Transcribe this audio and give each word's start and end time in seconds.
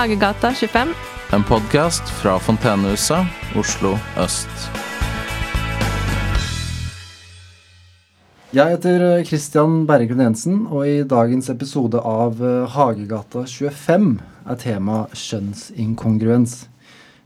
Hagegata 0.00 0.54
25. 0.54 0.94
En 1.36 1.42
podkast 1.44 2.08
fra 2.22 2.38
Fontenehuset, 2.40 3.26
Oslo 3.52 3.90
øst. 4.16 4.48
Jeg 8.56 8.78
heter 8.78 9.04
eh, 9.04 9.26
Christian 9.28 9.82
Berggrunn 9.84 10.22
Jensen, 10.24 10.62
og 10.72 10.88
i 10.88 11.02
dagens 11.04 11.50
episode 11.52 12.00
av 12.00 12.40
eh, 12.40 12.64
Hagegata 12.72 13.44
25 13.44 14.08
er 14.48 14.60
tema 14.62 15.02
kjønnsinkongruens. 15.12 16.56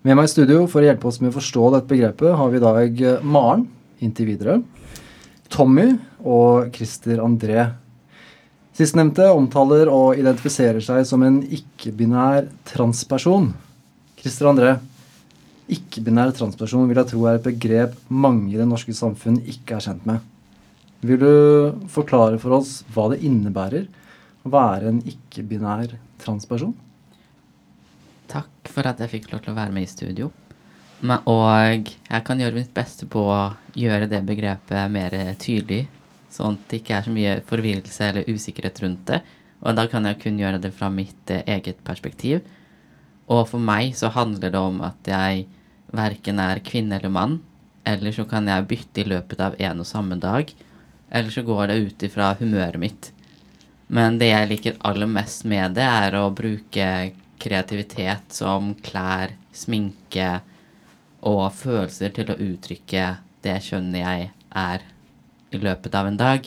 Med 0.03 0.19
meg 0.19 0.27
i 0.27 0.35
studio 0.35 0.67
for 0.67 0.83
å 0.83 0.89
hjelpe 0.89 1.13
oss 1.13 1.21
med 1.23 1.31
å 1.31 1.39
forstå 1.39 1.71
dette 1.77 1.93
begrepet 1.95 2.35
har 2.41 2.51
vi 2.51 2.59
i 2.59 2.65
dag 2.67 3.07
eh, 3.07 3.23
Maren, 3.23 3.69
inntil 4.03 4.33
videre, 4.33 4.59
Tommy 5.47 5.93
og 6.27 6.75
Christer 6.75 7.23
André. 7.23 7.71
Sistnevnte 8.75 9.29
omtaler 9.31 9.87
og 9.87 10.19
identifiserer 10.19 10.83
seg 10.83 11.05
som 11.07 11.23
en 11.23 11.37
ikke-binær 11.47 12.49
transperson. 12.67 13.53
Christer 14.19 14.49
André, 14.51 14.73
ikke-binær 15.71 16.33
transperson 16.35 16.89
vil 16.91 16.99
jeg 16.99 17.13
tro 17.13 17.23
er 17.31 17.39
et 17.39 17.47
begrep 17.47 17.95
mange 18.11 18.51
i 18.51 18.59
det 18.59 18.67
norske 18.67 18.95
samfunn 18.97 19.39
ikke 19.47 19.79
er 19.79 19.87
kjent 19.87 20.09
med. 20.11 20.19
Vil 21.07 21.21
du 21.23 21.31
forklare 21.93 22.41
for 22.43 22.59
oss 22.59 22.81
hva 22.97 23.11
det 23.13 23.23
innebærer 23.23 23.87
å 24.43 24.51
være 24.51 24.91
en 24.91 25.03
ikke-binær 25.07 25.95
transperson? 26.25 26.75
Takk 28.33 28.73
for 28.75 28.91
at 28.91 28.99
jeg 29.05 29.13
fikk 29.21 29.31
lov 29.31 29.45
til 29.45 29.55
å 29.55 29.59
være 29.61 29.75
med 29.77 29.87
i 29.87 29.93
studio. 29.93 30.33
Og 31.05 31.45
jeg 31.47 32.25
kan 32.27 32.41
gjøre 32.41 32.59
mitt 32.59 32.75
beste 32.75 33.07
på 33.07 33.23
å 33.29 33.43
gjøre 33.79 34.09
det 34.11 34.25
begrepet 34.27 34.91
mer 34.91 35.15
tydelig, 35.39 35.85
sånn 36.35 36.59
at 36.59 36.69
det 36.71 36.83
ikke 36.83 36.99
er 36.99 37.07
så 37.07 37.15
mye 37.15 37.39
forvirrelse 37.49 38.11
eller 38.11 38.29
usikkerhet 38.31 38.83
rundt 38.85 39.07
det. 39.11 39.23
Og 39.65 39.77
da 39.79 39.87
kan 39.89 40.05
jeg 40.09 40.21
kun 40.21 40.39
gjøre 40.41 40.61
det 40.61 40.75
fra 40.77 40.91
mitt 40.93 41.33
eh, 41.33 41.45
eget 41.57 41.81
perspektiv. 41.87 42.43
Og 43.33 43.47
for 43.49 43.63
meg 43.63 43.95
så 43.97 44.11
handler 44.13 44.53
det 44.53 44.61
om 44.61 44.83
at 44.85 45.09
jeg 45.09 45.47
verken 45.95 46.41
er 46.43 46.63
kvinne 46.65 46.99
eller 46.99 47.13
mann, 47.13 47.39
eller 47.89 48.13
så 48.13 48.27
kan 48.29 48.49
jeg 48.49 48.69
bytte 48.69 49.03
i 49.03 49.09
løpet 49.09 49.41
av 49.41 49.57
en 49.61 49.83
og 49.85 49.89
samme 49.89 50.19
dag, 50.21 50.51
eller 51.15 51.33
så 51.33 51.45
går 51.47 51.69
det 51.71 51.81
ut 51.87 52.07
ifra 52.09 52.33
humøret 52.41 52.81
mitt. 52.81 53.11
Men 53.87 54.19
det 54.19 54.31
jeg 54.33 54.51
liker 54.51 54.81
aller 54.85 55.09
mest 55.09 55.45
med 55.49 55.77
det, 55.79 55.85
er 55.85 56.17
å 56.19 56.33
bruke 56.35 56.89
kreativitet 57.41 58.33
som 58.35 58.73
klær, 58.85 59.35
sminke 59.55 60.41
og 61.25 61.47
følelser 61.57 62.13
til 62.17 62.33
å 62.33 62.41
uttrykke 62.41 63.07
det 63.45 63.59
kjønnet 63.65 64.01
jeg 64.01 64.31
er 64.65 64.85
i 65.55 65.63
løpet 65.63 65.95
av 65.97 66.09
en 66.09 66.19
dag. 66.21 66.47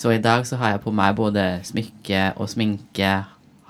Så 0.00 0.14
i 0.14 0.22
dag 0.22 0.46
så 0.48 0.56
har 0.60 0.74
jeg 0.74 0.82
på 0.84 0.94
meg 0.96 1.18
både 1.18 1.44
smykke 1.66 2.30
og 2.40 2.48
sminke, 2.48 3.12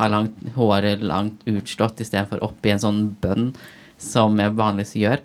har 0.00 0.12
langt, 0.12 0.36
håret 0.54 1.02
langt 1.04 1.42
utslått 1.50 2.00
istedenfor 2.00 2.40
oppi 2.46 2.72
en 2.72 2.82
sånn 2.82 3.00
bønn 3.20 3.50
som 4.00 4.38
jeg 4.41 4.54
vanligvis 4.56 4.96
gjør. 4.96 5.22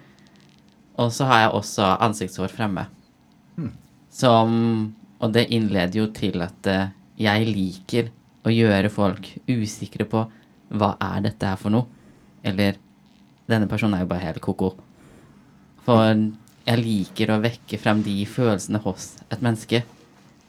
Og 0.99 1.11
så 1.13 1.27
har 1.29 1.45
jeg 1.45 1.55
også 1.59 1.91
ansiktshår 2.07 2.51
fremme. 2.51 2.87
Som 4.11 4.95
Og 5.23 5.31
det 5.31 5.45
innleder 5.55 5.95
jo 5.95 6.05
til 6.11 6.41
at 6.43 6.67
eh, 6.67 6.89
jeg 7.17 7.45
liker 7.47 8.09
å 8.45 8.51
gjøre 8.51 8.91
folk 8.91 9.29
usikre 9.47 10.03
på 10.05 10.25
hva 10.75 10.89
er 11.01 11.23
dette 11.23 11.47
her 11.47 11.55
for 11.57 11.71
noe? 11.71 11.87
Eller 12.43 12.75
denne 13.49 13.69
personen 13.71 13.95
er 13.95 14.03
jo 14.03 14.09
bare 14.11 14.27
helt 14.27 14.41
ko-ko. 14.43 14.73
For 15.87 16.19
jeg 16.65 16.81
liker 16.81 17.31
å 17.31 17.41
vekke 17.43 17.77
frem 17.77 18.01
de 18.05 18.15
følelsene 18.25 18.81
hos 18.85 19.11
et 19.29 19.41
menneske. 19.45 19.83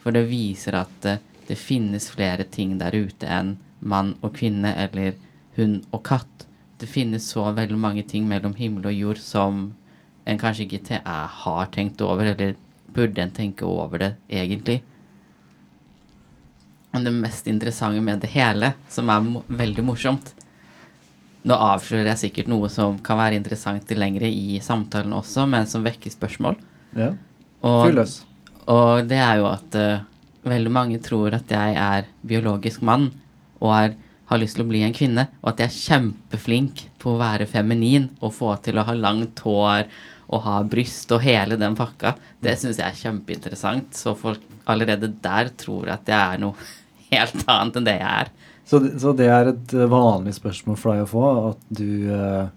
For 0.00 0.16
det 0.16 0.24
viser 0.30 0.78
at 0.80 1.08
eh, 1.08 1.22
det 1.46 1.58
finnes 1.60 2.08
flere 2.10 2.46
ting 2.50 2.76
der 2.80 2.96
ute 2.96 3.28
enn 3.30 3.56
mann 3.80 4.14
og 4.24 4.34
kvinne 4.38 4.72
eller 4.86 5.14
hund 5.58 5.84
og 5.92 6.02
katt. 6.08 6.46
Det 6.80 6.88
finnes 6.88 7.26
så 7.32 7.44
veldig 7.56 7.78
mange 7.80 8.04
ting 8.08 8.26
mellom 8.28 8.56
himmel 8.56 8.88
og 8.90 8.96
jord 8.96 9.20
som 9.22 9.68
en 10.26 10.40
kanskje 10.40 10.66
ikke 10.66 10.84
te 10.88 10.98
er, 10.98 11.28
har 11.44 11.68
tenkt 11.72 12.02
over, 12.02 12.32
eller 12.32 12.56
burde 12.92 13.22
en 13.22 13.34
tenke 13.34 13.68
over 13.68 14.02
det 14.02 14.10
egentlig. 14.32 14.80
Men 16.90 17.06
det 17.06 17.12
mest 17.14 17.46
interessante 17.46 18.00
med 18.02 18.24
det 18.24 18.32
hele, 18.32 18.72
som 18.88 19.12
er 19.12 19.22
mo 19.22 19.44
veldig 19.46 19.84
morsomt 19.84 20.35
Nå 21.46 21.54
avslører 21.54 22.10
jeg 22.10 22.22
sikkert 22.24 22.50
noe 22.50 22.70
som 22.72 22.96
kan 23.06 23.20
være 23.20 23.38
interessant 23.38 23.84
til 23.86 24.00
lengre 24.02 24.26
i 24.26 24.58
samtalen 24.64 25.14
også, 25.14 25.46
men 25.50 25.68
som 25.70 25.84
vekker 25.86 26.10
spørsmål. 26.10 26.58
Ja. 26.98 27.12
Og, 27.66 28.00
og 28.72 29.06
det 29.06 29.20
er 29.22 29.38
jo 29.40 29.46
at 29.50 29.78
uh, 29.78 30.02
veldig 30.46 30.72
mange 30.74 30.98
tror 31.02 31.36
at 31.38 31.50
jeg 31.50 31.78
er 31.78 32.10
biologisk 32.26 32.82
mann 32.86 33.08
og 33.60 33.70
er, 33.76 33.94
har 34.26 34.42
lyst 34.42 34.58
til 34.58 34.66
å 34.66 34.68
bli 34.68 34.82
en 34.86 34.94
kvinne, 34.94 35.28
og 35.42 35.52
at 35.52 35.62
jeg 35.62 35.70
er 35.70 35.78
kjempeflink 35.86 36.84
på 37.02 37.14
å 37.14 37.20
være 37.20 37.48
feminin 37.50 38.10
og 38.20 38.34
få 38.36 38.56
til 38.64 38.78
å 38.78 38.86
ha 38.86 38.96
langt 38.98 39.42
hår 39.46 39.86
og 40.26 40.42
ha 40.42 40.56
bryst 40.66 41.12
og 41.14 41.22
hele 41.22 41.58
den 41.60 41.76
pakka. 41.78 42.16
Det 42.42 42.56
syns 42.58 42.80
jeg 42.80 42.88
er 42.88 42.98
kjempeinteressant, 42.98 43.94
så 43.94 44.16
folk 44.18 44.42
allerede 44.66 45.12
der 45.22 45.52
tror 45.58 45.92
at 45.94 46.10
jeg 46.10 46.18
er 46.18 46.42
noe 46.42 46.58
helt 47.12 47.46
annet 47.46 47.78
enn 47.78 47.86
det 47.86 47.98
jeg 48.00 48.10
er. 48.24 48.32
Så, 48.66 48.80
så 48.98 49.12
det 49.16 49.28
er 49.30 49.52
et 49.52 49.72
vanlig 49.90 50.34
spørsmål 50.34 50.76
for 50.80 50.92
deg 50.96 51.04
å 51.04 51.10
få, 51.10 51.24
at 51.52 51.60
du 51.78 52.10
eh, 52.10 52.48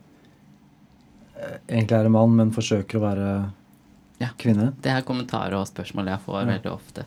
egentlig 1.69 1.99
er 1.99 2.09
en 2.09 2.15
mann, 2.15 2.35
men 2.39 2.51
forsøker 2.55 2.97
å 2.99 3.03
være 3.05 3.29
Ja. 4.19 4.31
kvinne? 4.41 4.71
Det 4.81 4.91
er 4.91 5.05
kommentarer 5.07 5.53
og 5.59 5.67
spørsmål 5.69 6.09
jeg 6.11 6.19
får 6.25 6.39
Ja. 6.41 6.45
veldig 6.57 6.71
ofte. 6.73 7.05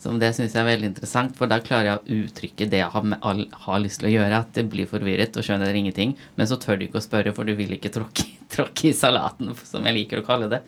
Så 0.00 0.14
det 0.18 0.30
syns 0.34 0.54
jeg 0.54 0.62
er 0.62 0.70
veldig 0.70 0.88
interessant, 0.94 1.34
for 1.36 1.46
da 1.50 1.58
klarer 1.60 1.84
jeg 1.84 1.98
å 1.98 2.24
uttrykke 2.24 2.70
det 2.70 2.78
jeg 2.80 2.88
har, 2.94 3.18
all, 3.20 3.42
har 3.66 3.80
lyst 3.82 4.00
til 4.00 4.08
å 4.08 4.12
gjøre. 4.14 4.38
At 4.38 4.52
det 4.56 4.70
blir 4.70 4.86
forvirret 4.88 5.36
og 5.36 5.44
skjønner 5.44 5.74
ingenting. 5.76 6.14
Men 6.38 6.46
så 6.48 6.56
tør 6.56 6.78
du 6.78 6.86
ikke 6.86 7.02
å 7.02 7.04
spørre, 7.04 7.34
for 7.36 7.44
du 7.44 7.52
vil 7.58 7.74
ikke 7.76 7.90
tråkke, 7.92 8.24
tråkke 8.54 8.88
i 8.88 8.92
salaten, 8.96 9.52
som 9.68 9.84
jeg 9.84 9.98
liker 9.98 10.22
å 10.22 10.24
kalle 10.24 10.48
det. 10.48 10.62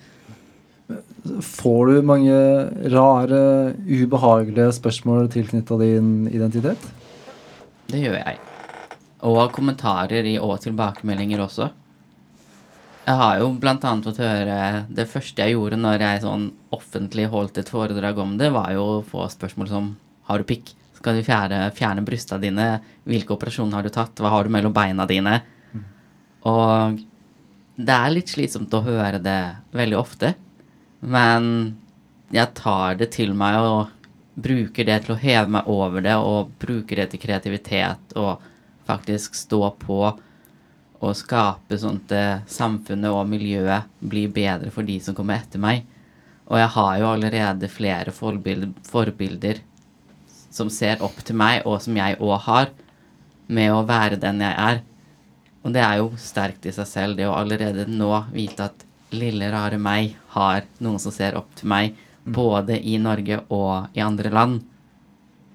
Får 1.41 1.87
du 1.89 2.03
mange 2.05 2.35
rare, 2.93 3.73
ubehagelige 3.89 4.75
spørsmål 4.77 5.31
tilknytta 5.33 5.79
din 5.81 6.27
identitet? 6.29 6.77
Det 7.91 8.01
gjør 8.03 8.19
jeg. 8.19 8.41
Og 9.29 9.43
kommentarer 9.55 10.27
i, 10.27 10.37
og 10.43 10.59
tilbakemeldinger 10.63 11.43
også. 11.45 11.71
Jeg 13.03 13.19
har 13.19 13.41
jo 13.41 13.49
blant 13.59 13.83
annet 13.83 14.07
fått 14.07 14.21
høre 14.23 14.57
Det 14.95 15.09
første 15.11 15.43
jeg 15.43 15.57
gjorde 15.57 15.75
når 15.81 16.05
jeg 16.05 16.21
sånn 16.23 16.45
offentlig 16.71 17.25
holdt 17.33 17.59
et 17.59 17.73
foredrag 17.73 18.21
om 18.23 18.37
det, 18.39 18.53
var 18.55 18.71
jo 18.77 18.85
å 18.85 19.01
få 19.07 19.27
spørsmål 19.33 19.71
som 19.71 19.89
Har 20.29 20.39
du 20.39 20.47
pikk? 20.47 20.71
Skal 21.01 21.19
du 21.19 21.27
fjerne, 21.27 21.65
fjerne 21.75 22.05
brysta 22.07 22.39
dine? 22.39 22.77
Hvilke 23.11 23.35
operasjoner 23.35 23.75
har 23.75 23.87
du 23.87 23.91
tatt? 23.91 24.23
Hva 24.23 24.31
har 24.31 24.47
du 24.47 24.55
mellom 24.55 24.75
beina 24.75 25.07
dine? 25.11 25.41
Og 26.47 27.01
det 27.75 27.95
er 27.97 28.15
litt 28.15 28.31
slitsomt 28.31 28.75
å 28.75 28.85
høre 28.87 29.19
det 29.23 29.41
veldig 29.75 29.99
ofte. 29.99 30.35
Men 31.03 31.75
jeg 32.31 32.55
tar 32.59 33.01
det 33.01 33.11
til 33.17 33.35
meg 33.35 33.59
og 33.67 33.91
bruker 34.35 34.89
det 34.89 34.99
til 35.05 35.15
å 35.15 35.21
heve 35.21 35.49
meg 35.59 35.69
over 35.71 36.05
det, 36.05 36.17
og 36.17 36.53
bruker 36.61 37.03
det 37.03 37.11
til 37.13 37.23
kreativitet 37.23 38.15
og 38.17 38.43
faktisk 38.89 39.37
stå 39.39 39.65
på 39.81 40.03
og 41.03 41.17
skape 41.19 41.77
sånn 41.81 41.99
at 42.05 42.15
eh, 42.15 42.45
samfunnet 42.47 43.11
og 43.11 43.27
miljøet 43.27 43.91
blir 43.99 44.31
bedre 44.31 44.71
for 44.71 44.87
de 44.87 45.01
som 45.03 45.17
kommer 45.19 45.41
etter 45.43 45.59
meg. 45.63 45.83
Og 46.47 46.61
jeg 46.61 46.71
har 46.77 46.95
jo 47.01 47.09
allerede 47.11 47.71
flere 47.71 48.15
forbilder, 48.15 48.71
forbilder 48.87 49.63
som 50.53 50.71
ser 50.71 51.03
opp 51.03 51.19
til 51.25 51.39
meg, 51.39 51.63
og 51.67 51.81
som 51.83 51.97
jeg 51.97 52.19
òg 52.21 52.39
har, 52.47 52.71
med 53.53 53.73
å 53.75 53.83
være 53.89 54.21
den 54.21 54.43
jeg 54.45 54.55
er. 54.55 54.83
Og 55.63 55.75
det 55.75 55.83
er 55.83 55.99
jo 56.01 56.13
sterkt 56.21 56.67
i 56.69 56.75
seg 56.75 56.89
selv, 56.89 57.19
det 57.19 57.27
å 57.27 57.35
allerede 57.35 57.89
nå 57.91 58.13
vite 58.35 58.69
at 58.69 58.87
lille, 59.13 59.51
rare 59.53 59.79
meg 59.81 60.17
har 60.37 60.67
noen 60.83 61.01
som 61.03 61.15
ser 61.15 61.37
opp 61.39 61.51
til 61.59 61.71
meg, 61.73 61.97
både 62.25 62.79
i 62.79 62.99
Norge 63.03 63.41
og 63.51 63.97
i 63.97 64.03
andre 64.05 64.31
land. 64.31 64.61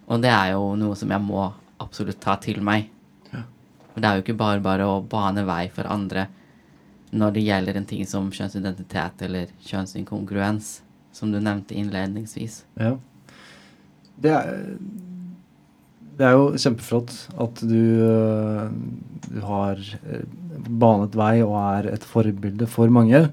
Og 0.07 0.21
det 0.23 0.31
er 0.31 0.53
jo 0.55 0.75
noe 0.79 0.95
som 0.95 1.11
jeg 1.11 1.23
må 1.23 1.49
absolutt 1.83 2.19
ta 2.23 2.37
til 2.41 2.61
meg. 2.65 2.89
For 3.97 4.03
det 4.03 4.09
er 4.09 4.19
jo 4.19 4.23
ikke 4.27 4.37
bare 4.37 4.61
bare 4.61 4.85
å 4.85 4.99
bane 5.01 5.41
vei 5.47 5.63
for 5.73 5.89
andre 5.89 6.27
når 7.17 7.31
det 7.33 7.45
gjelder 7.47 7.77
en 7.79 7.87
ting 7.87 8.03
som 8.05 8.27
kjønnsidentitet 8.29 9.23
eller 9.25 9.49
kjønnsinkongruens, 9.65 10.67
som 11.15 11.31
du 11.31 11.39
nevnte 11.39 11.73
innledningsvis. 11.73 12.59
Ja. 12.77 12.91
Det 14.21 14.33
er, 14.35 14.51
det 16.19 16.27
er 16.27 16.35
jo 16.35 16.51
kjempeflott 16.59 17.15
at 17.41 17.63
du, 17.63 17.81
du 19.31 19.39
har 19.47 19.81
øh, 19.81 20.23
banet 20.67 21.17
vei 21.17 21.33
og 21.45 21.55
er 21.63 21.89
et 21.95 22.05
forbilde 22.05 22.69
for 22.69 22.93
mange. 22.93 23.23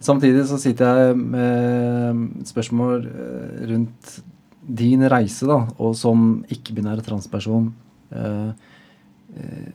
Samtidig 0.00 0.44
så 0.48 0.58
sitter 0.60 1.00
jeg 1.00 1.16
med 1.16 2.44
spørsmål 2.44 3.06
øh, 3.06 3.70
rundt 3.70 4.18
din 4.66 5.02
reise, 5.08 5.46
da, 5.48 5.62
og 5.78 5.96
som 5.96 6.44
ikke-binær 6.52 7.00
transperson. 7.06 7.74
øh, 8.12 8.48
øh, 9.36 9.72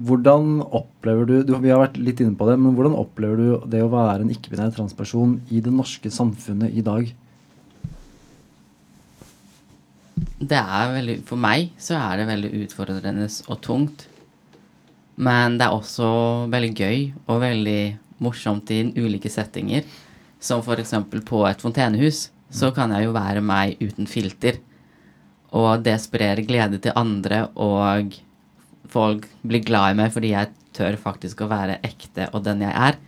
hvordan 0.00 0.62
opplever 0.72 1.26
du, 1.28 1.42
du 1.44 1.58
Vi 1.60 1.68
har 1.68 1.82
vært 1.82 1.98
litt 2.00 2.20
inne 2.24 2.36
på 2.36 2.46
det, 2.48 2.56
men 2.58 2.72
hvordan 2.72 2.96
opplever 2.96 3.36
du 3.36 3.48
det 3.68 3.82
å 3.84 3.90
være 3.92 4.24
en 4.24 4.30
ikke-binær 4.32 4.72
transperson 4.72 5.42
i 5.50 5.60
det 5.60 5.72
norske 5.72 6.10
samfunnet 6.10 6.72
i 6.72 6.80
dag? 6.80 7.10
Det 10.40 10.56
er 10.56 10.94
veldig, 10.94 11.18
for 11.28 11.40
meg 11.40 11.74
så 11.80 11.98
er 12.00 12.20
det 12.20 12.30
veldig 12.30 12.50
utfordrende 12.64 13.28
og 13.48 13.60
tungt. 13.60 14.06
Men 15.20 15.58
det 15.60 15.66
er 15.66 15.76
også 15.76 16.08
veldig 16.48 16.72
gøy 16.72 17.02
og 17.26 17.42
veldig 17.42 17.82
morsomt 18.20 18.70
i 18.70 18.82
ulike 18.96 19.30
settinger. 19.32 19.84
Som 20.40 20.62
f.eks. 20.64 20.94
på 21.26 21.44
et 21.48 21.60
fontenehus. 21.60 22.28
Så 22.50 22.72
kan 22.74 22.90
jeg 22.94 23.06
jo 23.06 23.14
være 23.14 23.42
meg 23.44 23.80
uten 23.80 24.08
filter. 24.10 24.58
Og 25.56 25.82
det 25.82 25.98
sprer 26.02 26.40
glede 26.46 26.78
til 26.78 26.94
andre, 26.96 27.48
og 27.58 28.14
folk 28.90 29.26
blir 29.42 29.62
glad 29.66 29.92
i 29.92 29.98
meg 29.98 30.12
fordi 30.14 30.32
jeg 30.32 30.50
tør 30.74 30.96
faktisk 30.98 31.42
å 31.42 31.50
være 31.50 31.80
ekte 31.86 32.28
og 32.34 32.44
den 32.46 32.62
jeg 32.62 32.70
er. 32.74 32.98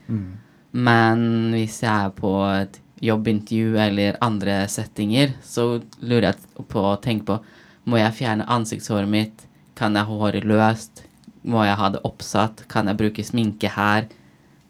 Men 0.72 1.52
hvis 1.54 1.82
jeg 1.84 1.92
er 1.92 2.14
på 2.16 2.32
et 2.50 2.78
jobbintervju 3.02 3.78
eller 3.82 4.18
andre 4.22 4.62
settinger, 4.70 5.34
så 5.42 5.82
lurer 6.00 6.32
jeg 6.32 6.66
på 6.70 6.84
å 6.92 6.98
tenke 7.02 7.26
på 7.32 7.40
Må 7.84 7.98
jeg 7.98 8.14
fjerne 8.14 8.46
ansiktshåret 8.46 9.10
mitt? 9.10 9.46
Kan 9.74 9.96
jeg 9.98 10.06
ha 10.06 10.18
håret 10.20 10.44
løst? 10.46 11.02
Må 11.42 11.64
jeg 11.66 11.74
ha 11.80 11.88
det 11.90 12.02
oppsatt? 12.06 12.62
Kan 12.70 12.86
jeg 12.86 12.98
bruke 13.00 13.24
sminke 13.26 13.72
her? 13.74 14.06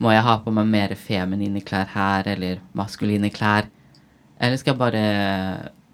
Må 0.03 0.11
jeg 0.11 0.25
ha 0.27 0.35
på 0.43 0.51
meg 0.51 0.67
mer 0.67 0.95
feminine 0.99 1.61
klær 1.63 1.87
her, 1.93 2.27
eller 2.35 2.63
maskuline 2.75 3.31
klær? 3.31 3.69
Eller 4.43 4.59
skal 4.59 4.75
jeg 4.75 4.81
bare 4.81 5.03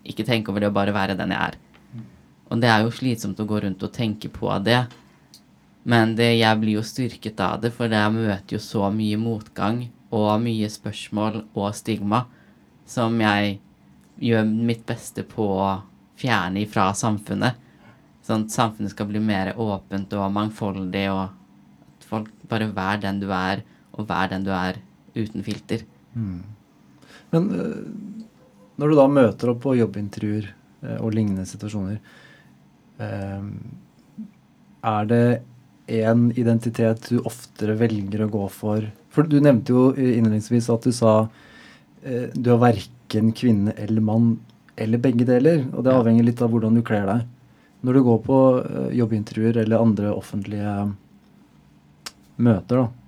ikke 0.08 0.24
tenke 0.24 0.48
over 0.48 0.64
det 0.64 0.70
og 0.70 0.78
bare 0.78 0.94
være 0.96 1.16
den 1.18 1.34
jeg 1.34 1.50
er? 1.50 1.58
Og 2.48 2.62
det 2.62 2.70
er 2.72 2.86
jo 2.86 2.94
slitsomt 2.94 3.40
å 3.42 3.46
gå 3.48 3.60
rundt 3.66 3.84
og 3.84 3.92
tenke 3.92 4.30
på 4.32 4.48
det. 4.64 4.80
Men 5.84 6.16
det, 6.16 6.30
jeg 6.38 6.60
blir 6.62 6.78
jo 6.78 6.86
styrket 6.86 7.40
av 7.44 7.60
det, 7.60 7.74
for 7.76 7.92
jeg 7.92 8.14
møter 8.16 8.56
jo 8.56 8.62
så 8.64 8.88
mye 8.92 9.20
motgang 9.20 9.84
og 10.08 10.30
mye 10.40 10.68
spørsmål 10.72 11.42
og 11.52 11.68
stigma 11.76 12.24
som 12.88 13.20
jeg 13.20 13.58
gjør 14.24 14.48
mitt 14.48 14.86
beste 14.88 15.24
på 15.28 15.44
å 15.60 15.72
fjerne 16.18 16.64
ifra 16.64 16.88
samfunnet. 16.96 17.60
Sånn 18.24 18.48
at 18.48 18.56
samfunnet 18.56 18.92
skal 18.92 19.08
bli 19.10 19.20
mer 19.20 19.52
åpent 19.60 20.16
og 20.16 20.32
mangfoldig, 20.32 21.08
og 21.12 21.26
at 21.28 22.08
folk 22.08 22.32
bare 22.48 22.72
vær 22.72 23.04
den 23.04 23.20
du 23.20 23.28
er, 23.32 23.62
og 23.98 24.06
vær 24.08 24.30
den 24.30 24.46
du 24.46 24.52
er 24.54 24.78
uten 25.18 25.44
filter. 25.46 25.82
Men 27.32 27.50
eh, 27.54 27.82
når 28.78 28.90
du 28.90 28.96
da 28.98 29.06
møter 29.10 29.52
opp 29.52 29.62
på 29.66 29.76
jobbintervjuer 29.78 30.48
eh, 30.48 30.98
og 30.98 31.12
lignende 31.16 31.46
situasjoner, 31.48 31.98
eh, 33.02 33.48
er 34.88 35.10
det 35.10 35.24
en 35.98 36.28
identitet 36.36 37.08
du 37.10 37.22
oftere 37.26 37.76
velger 37.80 38.26
å 38.26 38.32
gå 38.32 38.44
for? 38.52 38.84
For 39.14 39.26
du 39.26 39.38
nevnte 39.42 39.74
jo 39.74 39.88
innledningsvis 39.96 40.68
at 40.72 40.86
du 40.86 40.94
sa 40.94 41.14
du 41.98 42.46
er 42.52 42.60
verken 42.62 43.32
kvinne 43.34 43.72
eller 43.82 44.04
mann, 44.04 44.28
eller 44.78 45.00
begge 45.02 45.24
deler. 45.26 45.64
Og 45.74 45.82
det 45.82 45.90
avhenger 45.96 46.28
litt 46.28 46.42
av 46.44 46.52
hvordan 46.52 46.76
du 46.78 46.82
kler 46.86 47.08
deg. 47.08 47.24
Når 47.82 47.96
du 47.96 48.00
går 48.06 48.20
på 48.22 48.38
jobbintervjuer 48.94 49.58
eller 49.64 49.82
andre 49.82 50.12
offentlige 50.14 50.74
møter, 52.38 52.84
da, 52.84 53.07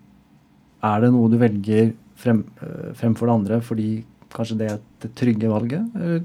er 0.82 1.02
det 1.04 1.10
noe 1.14 1.30
du 1.30 1.36
velger 1.40 1.92
frem, 2.20 2.44
eh, 2.62 2.90
fremfor 2.96 3.28
det 3.28 3.36
andre 3.36 3.60
fordi 3.64 3.90
kanskje 4.30 4.58
det 4.60 4.70
er 4.70 4.80
det 5.02 5.12
trygge 5.18 5.50
valget? 5.50 5.86
Eller, 5.96 6.24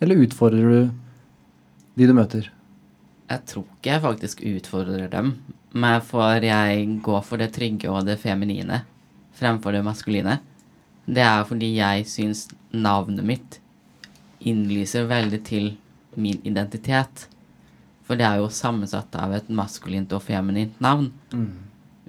eller 0.00 0.24
utfordrer 0.26 0.70
du 0.70 0.90
de 1.98 2.08
du 2.08 2.14
møter? 2.16 2.50
Jeg 3.30 3.46
tror 3.46 3.66
ikke 3.66 3.92
jeg 3.92 4.02
faktisk 4.02 4.44
utfordrer 4.46 5.10
dem, 5.10 5.34
men 5.72 6.00
for 6.02 6.42
jeg 6.42 6.86
går 7.04 7.20
for 7.26 7.38
det 7.38 7.52
trygge 7.54 7.90
og 7.90 8.06
det 8.08 8.18
feminine 8.22 8.82
fremfor 9.38 9.72
det 9.72 9.84
maskuline. 9.86 10.40
Det 11.06 11.22
er 11.24 11.44
fordi 11.48 11.74
jeg 11.76 12.06
syns 12.10 12.48
navnet 12.72 13.24
mitt 13.26 13.60
innlyser 14.40 15.08
veldig 15.10 15.40
til 15.46 15.72
min 16.16 16.40
identitet. 16.44 17.26
For 18.06 18.18
det 18.18 18.26
er 18.26 18.40
jo 18.40 18.50
sammensatt 18.50 19.14
av 19.14 19.34
et 19.36 19.50
maskulint 19.50 20.12
og 20.16 20.22
feminint 20.26 20.78
navn. 20.82 21.12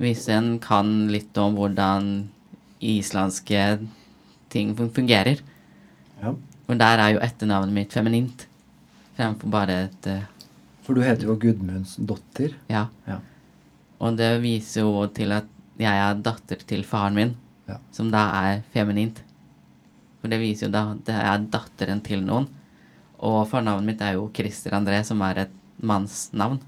Hvis 0.02 0.28
en 0.34 0.56
kan 0.62 1.08
litt 1.14 1.38
om 1.38 1.56
hvordan 1.60 2.08
islandske 2.82 3.66
ting 4.52 4.74
fungerer. 4.76 5.42
Ja. 6.22 6.34
Og 6.68 6.80
der 6.80 7.04
er 7.04 7.14
jo 7.16 7.22
etternavnet 7.24 7.76
mitt 7.76 7.94
feminint 7.94 8.48
fremfor 9.18 9.52
bare 9.54 9.76
et 9.86 10.08
uh, 10.10 10.24
For 10.82 10.98
du 10.98 11.04
heter 11.06 11.30
jo 11.30 11.38
Gudmundsdottir. 11.40 12.56
Ja. 12.72 12.88
Ja. 13.06 13.20
Og 14.02 14.18
det 14.18 14.32
viser 14.42 14.88
jo 14.88 15.06
til 15.14 15.34
at 15.36 15.50
jeg 15.82 15.92
er 15.94 16.22
datter 16.26 16.62
til 16.68 16.84
faren 16.86 17.18
min, 17.18 17.36
Ja. 17.70 17.78
som 17.94 18.10
da 18.12 18.24
er 18.42 18.64
feminint. 18.74 19.22
For 20.22 20.30
det 20.30 20.40
viser 20.42 20.68
jo 20.68 20.74
da 20.74 20.82
at 20.96 21.08
jeg 21.14 21.28
er 21.30 21.46
datteren 21.54 22.02
til 22.04 22.24
noen. 22.26 22.48
Og 23.22 23.46
fornavnet 23.50 23.86
mitt 23.86 24.02
er 24.02 24.18
jo 24.18 24.32
Christer 24.34 24.74
André, 24.74 25.04
som 25.06 25.22
er 25.22 25.46
et 25.46 25.54
mannsnavn. 25.82 26.60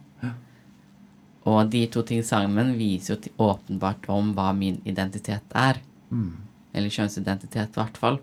Og 1.49 1.69
de 1.71 1.83
to 1.91 2.03
ting 2.07 2.23
sammen 2.23 2.75
viser 2.79 3.17
jo 3.17 3.49
åpenbart 3.49 4.07
om 4.13 4.31
hva 4.35 4.51
min 4.55 4.79
identitet 4.87 5.55
er. 5.57 5.81
Mm. 6.09 6.37
Eller 6.73 6.93
kjønnsidentitet, 6.93 7.73
i 7.73 7.79
hvert 7.81 7.99
fall. 7.99 8.19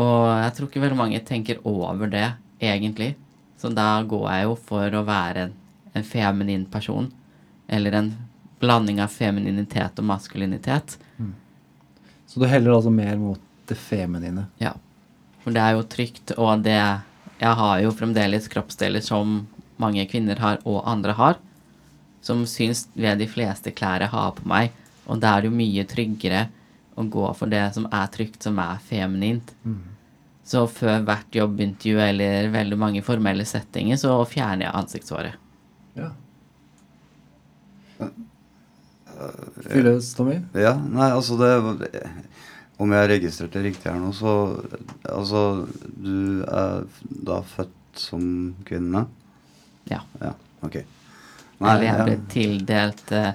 Og 0.00 0.18
jeg 0.40 0.54
tror 0.56 0.68
ikke 0.68 0.84
veldig 0.84 1.00
mange 1.00 1.22
tenker 1.26 1.58
over 1.68 2.10
det, 2.12 2.28
egentlig. 2.62 3.12
Så 3.58 3.70
da 3.74 4.02
går 4.06 4.28
jeg 4.30 4.46
jo 4.46 4.54
for 4.70 4.98
å 4.98 5.04
være 5.06 5.48
en, 5.48 5.56
en 5.98 6.06
feminin 6.06 6.64
person. 6.70 7.10
Eller 7.66 7.98
en 7.98 8.12
blanding 8.62 9.02
av 9.02 9.10
femininitet 9.10 9.98
og 9.98 10.06
maskulinitet. 10.06 10.96
Så 12.32 12.40
du 12.40 12.46
heller 12.48 12.72
altså 12.72 12.90
mer 12.94 13.18
mot 13.20 13.40
det 13.68 13.76
feminine. 13.76 14.46
Ja. 14.62 14.72
For 15.42 15.52
det 15.52 15.60
er 15.60 15.74
jo 15.76 15.82
trygt, 15.84 16.32
og 16.38 16.62
det 16.64 16.78
Jeg 17.42 17.58
har 17.58 17.80
jo 17.82 17.90
fremdeles 17.90 18.44
kroppsdeler 18.46 19.02
som 19.02 19.48
mange 19.82 20.04
kvinner 20.06 20.38
har, 20.38 20.60
og 20.62 20.84
andre 20.86 21.12
har, 21.18 21.40
som 22.22 22.44
syns 22.46 22.86
ved 22.94 23.18
de 23.20 23.28
fleste 23.30 23.72
klær 23.74 24.04
jeg 24.04 24.12
har 24.12 24.34
på 24.38 24.46
meg. 24.48 24.72
Og 25.10 25.18
da 25.22 25.36
er 25.36 25.42
det 25.42 25.50
jo 25.50 25.58
mye 25.58 25.84
tryggere 25.90 26.46
å 26.94 27.04
gå 27.10 27.24
for 27.34 27.50
det 27.50 27.64
som 27.74 27.88
er 27.90 28.10
trygt, 28.14 28.42
som 28.44 28.58
er 28.62 28.82
feminint. 28.86 29.54
Så 30.46 30.64
før 30.70 31.04
hvert 31.06 31.34
jobbintervju 31.34 32.00
eller 32.02 32.50
veldig 32.54 32.78
mange 32.78 33.02
formelle 33.06 33.46
settinger, 33.48 33.98
så 34.00 34.14
fjerner 34.28 34.66
jeg 34.66 34.76
ansiktshåret. 34.80 35.38
Ja. 35.98 36.12
Fylles, 39.68 40.14
Tommy? 40.18 40.40
Ja, 40.58 40.72
nei, 40.74 41.10
altså 41.12 41.36
det 41.38 41.50
Om 42.80 42.90
jeg 42.90 42.98
har 42.98 43.10
registrert 43.12 43.52
det 43.54 43.60
riktig 43.68 43.90
her 43.92 44.00
nå, 44.00 44.10
så 44.16 44.32
Altså, 45.04 45.42
du 45.84 46.42
er 46.48 46.86
da 47.28 47.42
født 47.46 48.00
som 48.00 48.24
kvinne? 48.66 49.04
Ja. 49.90 50.00
Ja, 50.22 50.32
ok. 50.64 50.80
Eller 51.64 51.86
jeg 51.86 51.98
ja. 51.98 52.04
ble 52.06 52.16
tildelt 52.32 53.12
eh, 53.12 53.32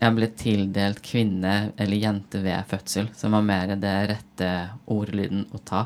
Jeg 0.00 0.16
ble 0.16 0.28
tildelt 0.40 1.00
kvinne 1.04 1.54
eller 1.76 1.96
jente 2.00 2.40
ved 2.42 2.64
fødsel, 2.70 3.08
som 3.16 3.34
var 3.36 3.42
mer 3.44 3.74
det 3.76 3.94
rette 4.14 4.50
ordlyden 4.88 5.42
å 5.52 5.60
ta. 5.64 5.82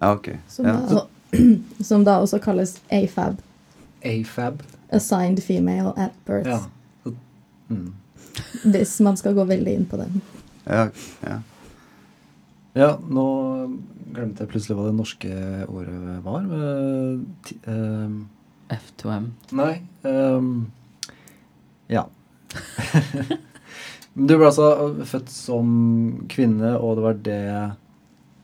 Ja, 0.00 0.14
ok. 0.14 0.30
Som, 0.48 0.66
Ja. 0.66 0.78
da, 0.88 1.02
som 1.90 2.04
da 2.04 2.18
også 2.24 2.40
kalles 2.40 2.78
AFAB. 2.88 3.36
AFAB. 4.02 4.62
Assigned 4.96 5.42
female 5.44 5.92
at 5.96 6.16
birth. 6.26 6.48
Ja. 6.48 7.12
Mm. 7.68 7.92
Hvis 8.64 8.96
man 9.04 9.16
skal 9.20 9.36
gå 9.36 9.44
veldig 9.44 9.74
inn 9.76 9.84
på 9.86 10.00
den. 10.00 10.22
Ja, 10.64 10.88
ja. 11.26 11.36
Ja, 12.74 12.88
nå 13.02 13.26
glemte 14.14 14.44
jeg 14.44 14.50
plutselig 14.52 14.76
hva 14.78 14.88
det 14.88 14.96
norske 14.96 15.30
ordet 15.68 16.18
var. 16.24 16.44
ehm, 17.66 18.16
F2M. 18.70 19.30
nei 19.58 19.74
Um, 20.02 20.70
Ja. 21.90 22.06
Du 24.14 24.34
ble 24.34 24.48
altså 24.48 24.66
født 25.06 25.30
som 25.30 25.68
kvinne, 26.28 26.72
og 26.82 26.96
det 26.98 27.04
var 27.04 27.18
det 27.24 27.42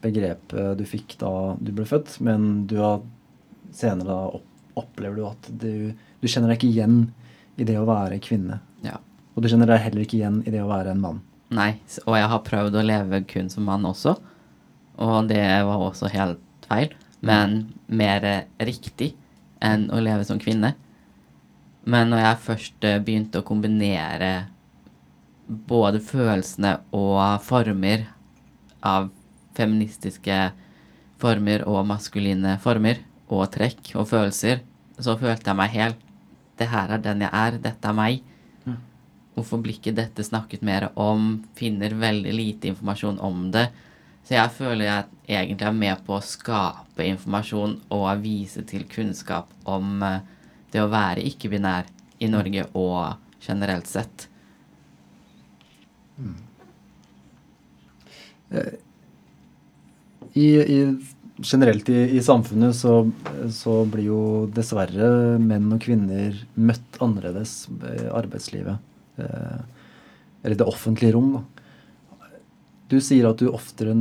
begrepet 0.04 0.78
du 0.78 0.84
fikk 0.86 1.16
da 1.18 1.30
du 1.58 1.72
ble 1.74 1.86
født, 1.88 2.20
men 2.22 2.66
du 2.70 2.76
har 2.78 3.00
senere 3.74 4.06
da 4.06 4.18
opp, 4.38 4.46
opplever 4.78 5.18
du 5.18 5.24
at 5.26 5.48
du, 5.50 5.72
du 6.22 6.28
kjenner 6.28 6.52
deg 6.52 6.60
ikke 6.60 6.70
igjen 6.70 7.00
i 7.58 7.66
det 7.66 7.78
å 7.80 7.86
være 7.88 8.20
kvinne. 8.22 8.60
Ja. 8.86 9.00
Og 9.34 9.42
du 9.42 9.50
kjenner 9.50 9.68
deg 9.72 9.82
heller 9.88 10.04
ikke 10.04 10.20
igjen 10.20 10.38
i 10.46 10.54
det 10.54 10.62
å 10.62 10.70
være 10.70 10.94
en 10.94 11.02
mann. 11.02 11.20
Nei, 11.56 11.72
og 12.04 12.14
jeg 12.18 12.30
har 12.30 12.46
prøvd 12.46 12.78
å 12.78 12.86
leve 12.86 13.22
kun 13.28 13.50
som 13.52 13.66
mann 13.68 13.86
også. 13.88 14.14
Og 15.02 15.28
det 15.30 15.42
var 15.66 15.82
også 15.90 16.10
helt 16.14 16.40
feil. 16.70 16.94
Men 17.26 17.72
mer 17.88 18.24
eh, 18.28 18.46
riktig 18.68 19.14
enn 19.64 19.88
å 19.92 20.00
leve 20.02 20.26
som 20.28 20.40
kvinne. 20.42 20.74
Men 21.86 22.10
når 22.10 22.22
jeg 22.22 22.44
først 22.48 22.86
eh, 22.86 23.00
begynte 23.02 23.40
å 23.40 23.46
kombinere 23.46 24.48
både 25.46 26.00
følelsene 26.02 26.72
og 26.96 27.42
former 27.46 28.08
av 28.86 29.10
feministiske 29.56 30.38
former 31.22 31.62
og 31.70 31.84
maskuline 31.88 32.56
former 32.62 32.98
og 33.32 33.46
trekk 33.54 33.94
og 33.94 34.08
følelser, 34.10 34.64
så 34.98 35.16
følte 35.20 35.52
jeg 35.52 35.58
meg 35.58 35.76
helt 35.76 36.02
Det 36.56 36.70
her 36.72 36.88
er 36.94 37.00
den 37.04 37.20
jeg 37.20 37.28
er. 37.36 37.58
Dette 37.60 37.84
er 37.84 37.92
meg. 37.92 38.22
Hvorfor 39.36 39.60
blir 39.60 39.76
ikke 39.76 39.92
dette 39.92 40.24
snakket 40.24 40.62
mer 40.64 40.86
om? 40.96 41.42
Finner 41.52 41.92
veldig 41.92 42.32
lite 42.32 42.70
informasjon 42.70 43.18
om 43.20 43.50
det. 43.52 43.66
Så 44.26 44.34
jeg 44.34 44.54
føler 44.56 44.88
jeg 44.88 45.04
egentlig 45.38 45.68
er 45.68 45.76
med 45.76 46.00
på 46.06 46.16
å 46.16 46.24
skape 46.24 47.04
informasjon 47.06 47.76
og 47.94 48.06
vise 48.24 48.64
til 48.66 48.82
kunnskap 48.90 49.52
om 49.70 50.02
eh, 50.02 50.24
det 50.74 50.82
å 50.82 50.90
være 50.90 51.22
ikke-binær 51.28 51.86
i 52.18 52.30
Norge 52.32 52.64
og 52.74 53.14
generelt 53.44 53.86
sett. 53.86 54.26
I, 60.34 60.46
i, 60.46 60.80
generelt 61.38 61.88
i, 61.92 62.00
i 62.18 62.22
samfunnet 62.24 62.74
så, 62.76 62.98
så 63.54 63.78
blir 63.90 64.08
jo 64.08 64.20
dessverre 64.54 65.38
menn 65.42 65.70
og 65.74 65.82
kvinner 65.86 66.38
møtt 66.54 66.98
annerledes 67.04 67.58
i 67.70 68.08
arbeidslivet. 68.10 68.82
Eh, 69.22 69.60
eller 70.42 70.58
det 70.58 70.66
offentlige 70.66 71.14
rom, 71.14 71.36
da. 71.38 71.55
Du 72.86 73.00
sier 73.02 73.26
at 73.26 73.40
du 73.42 73.48
oftere 73.50 73.94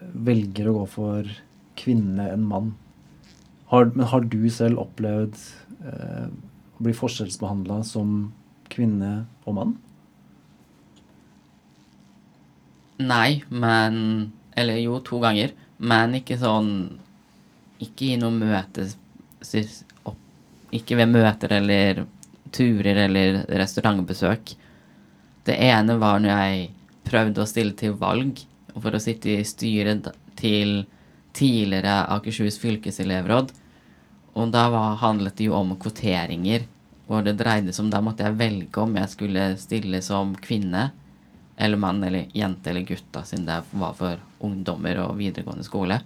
velger 0.00 0.70
å 0.70 0.78
gå 0.78 0.84
for 0.88 1.32
kvinne 1.80 2.30
enn 2.32 2.46
mann. 2.48 2.72
Har, 3.70 3.90
men 3.94 4.08
har 4.10 4.24
du 4.26 4.42
selv 4.50 4.80
opplevd 4.82 5.36
eh, 5.86 6.26
å 6.26 6.84
bli 6.84 6.94
forskjellsbehandla 6.96 7.82
som 7.86 8.32
kvinne 8.72 9.12
og 9.44 9.56
mann? 9.58 9.76
Nei, 13.00 13.42
men 13.48 14.32
Eller 14.58 14.80
jo, 14.82 14.98
to 15.00 15.20
ganger. 15.22 15.54
Men 15.78 16.16
ikke 16.18 16.36
sånn 16.40 16.98
Ikke 17.80 18.10
i 18.10 18.18
noe 18.20 18.34
møte 18.34 18.88
Ikke 20.76 20.98
ved 20.98 21.08
møter 21.08 21.54
eller 21.56 22.02
turer 22.52 23.04
eller 23.06 23.44
restaurantbesøk. 23.60 24.52
Det 25.46 25.56
ene 25.70 25.96
var 26.02 26.18
når 26.20 26.30
jeg 26.34 26.68
prøvde 27.10 27.42
å 27.42 27.48
stille 27.48 27.74
til 27.76 27.96
valg 27.98 28.40
for 28.76 28.94
å 28.94 29.02
sitte 29.02 29.32
i 29.34 29.46
styret 29.46 30.08
til 30.38 30.84
tidligere 31.36 32.04
Akershus 32.14 32.58
fylkeselevråd. 32.62 33.52
Og 34.38 34.52
da 34.54 34.68
var, 34.72 35.00
handlet 35.02 35.36
det 35.38 35.48
jo 35.50 35.56
om 35.58 35.74
kvoteringer. 35.78 36.68
hvor 37.10 37.24
det 37.26 37.40
dreide 37.40 37.72
seg 37.72 37.84
om 37.84 37.90
Da 37.90 38.00
måtte 38.00 38.22
jeg 38.22 38.38
velge 38.38 38.78
om 38.78 38.94
jeg 38.94 39.10
skulle 39.10 39.56
stille 39.58 39.98
som 40.02 40.36
kvinne 40.38 40.92
eller 41.58 41.76
mann 41.76 42.04
eller 42.04 42.28
jente 42.32 42.70
eller 42.70 42.86
gutt, 42.86 43.08
da, 43.12 43.24
siden 43.26 43.46
det 43.46 43.58
var 43.72 43.92
for 43.98 44.20
ungdommer 44.40 45.02
og 45.02 45.18
videregående 45.18 45.64
skole. 45.66 45.98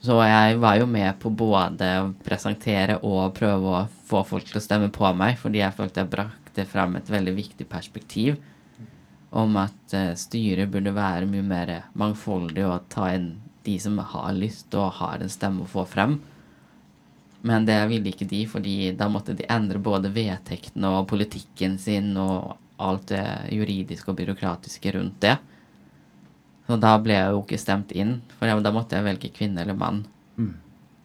Så 0.00 0.16
jeg 0.24 0.56
var 0.58 0.78
jo 0.80 0.86
med 0.88 1.12
på 1.20 1.30
både 1.30 1.90
å 2.00 2.08
presentere 2.24 2.96
og 3.04 3.34
prøve 3.36 3.74
å 3.76 3.82
få 4.08 4.24
folk 4.24 4.48
til 4.48 4.58
å 4.58 4.64
stemme 4.64 4.88
på 4.90 5.12
meg, 5.12 5.36
fordi 5.38 5.60
jeg 5.60 5.76
følte 5.76 6.00
jeg 6.00 6.12
brakte 6.16 6.64
frem 6.66 6.96
et 6.96 7.12
veldig 7.12 7.36
viktig 7.36 7.68
perspektiv 7.68 8.40
om 9.30 9.56
at 9.60 9.94
eh, 9.94 10.14
styret 10.18 10.70
burde 10.72 10.94
være 10.94 11.28
mye 11.30 11.46
mer 11.46 11.72
mangfoldig 11.98 12.66
og 12.66 12.88
ta 12.92 13.12
inn 13.14 13.32
de 13.66 13.76
som 13.78 13.98
har 13.98 14.32
lyst 14.34 14.74
og 14.74 14.96
har 14.98 15.20
en 15.20 15.30
stemme 15.30 15.64
å 15.64 15.70
få 15.70 15.84
frem. 15.88 16.18
Men 17.46 17.64
det 17.68 17.78
ville 17.88 18.10
ikke 18.12 18.28
de, 18.28 18.42
fordi 18.48 18.90
da 18.96 19.08
måtte 19.08 19.36
de 19.36 19.46
endre 19.48 19.80
både 19.80 20.12
vedtektene 20.12 20.90
og 20.96 21.06
politikken 21.08 21.78
sin 21.80 22.12
og 22.20 22.56
alt 22.80 23.08
det 23.12 23.24
juridiske 23.52 24.10
og 24.12 24.18
byråkratiske 24.18 24.92
rundt 24.96 25.20
det. 25.24 25.36
Så 26.66 26.76
da 26.80 26.94
ble 27.02 27.16
jeg 27.16 27.32
jo 27.34 27.40
ikke 27.42 27.60
stemt 27.60 27.94
inn, 27.96 28.18
for 28.38 28.48
da 28.48 28.72
måtte 28.74 28.98
jeg 28.98 29.06
velge 29.06 29.32
kvinne 29.36 29.64
eller 29.64 29.76
mann. 29.76 30.04
Mm. 30.36 30.52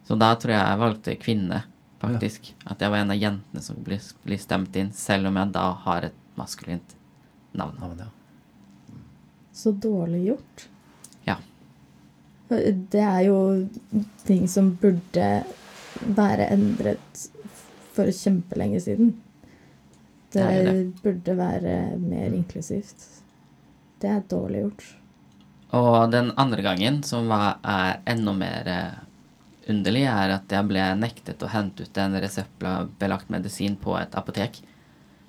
Så 0.06 0.18
da 0.20 0.34
tror 0.38 0.54
jeg 0.54 0.62
jeg 0.62 0.82
valgte 0.82 1.16
kvinne, 1.20 1.62
faktisk. 2.02 2.52
At 2.64 2.84
jeg 2.84 2.92
var 2.92 3.02
en 3.02 3.14
av 3.16 3.20
jentene 3.20 3.64
som 3.64 3.80
ble, 3.84 3.98
ble 4.24 4.38
stemt 4.40 4.76
inn, 4.78 4.92
selv 4.96 5.32
om 5.32 5.40
jeg 5.40 5.56
da 5.56 5.66
har 5.86 6.10
et 6.10 6.20
maskulint 6.38 6.96
navn. 7.56 7.80
Navn, 7.80 8.04
ja. 8.04 8.15
Så 9.56 9.72
dårlig 9.72 10.26
gjort. 10.26 10.66
Ja. 11.24 11.38
Det 12.48 13.00
er 13.00 13.22
jo 13.24 13.38
ting 14.28 14.44
som 14.52 14.74
burde 14.80 15.30
være 16.04 16.50
endret 16.52 17.22
for 17.96 18.12
kjempelenge 18.12 18.82
siden. 18.84 19.14
Det, 20.32 20.44
Det 20.44 20.64
det, 20.66 21.02
burde 21.02 21.36
være 21.38 21.96
mer 21.96 22.36
inklusivt. 22.36 23.08
Det 24.00 24.10
er 24.12 24.28
dårlig 24.28 24.66
gjort. 24.66 24.86
Og 25.76 26.10
den 26.12 26.30
andre 26.36 26.62
gangen, 26.62 27.00
som 27.02 27.28
var, 27.32 27.56
er 27.64 28.02
enda 28.06 28.32
mer 28.36 28.68
eh, 28.70 28.98
underlig, 29.72 30.04
er 30.04 30.34
at 30.36 30.52
jeg 30.52 30.68
ble 30.68 30.84
nektet 31.00 31.42
å 31.42 31.50
hente 31.50 31.86
ut 31.86 31.98
en 31.98 32.18
reseptbelagt 32.22 33.32
medisin 33.32 33.78
på 33.80 33.96
et 33.98 34.14
apotek, 34.18 34.60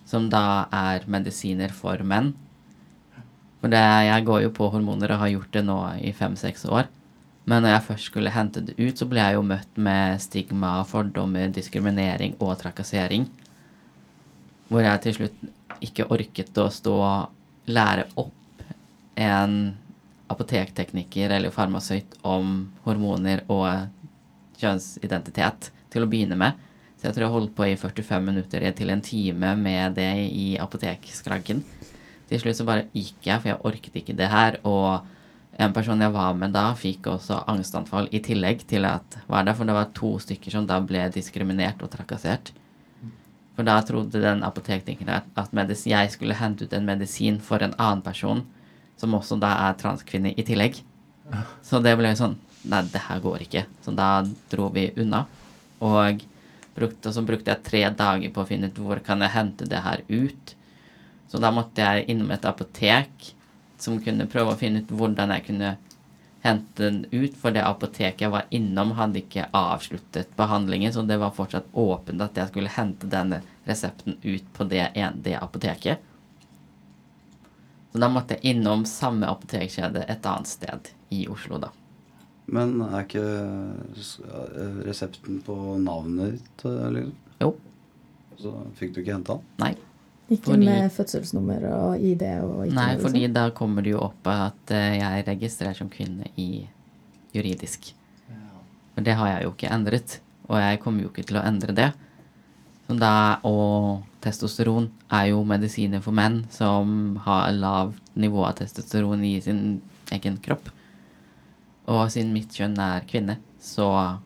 som 0.05 0.27
da 0.29 0.67
er 0.71 1.07
medisiner 1.07 1.71
for 1.73 2.03
menn. 2.03 2.35
For 3.67 3.73
det, 3.75 3.87
jeg 4.07 4.23
går 4.23 4.41
jo 4.45 4.49
på 4.55 4.69
hormoner 4.71 5.11
og 5.11 5.19
har 5.19 5.29
gjort 5.33 5.55
det 5.57 5.61
nå 5.67 5.75
i 6.07 6.13
fem-seks 6.15 6.61
år. 6.71 6.85
Men 7.51 7.65
når 7.65 7.73
jeg 7.73 7.83
først 7.83 8.05
skulle 8.07 8.31
hente 8.31 8.61
det 8.63 8.77
ut, 8.79 8.95
så 8.95 9.03
ble 9.11 9.19
jeg 9.19 9.35
jo 9.35 9.41
møtt 9.43 9.81
med 9.83 10.21
stigma, 10.23 10.69
fordommer, 10.87 11.49
diskriminering 11.51 12.37
og 12.39 12.53
trakassering. 12.61 13.25
Hvor 14.71 14.85
jeg 14.85 15.03
til 15.03 15.17
slutt 15.17 15.43
ikke 15.83 16.07
orket 16.15 16.61
å 16.63 16.69
stå 16.71 16.93
og 16.95 17.67
lære 17.67 18.07
opp 18.23 18.63
en 19.19 19.57
apotektekniker 20.31 21.35
eller 21.35 21.51
farmasøyt 21.51 22.15
om 22.23 22.69
hormoner 22.87 23.43
og 23.51 23.67
kjønnsidentitet 24.61 25.73
til 25.91 26.07
å 26.07 26.11
begynne 26.13 26.39
med. 26.39 26.55
Så 26.95 27.09
jeg 27.09 27.17
tror 27.17 27.27
jeg 27.27 27.35
holdt 27.35 27.57
på 27.59 27.67
i 27.67 27.75
45 27.75 28.31
minutter 28.31 28.71
til 28.79 28.95
en 28.95 29.03
time 29.03 29.57
med 29.59 29.99
det 29.99 30.13
i 30.31 30.53
apotekskranken. 30.55 31.65
Til 32.27 32.41
slutt 32.41 32.59
så 32.59 32.65
bare 32.67 32.87
gikk 32.91 33.29
jeg, 33.29 33.39
for 33.39 33.51
jeg 33.51 33.61
orket 33.69 33.99
ikke 34.01 34.15
det 34.17 34.27
her. 34.31 34.59
Og 34.67 35.05
en 35.57 35.73
person 35.73 36.01
jeg 36.01 36.13
var 36.13 36.35
med 36.37 36.53
da, 36.55 36.69
fikk 36.77 37.09
også 37.13 37.41
angstanfall 37.49 38.09
i 38.11 38.21
tillegg 38.23 38.65
til 38.69 38.85
at 38.89 39.19
var 39.29 39.47
der, 39.47 39.57
for 39.57 39.69
det 39.69 39.77
var 39.77 39.93
to 39.97 40.15
stykker 40.21 40.53
som 40.53 40.67
da 40.69 40.79
ble 40.83 41.07
diskriminert 41.13 41.81
og 41.85 41.91
trakassert. 41.93 42.51
For 43.57 43.65
da 43.65 43.79
trodde 43.81 44.21
den 44.21 44.43
apotekteknikeren 44.45 45.23
at, 45.33 45.87
jeg 45.89 46.11
skulle 46.13 46.37
hente 46.37 46.67
ut 46.67 46.73
en 46.77 46.85
medisin 46.85 47.39
for 47.41 47.63
en 47.65 47.73
annen 47.79 48.03
person, 48.05 48.43
som 48.97 49.15
også 49.17 49.39
da 49.41 49.55
er 49.69 49.79
transkvinne 49.79 50.35
i 50.37 50.45
tillegg. 50.45 50.83
Så 51.65 51.81
det 51.83 51.97
ble 51.99 52.13
sånn 52.17 52.37
Nei, 52.67 52.81
det 52.91 52.99
her 53.05 53.21
går 53.23 53.45
ikke. 53.45 53.61
Så 53.85 53.93
da 53.95 54.25
dro 54.51 54.65
vi 54.73 54.89
unna. 54.99 55.21
Og 55.79 56.23
brukte, 56.75 57.13
så 57.15 57.21
brukte 57.23 57.53
jeg 57.53 57.63
tre 57.63 57.83
dager 57.95 58.33
på 58.33 58.43
å 58.43 58.47
finne 58.49 58.67
ut 58.67 58.81
hvor 58.81 58.99
kan 59.05 59.23
jeg 59.23 59.31
hente 59.37 59.67
det 59.69 59.79
her 59.85 60.03
ut. 60.09 60.56
Så 61.27 61.41
da 61.43 61.51
måtte 61.51 61.83
jeg 61.83 62.07
innom 62.11 62.31
et 62.31 62.45
apotek 62.47 63.33
som 63.77 63.99
kunne 64.01 64.29
prøve 64.31 64.53
å 64.53 64.59
finne 64.59 64.81
ut 64.81 64.93
hvordan 64.95 65.33
jeg 65.35 65.45
kunne 65.49 65.75
hente 66.45 66.83
den 66.83 67.05
ut. 67.11 67.35
For 67.37 67.55
det 67.55 67.65
apoteket 67.67 68.23
jeg 68.25 68.33
var 68.33 68.47
innom, 68.49 68.95
hadde 68.97 69.21
ikke 69.21 69.49
avsluttet 69.55 70.31
behandlingen, 70.39 70.93
så 70.93 71.03
det 71.07 71.19
var 71.21 71.35
fortsatt 71.35 71.67
åpent 71.77 72.23
at 72.23 72.37
jeg 72.39 72.51
skulle 72.51 72.73
hente 72.77 73.09
denne 73.11 73.41
resepten 73.67 74.17
ut 74.23 74.53
på 74.55 74.67
det, 74.71 74.87
det 75.23 75.35
apoteket. 75.39 76.05
Så 77.91 78.01
da 78.03 78.09
måtte 78.11 78.37
jeg 78.37 78.55
innom 78.55 78.85
samme 78.87 79.27
apotekkjede 79.31 80.05
et 80.07 80.25
annet 80.27 80.49
sted 80.49 80.91
i 81.15 81.25
Oslo, 81.31 81.59
da. 81.61 81.71
Men 82.47 82.77
er 82.85 83.03
ikke 83.03 83.23
eh, 83.27 84.77
resepten 84.87 85.41
på 85.43 85.55
navnet 85.83 86.37
ditt, 86.37 86.67
liksom? 86.95 87.15
Jo. 87.41 87.51
Så 88.37 88.53
fikk 88.77 88.93
du 88.93 89.01
ikke 89.01 89.17
henta 89.17 89.35
den? 89.35 89.47
Nei. 89.59 89.73
Ikke 90.29 90.43
Fordi- 90.51 90.65
med 90.65 90.91
fødselsnummer 90.91 91.63
og 91.71 91.99
ID 92.03 92.21
og 92.43 92.65
ikke 92.65 92.75
Nei, 92.75 92.97
fordi 92.99 93.21
sånt. 93.23 93.33
da 93.33 93.49
kommer 93.55 93.81
det 93.83 93.91
jo 93.93 93.99
opp 93.99 94.27
at 94.27 94.71
eh, 94.75 94.97
jeg 94.99 95.21
er 95.21 95.23
registrert 95.31 95.77
som 95.77 95.89
kvinne 95.89 96.27
i 96.37 96.67
juridisk. 97.33 97.93
For 98.95 99.01
det 99.05 99.13
har 99.15 99.27
jeg 99.27 99.43
jo 99.45 99.51
ikke 99.53 99.69
endret, 99.71 100.19
og 100.49 100.57
jeg 100.59 100.79
kommer 100.81 101.03
jo 101.03 101.09
ikke 101.09 101.25
til 101.29 101.37
å 101.37 101.45
endre 101.45 101.73
det. 101.73 101.93
Så 102.89 102.97
da, 102.99 103.39
og 103.45 104.03
testosteron 104.21 104.89
er 105.11 105.27
jo 105.29 105.43
medisiner 105.45 106.01
for 106.01 106.11
menn 106.11 106.45
som 106.49 107.17
har 107.23 107.51
lavt 107.53 107.99
nivå 108.15 108.43
av 108.47 108.55
testosteron 108.55 109.23
i 109.23 109.39
sin 109.39 109.81
egen 110.11 110.37
kropp. 110.39 110.69
Og 111.87 112.09
siden 112.11 112.33
mitt 112.33 112.49
kjønn 112.49 112.77
er 112.79 113.05
kvinne, 113.07 113.37
så 113.61 114.19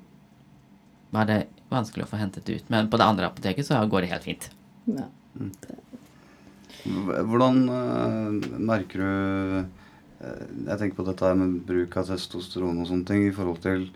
var 1.11 1.25
det 1.25 1.47
vanskelig 1.69 2.05
å 2.05 2.09
få 2.09 2.17
hentet 2.21 2.45
det 2.45 2.55
ut. 2.61 2.69
Men 2.69 2.87
på 2.89 2.97
det 2.97 3.05
andre 3.05 3.27
apoteket 3.29 3.65
så 3.67 3.81
går 3.89 4.01
det 4.01 4.09
helt 4.15 4.23
fint. 4.23 4.49
Ja. 4.87 5.05
H- 5.37 5.77
Hvordan 6.85 7.61
eh, 7.69 8.57
merker 8.57 9.03
du 9.03 9.07
eh, 9.59 10.43
Jeg 10.67 10.77
tenker 10.79 10.97
på 10.97 11.05
dette 11.07 11.27
her 11.27 11.37
med 11.37 11.59
bruk 11.67 11.97
av 11.99 12.09
testosteron 12.09 12.81
og 12.81 12.89
sånne 12.89 13.07
ting 13.09 13.25
i 13.27 13.35
forhold 13.35 13.61
til 13.63 13.87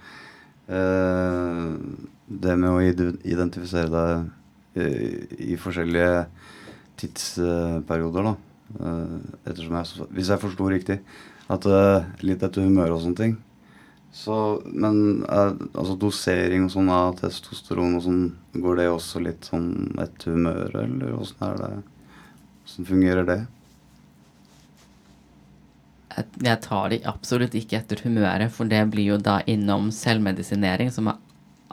eh, 0.69 1.71
det 2.25 2.57
med 2.61 2.69
å 2.71 2.83
identifisere 2.83 3.89
deg 3.93 4.31
i, 4.75 5.55
forskjellige 5.55 6.25
tidsperioder, 6.99 8.25
da. 8.27 8.33
Ettersom 9.47 9.77
jeg, 9.77 10.07
hvis 10.17 10.31
jeg 10.33 10.41
forsto 10.41 10.67
riktig, 10.67 10.97
at 11.47 11.67
litt 12.25 12.43
etter 12.43 12.65
humør 12.65 12.97
og 12.97 13.05
sånne 13.05 13.21
ting. 13.21 13.37
Så, 14.15 14.61
men 14.71 15.25
eh, 15.27 15.49
altså 15.75 15.97
dosering 15.99 16.65
og 16.65 16.71
sånn 16.71 16.91
av 16.93 17.17
testosteron 17.19 17.97
og 17.97 18.05
sånn, 18.05 18.21
går 18.63 18.79
det 18.79 18.85
også 18.87 19.19
litt 19.19 19.49
sånn 19.49 19.67
etter 19.99 20.37
humøret, 20.37 20.77
eller 20.85 21.17
åssen 21.17 21.43
er 21.43 21.59
det? 21.59 21.71
Hvordan 22.65 22.89
fungerer 22.89 23.27
det? 23.27 23.41
Jeg, 26.15 26.57
tar 26.63 26.89
det 26.93 27.01
absolutt 27.07 27.55
ikke 27.59 27.81
etter 27.81 27.99
humøret, 28.05 28.51
for 28.55 28.67
det 28.71 28.81
blir 28.91 29.13
jo 29.13 29.17
da 29.19 29.41
innom 29.51 29.89
selvmedisinering, 29.91 30.89
som 30.91 31.11
jeg 31.11 31.19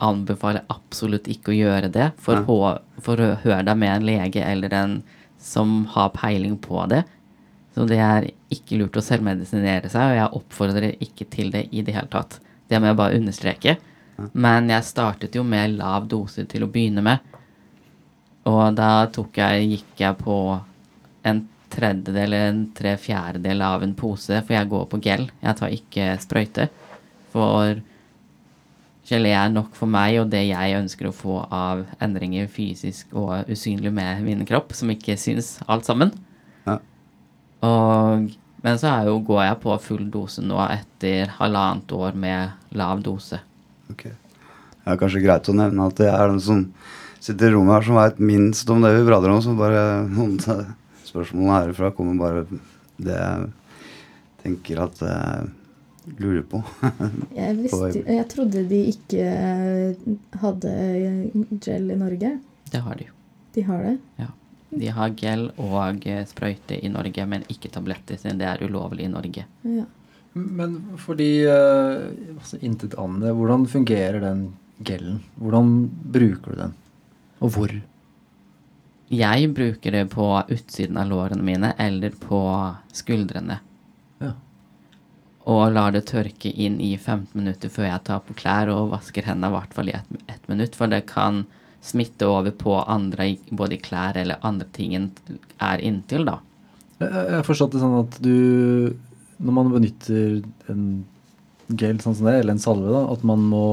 anbefaler 0.02 0.66
absolutt 0.72 1.28
ikke 1.30 1.52
å 1.52 1.56
gjøre 1.56 1.90
det. 1.94 2.10
For, 2.18 2.42
ja. 2.42 2.72
for 3.04 3.22
å 3.22 3.34
høre 3.44 3.62
deg 3.68 3.78
med 3.78 3.94
en 3.94 4.06
lege 4.08 4.42
eller 4.42 4.74
en 4.74 4.96
som 5.42 5.84
har 5.94 6.10
peiling 6.16 6.56
på 6.62 6.84
det. 6.90 7.04
Så 7.74 7.86
det 7.88 8.00
er 8.02 8.28
ikke 8.52 8.80
lurt 8.82 8.98
å 8.98 9.04
selvmedisinere 9.04 9.88
seg, 9.92 10.10
og 10.10 10.18
jeg 10.18 10.40
oppfordrer 10.40 10.90
ikke 11.00 11.26
til 11.32 11.54
det 11.54 11.68
i 11.70 11.84
det 11.86 11.94
hele 11.96 12.10
tatt. 12.12 12.40
Det 12.68 12.80
må 12.80 12.90
jeg 12.90 12.98
bare 12.98 13.20
understreke. 13.20 13.76
Men 14.32 14.68
jeg 14.70 14.86
startet 14.86 15.38
jo 15.38 15.44
med 15.46 15.78
lav 15.78 16.06
dose 16.10 16.44
til 16.50 16.66
å 16.66 16.70
begynne 16.70 17.02
med. 17.04 17.22
Og 18.50 18.74
da 18.76 19.06
tok 19.14 19.38
jeg, 19.38 19.70
gikk 19.70 20.02
jeg 20.02 20.18
på 20.18 20.36
en 21.28 21.44
tredjedel 21.72 22.26
eller 22.26 22.50
en 22.50 22.66
tre 22.76 22.96
fjerdedel 23.00 23.62
av 23.64 23.84
en 23.84 23.94
pose, 23.96 24.42
for 24.44 24.56
jeg 24.56 24.70
går 24.70 24.84
på 24.90 25.00
gel. 25.04 25.26
Jeg 25.42 25.58
tar 25.58 25.74
ikke 25.74 26.10
sprøyte. 26.22 26.68
For 27.32 27.80
gelé 29.08 29.32
er 29.34 29.52
nok 29.52 29.74
for 29.76 29.90
meg 29.90 30.20
og 30.20 30.30
det 30.32 30.44
jeg 30.46 30.76
ønsker 30.78 31.08
å 31.08 31.16
få 31.16 31.40
av 31.48 31.84
endringer 32.02 32.50
fysisk 32.52 33.14
og 33.16 33.50
usynlig 33.50 33.92
med 33.94 34.22
min 34.26 34.44
kropp, 34.48 34.74
som 34.76 34.92
ikke 34.92 35.18
syns 35.20 35.56
alt 35.66 35.88
sammen. 35.88 36.12
Ja. 36.68 36.78
Og, 37.66 38.28
men 38.62 38.80
så 38.80 38.94
jo, 39.08 39.18
går 39.26 39.46
jeg 39.46 39.62
på 39.64 39.78
full 39.86 40.08
dose 40.12 40.44
nå 40.44 40.60
etter 40.68 41.32
halvannet 41.38 41.96
år 41.96 42.18
med 42.18 42.76
lav 42.78 43.02
dose. 43.04 43.40
Ok. 43.92 44.10
Det 44.82 44.90
er 44.90 44.98
kanskje 44.98 45.22
greit 45.22 45.48
å 45.48 45.54
nevne 45.54 45.88
at 45.88 45.98
det 46.00 46.10
er 46.10 46.28
den 46.28 46.42
som 46.42 46.62
sitter 47.22 47.52
i 47.52 47.54
rommet 47.54 47.76
her 47.76 47.84
som 47.86 47.98
veit 48.00 48.22
minst 48.22 48.70
om 48.72 48.82
det 48.82 48.90
vi 48.96 49.04
prater 49.06 49.30
om. 49.30 49.42
som 49.42 49.58
bare 49.58 49.82
noen 50.10 50.38
spørsmålene 51.12 51.58
herfra 51.60 51.92
kommer 51.96 52.20
bare 52.20 52.44
det 53.02 53.16
jeg 53.16 53.50
tenker 54.42 54.82
at 54.86 55.02
jeg 55.04 55.50
lurer 56.18 56.42
på. 56.50 56.58
Jeg, 57.38 57.54
visste, 57.60 58.00
jeg 58.10 58.24
trodde 58.32 58.64
de 58.66 58.78
ikke 58.90 59.22
eh, 59.22 60.06
hadde 60.42 60.72
gel 61.62 61.92
i 61.94 61.98
Norge. 61.98 62.32
Det 62.72 62.80
har 62.82 62.98
de 62.98 63.06
jo. 63.06 63.14
De 63.54 63.62
har 63.68 63.84
det. 63.86 64.26
De 64.72 64.88
har 64.96 65.14
gel 65.20 65.44
og 65.62 66.02
eh, 66.10 66.24
sprøyte 66.26 66.74
i 66.74 66.90
Norge, 66.90 67.26
men 67.30 67.46
ikke 67.52 67.70
tabletter, 67.70 68.18
siden 68.18 68.42
det 68.42 68.48
er 68.50 68.64
ulovlig 68.66 69.06
i 69.06 69.12
Norge. 69.12 69.46
Ja. 69.62 69.86
Men 70.34 70.74
fordi 70.98 71.44
altså, 71.46 72.58
Intet 72.66 72.98
annet, 72.98 73.30
hvordan 73.38 73.68
fungerer 73.70 74.18
den 74.24 74.46
gelen? 74.82 75.20
Hvordan 75.38 75.74
bruker 76.16 76.56
du 76.56 76.62
den? 76.64 76.76
Og 77.38 77.54
hvor? 77.54 77.78
Jeg 79.12 79.50
bruker 79.52 79.92
det 79.92 80.06
på 80.14 80.26
utsiden 80.48 80.96
av 80.96 81.10
lårene 81.10 81.44
mine 81.44 81.74
eller 81.80 82.14
på 82.16 82.40
skuldrene. 82.96 83.58
Ja. 84.22 84.30
Og 85.52 85.74
lar 85.74 85.92
det 85.92 86.06
tørke 86.08 86.48
inn 86.48 86.78
i 86.80 86.94
15 86.96 87.34
minutter 87.36 87.72
før 87.72 87.90
jeg 87.90 88.04
tar 88.06 88.22
på 88.24 88.36
klær 88.38 88.70
og 88.72 88.94
vasker 88.94 89.26
hendene 89.28 89.50
i 89.52 89.56
hvert 89.58 89.76
fall 89.76 89.90
i 89.90 89.96
ett 89.98 90.16
et 90.32 90.48
minutt, 90.48 90.78
for 90.78 90.88
det 90.88 91.02
kan 91.10 91.42
smitte 91.82 92.28
over 92.30 92.54
på 92.56 92.78
andre, 92.80 93.34
både 93.50 93.76
i 93.76 93.82
klær 93.82 94.16
eller 94.16 94.40
andre 94.46 94.68
ting 94.72 94.94
en 94.96 95.10
er 95.60 95.82
inntil, 95.82 96.24
da. 96.24 96.38
Jeg 97.02 97.34
har 97.34 97.44
forstått 97.44 97.74
det 97.74 97.82
sånn 97.82 97.98
at 97.98 98.18
du 98.22 98.94
Når 99.42 99.54
man 99.56 99.72
benytter 99.72 100.36
en 100.70 100.82
gel 101.66 101.98
sånn 101.98 102.14
som 102.14 102.28
det, 102.28 102.36
eller 102.38 102.54
en 102.54 102.62
salve, 102.62 102.92
da, 102.92 103.02
at 103.10 103.24
man 103.26 103.42
må 103.50 103.66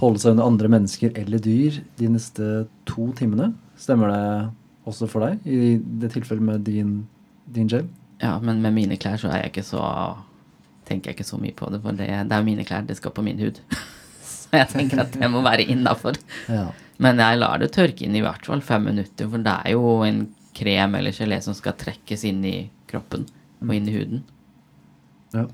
holde 0.00 0.22
seg 0.22 0.34
under 0.34 0.48
andre 0.48 0.70
mennesker 0.72 1.12
eller 1.20 1.42
dyr 1.42 1.76
de 2.00 2.08
neste 2.08 2.50
to 2.88 3.10
timene. 3.18 3.50
Stemmer 3.80 4.10
det 4.10 4.24
også 4.88 5.08
for 5.10 5.24
deg 5.24 5.46
i 5.48 5.74
det 6.02 6.12
tilfellet 6.14 6.44
med 6.44 6.64
din, 6.66 6.94
din 7.54 7.68
gel? 7.70 7.88
Ja, 8.22 8.36
men 8.40 8.62
med 8.62 8.74
mine 8.76 8.98
klær 9.00 9.18
så 9.20 9.30
er 9.32 9.42
jeg 9.42 9.52
ikke 9.54 9.66
så 9.66 9.82
tenker 10.88 11.10
jeg 11.10 11.18
ikke 11.18 11.28
så 11.28 11.38
mye 11.40 11.56
på 11.56 11.70
det, 11.72 11.80
for 11.82 11.96
det, 11.96 12.08
det 12.28 12.36
er 12.36 12.46
mine 12.46 12.64
klær, 12.68 12.84
det 12.84 12.98
skal 12.98 13.14
på 13.16 13.24
min 13.24 13.40
hud. 13.40 13.60
så 14.30 14.60
jeg 14.60 14.68
tenker 14.74 15.00
at 15.06 15.14
det 15.16 15.30
må 15.32 15.44
være 15.44 15.68
innafor. 15.74 16.18
Ja. 16.52 16.70
Men 17.02 17.18
jeg 17.18 17.40
lar 17.40 17.58
det 17.58 17.72
tørke 17.74 18.04
inn 18.06 18.14
i 18.14 18.20
hvert 18.22 18.46
fall 18.46 18.60
fem 18.62 18.84
minutter, 18.86 19.26
for 19.26 19.42
det 19.42 19.54
er 19.66 19.72
jo 19.74 19.96
en 20.06 20.20
krem 20.54 20.94
eller 20.94 21.16
gelé 21.16 21.40
som 21.42 21.56
skal 21.58 21.74
trekkes 21.74 22.22
inn 22.28 22.44
i 22.46 22.58
kroppen 22.86 23.24
og 23.64 23.72
inn 23.74 23.88
i 23.90 23.94
huden. 23.96 24.22
ja. 25.34 25.48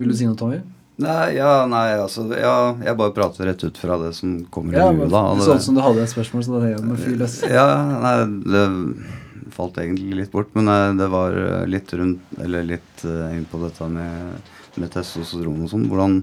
Vil 0.00 0.10
du 0.10 0.16
si 0.18 0.26
noe, 0.26 0.34
Tommy? 0.34 0.58
Nei, 1.00 1.36
ja, 1.38 1.64
nei, 1.66 1.94
altså 1.96 2.26
ja, 2.36 2.74
Jeg 2.84 2.96
bare 2.98 3.14
prater 3.16 3.48
rett 3.48 3.62
ut 3.64 3.78
fra 3.80 3.96
det 4.02 4.12
som 4.18 4.34
kommer 4.52 4.76
Ja, 4.76 4.90
i 4.92 4.96
huet, 4.98 5.10
da. 5.10 5.22
det 5.32 5.38
det- 5.40 5.46
så 5.46 5.56
ut 5.56 5.62
som 5.62 5.74
du 5.74 5.80
hadde 5.80 6.02
et 6.02 6.12
spørsmål, 6.12 6.44
så 6.44 6.60
da 6.60 6.68
jeg 6.68 6.84
må 6.84 6.96
fyr 7.00 7.16
løs. 7.16 7.40
Ja, 7.48 7.66
nei, 8.02 8.16
det 8.44 8.64
falt 9.52 9.76
egentlig 9.80 10.16
litt 10.16 10.32
bort, 10.32 10.52
men 10.54 10.64
nei, 10.68 10.92
det 10.96 11.08
var 11.12 11.32
eh, 11.36 11.66
litt 11.66 11.92
rundt 11.92 12.20
Eller 12.40 12.64
litt 12.64 13.04
uh, 13.04 13.32
inn 13.34 13.44
på 13.44 13.60
dette 13.62 13.88
med, 13.88 14.40
med 14.80 14.90
testosteron 14.94 15.64
og 15.64 15.68
sånn. 15.72 15.88
Hvordan 15.90 16.18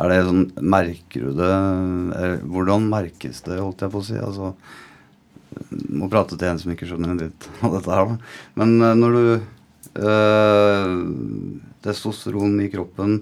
er 0.00 0.08
det 0.08 0.20
sånn 0.28 0.46
Merker 0.62 1.26
du 1.28 1.32
det 1.40 1.50
er, 1.50 2.38
Hvordan 2.44 2.88
merkes 2.88 3.42
det, 3.44 3.58
holdt 3.60 3.84
jeg 3.84 3.92
på 3.92 4.00
å 4.00 4.06
si? 4.06 4.16
Altså 4.20 4.54
Må 5.90 6.08
prate 6.12 6.38
til 6.38 6.48
en 6.48 6.58
som 6.62 6.72
ikke 6.72 6.88
skjønner 6.88 7.12
en 7.12 7.20
dritt 7.20 7.48
av 7.66 7.76
dette 7.76 7.90
her, 7.96 8.12
da. 8.14 8.16
Men 8.60 8.76
uh, 8.80 8.94
når 8.96 9.18
du 9.18 9.24
uh, 10.00 10.90
Testosteron 11.84 12.60
i 12.64 12.70
kroppen 12.72 13.20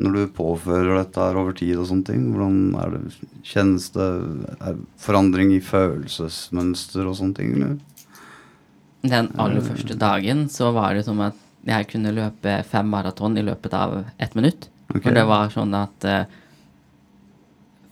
når 0.00 0.14
du 0.16 0.34
påfører 0.36 0.94
dette 0.96 1.20
her 1.20 1.36
over 1.36 1.54
tid 1.56 1.76
og 1.76 1.88
sånne 1.90 2.06
ting, 2.08 2.26
hvordan 2.32 2.60
er 2.80 2.94
det 2.94 3.30
Kjennes 3.44 3.90
det 3.92 4.08
forandring 5.02 5.52
i 5.56 5.60
følelsesmønster 5.64 7.08
og 7.08 7.18
sånne 7.18 7.36
ting, 7.36 7.56
eller? 7.58 7.78
Den 9.02 9.32
aller 9.42 9.64
første 9.66 9.96
dagen 9.98 10.46
så 10.52 10.70
var 10.72 10.94
det 10.94 11.04
som 11.08 11.20
at 11.24 11.38
jeg 11.66 11.88
kunne 11.90 12.14
løpe 12.14 12.60
fem 12.70 12.88
maraton 12.90 13.36
i 13.38 13.44
løpet 13.44 13.74
av 13.74 13.98
ett 14.16 14.36
minutt. 14.38 14.68
Okay. 14.88 15.04
For 15.04 15.16
det 15.16 15.26
var 15.28 15.52
sånn 15.52 15.74
at 15.76 16.06
uh, 16.06 16.24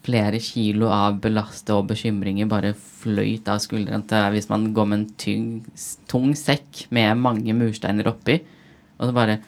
flere 0.05 0.39
kilo 0.41 0.89
av 0.91 1.19
belaste 1.21 1.75
og 1.75 1.91
bekymringer 1.91 2.49
bare 2.49 2.73
fløyt 2.73 3.49
av 3.51 3.61
skuldrene 3.63 4.07
til 4.09 4.33
hvis 4.33 4.49
man 4.49 4.71
går 4.75 4.89
med 4.89 4.99
en 4.99 5.07
tyng, 5.21 5.47
tung 6.09 6.33
sekk 6.37 6.85
med 6.95 7.19
mange 7.21 7.55
mursteiner 7.57 8.09
oppi, 8.11 8.39
og 8.97 9.09
så 9.09 9.15
bare 9.15 9.39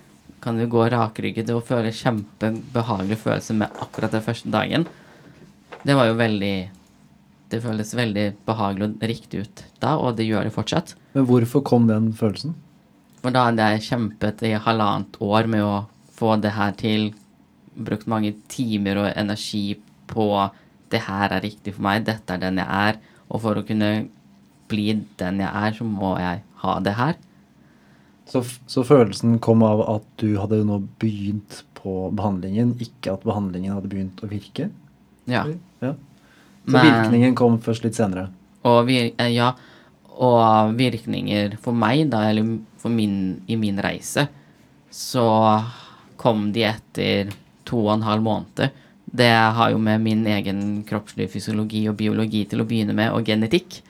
kan 0.44 0.60
du 0.60 0.66
gå 0.68 0.84
rakrygget 0.92 1.52
og 1.56 1.64
føle 1.68 1.94
kjempebehagelig 1.96 3.18
følelse 3.22 3.56
med 3.58 3.84
akkurat 3.84 4.12
den 4.12 4.26
første 4.26 4.52
dagen. 4.52 4.88
Det 5.84 5.96
var 5.96 6.12
jo 6.12 6.20
veldig 6.20 6.56
Det 7.54 7.60
føles 7.62 7.92
veldig 7.94 8.24
behagelig 8.48 8.86
og 8.88 9.04
riktig 9.06 9.44
ut 9.44 9.60
da, 9.78 9.92
og 9.94 10.16
det 10.18 10.26
gjør 10.26 10.48
det 10.48 10.54
fortsatt. 10.56 10.96
Men 11.14 11.28
hvorfor 11.30 11.62
kom 11.62 11.86
den 11.86 12.08
følelsen? 12.18 12.56
For 13.22 13.30
da 13.30 13.44
hadde 13.46 13.68
jeg 13.76 13.84
kjempet 13.92 14.42
i 14.48 14.56
halvannet 14.58 15.20
år 15.22 15.46
med 15.46 15.62
å 15.62 15.76
få 16.18 16.34
det 16.42 16.56
her 16.56 16.74
til. 16.80 17.12
Brukt 17.78 18.10
mange 18.10 18.34
timer 18.50 19.04
og 19.04 19.12
energi 19.12 19.76
på 20.10 20.26
det 20.90 21.04
her 21.06 21.30
er 21.30 21.46
riktig 21.46 21.76
for 21.76 21.86
meg, 21.86 22.08
dette 22.10 22.34
er 22.34 22.42
den 22.42 22.58
jeg 22.58 22.90
er. 22.90 22.98
Og 23.30 23.44
for 23.46 23.60
å 23.60 23.66
kunne 23.68 23.92
bli 24.72 24.88
den 25.22 25.44
jeg 25.46 25.50
er, 25.50 25.78
så 25.78 25.86
må 25.86 26.16
jeg 26.18 26.42
ha 26.64 26.76
det 26.82 26.98
her. 26.98 27.16
Så, 28.34 28.42
så 28.66 28.82
følelsen 28.82 29.36
kom 29.46 29.62
av 29.62 29.84
at 29.86 30.06
du 30.18 30.32
hadde 30.42 30.64
nå 30.66 30.80
begynt 31.02 31.60
på 31.78 32.08
behandlingen, 32.18 32.72
ikke 32.82 33.12
at 33.14 33.26
behandlingen 33.28 33.76
hadde 33.76 33.92
begynt 33.92 34.24
å 34.26 34.30
virke? 34.32 34.72
Ja. 35.30 35.44
ja. 35.84 35.92
Så 36.66 36.74
Men- 36.74 36.88
virkningen 36.88 37.36
kom 37.38 37.60
først 37.62 37.86
litt 37.86 38.00
senere? 38.00 38.32
Og, 38.66 38.88
vir 38.88 39.12
eh, 39.22 39.30
ja, 39.36 39.52
og 40.18 40.74
virkninger 40.80 41.60
for 41.62 41.78
meg, 41.78 42.08
da, 42.10 42.24
eller 42.32 42.56
for 42.82 42.90
min, 42.90 43.44
i 43.46 43.58
min 43.60 43.78
reise, 43.84 44.26
så 44.90 45.28
kom 46.18 46.48
de 46.56 46.64
etter 46.72 47.34
to 47.68 47.84
og 47.84 47.92
en 48.00 48.08
halv 48.08 48.26
måned. 48.26 48.80
Det 49.06 49.30
har 49.30 49.76
jo 49.76 49.82
med 49.84 50.02
min 50.02 50.24
egen 50.26 50.64
kroppslige 50.90 51.36
fysiologi 51.36 51.84
og 51.92 52.00
biologi 52.00 52.48
til 52.50 52.64
å 52.64 52.66
begynne 52.66 52.96
med, 52.98 53.12
og 53.14 53.30
genetikk, 53.30 53.84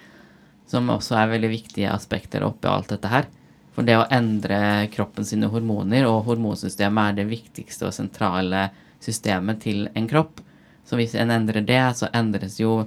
som 0.68 0.92
også 0.92 1.16
er 1.22 1.32
veldig 1.38 1.54
viktige 1.54 1.94
aspekter 1.94 2.44
oppi 2.44 2.68
alt 2.68 2.92
dette 2.92 3.14
her. 3.14 3.30
For 3.74 3.86
det 3.86 3.98
å 3.98 4.08
endre 4.14 4.88
kroppen 4.94 5.26
sine 5.26 5.50
hormoner, 5.50 6.06
og 6.06 6.28
hormonsystemet 6.28 7.14
er 7.14 7.22
det 7.22 7.30
viktigste 7.32 7.90
og 7.90 7.96
sentrale 7.96 8.68
systemet 9.04 9.64
til 9.66 9.88
en 9.98 10.08
kropp. 10.10 10.44
Så 10.86 11.00
hvis 11.00 11.16
en 11.18 11.32
endrer 11.34 11.66
det, 11.66 11.82
så 11.98 12.12
endres 12.14 12.60
jo 12.62 12.84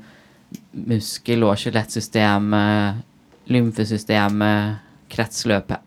muskel- 0.87 1.47
og 1.47 1.57
skjelettsystemet, 1.59 3.03
lymfesystemet, 3.51 4.83
kretsløpet 5.11 5.83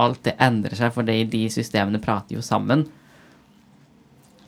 Alt 0.00 0.22
det 0.24 0.32
endrer 0.40 0.72
seg, 0.78 0.94
for 0.94 1.04
de 1.04 1.40
systemene 1.52 2.00
prater 2.00 2.38
jo 2.38 2.42
sammen. 2.42 2.86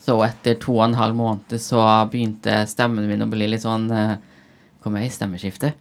Så 0.00 0.14
etter 0.24 0.56
to 0.62 0.78
og 0.78 0.86
en 0.86 0.96
halv 0.96 1.18
måned 1.18 1.58
så 1.60 1.82
begynte 2.08 2.62
stemmen 2.70 3.04
min 3.04 3.24
å 3.24 3.28
bli 3.28 3.50
litt 3.50 3.64
sånn 3.66 3.90
eh, 3.92 4.14
Kom 4.80 4.96
jeg 4.96 5.10
i 5.10 5.12
stemmeskifte? 5.12 5.72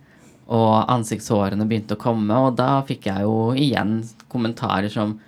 Og 0.51 0.89
ansiktshårene 0.91 1.67
begynte 1.69 1.95
å 1.95 2.01
komme, 2.01 2.35
og 2.35 2.57
da 2.57 2.81
fikk 2.87 3.07
jeg 3.07 3.23
jo 3.23 3.53
igjen 3.53 3.99
kommentarer 4.29 4.89
som 4.91 5.19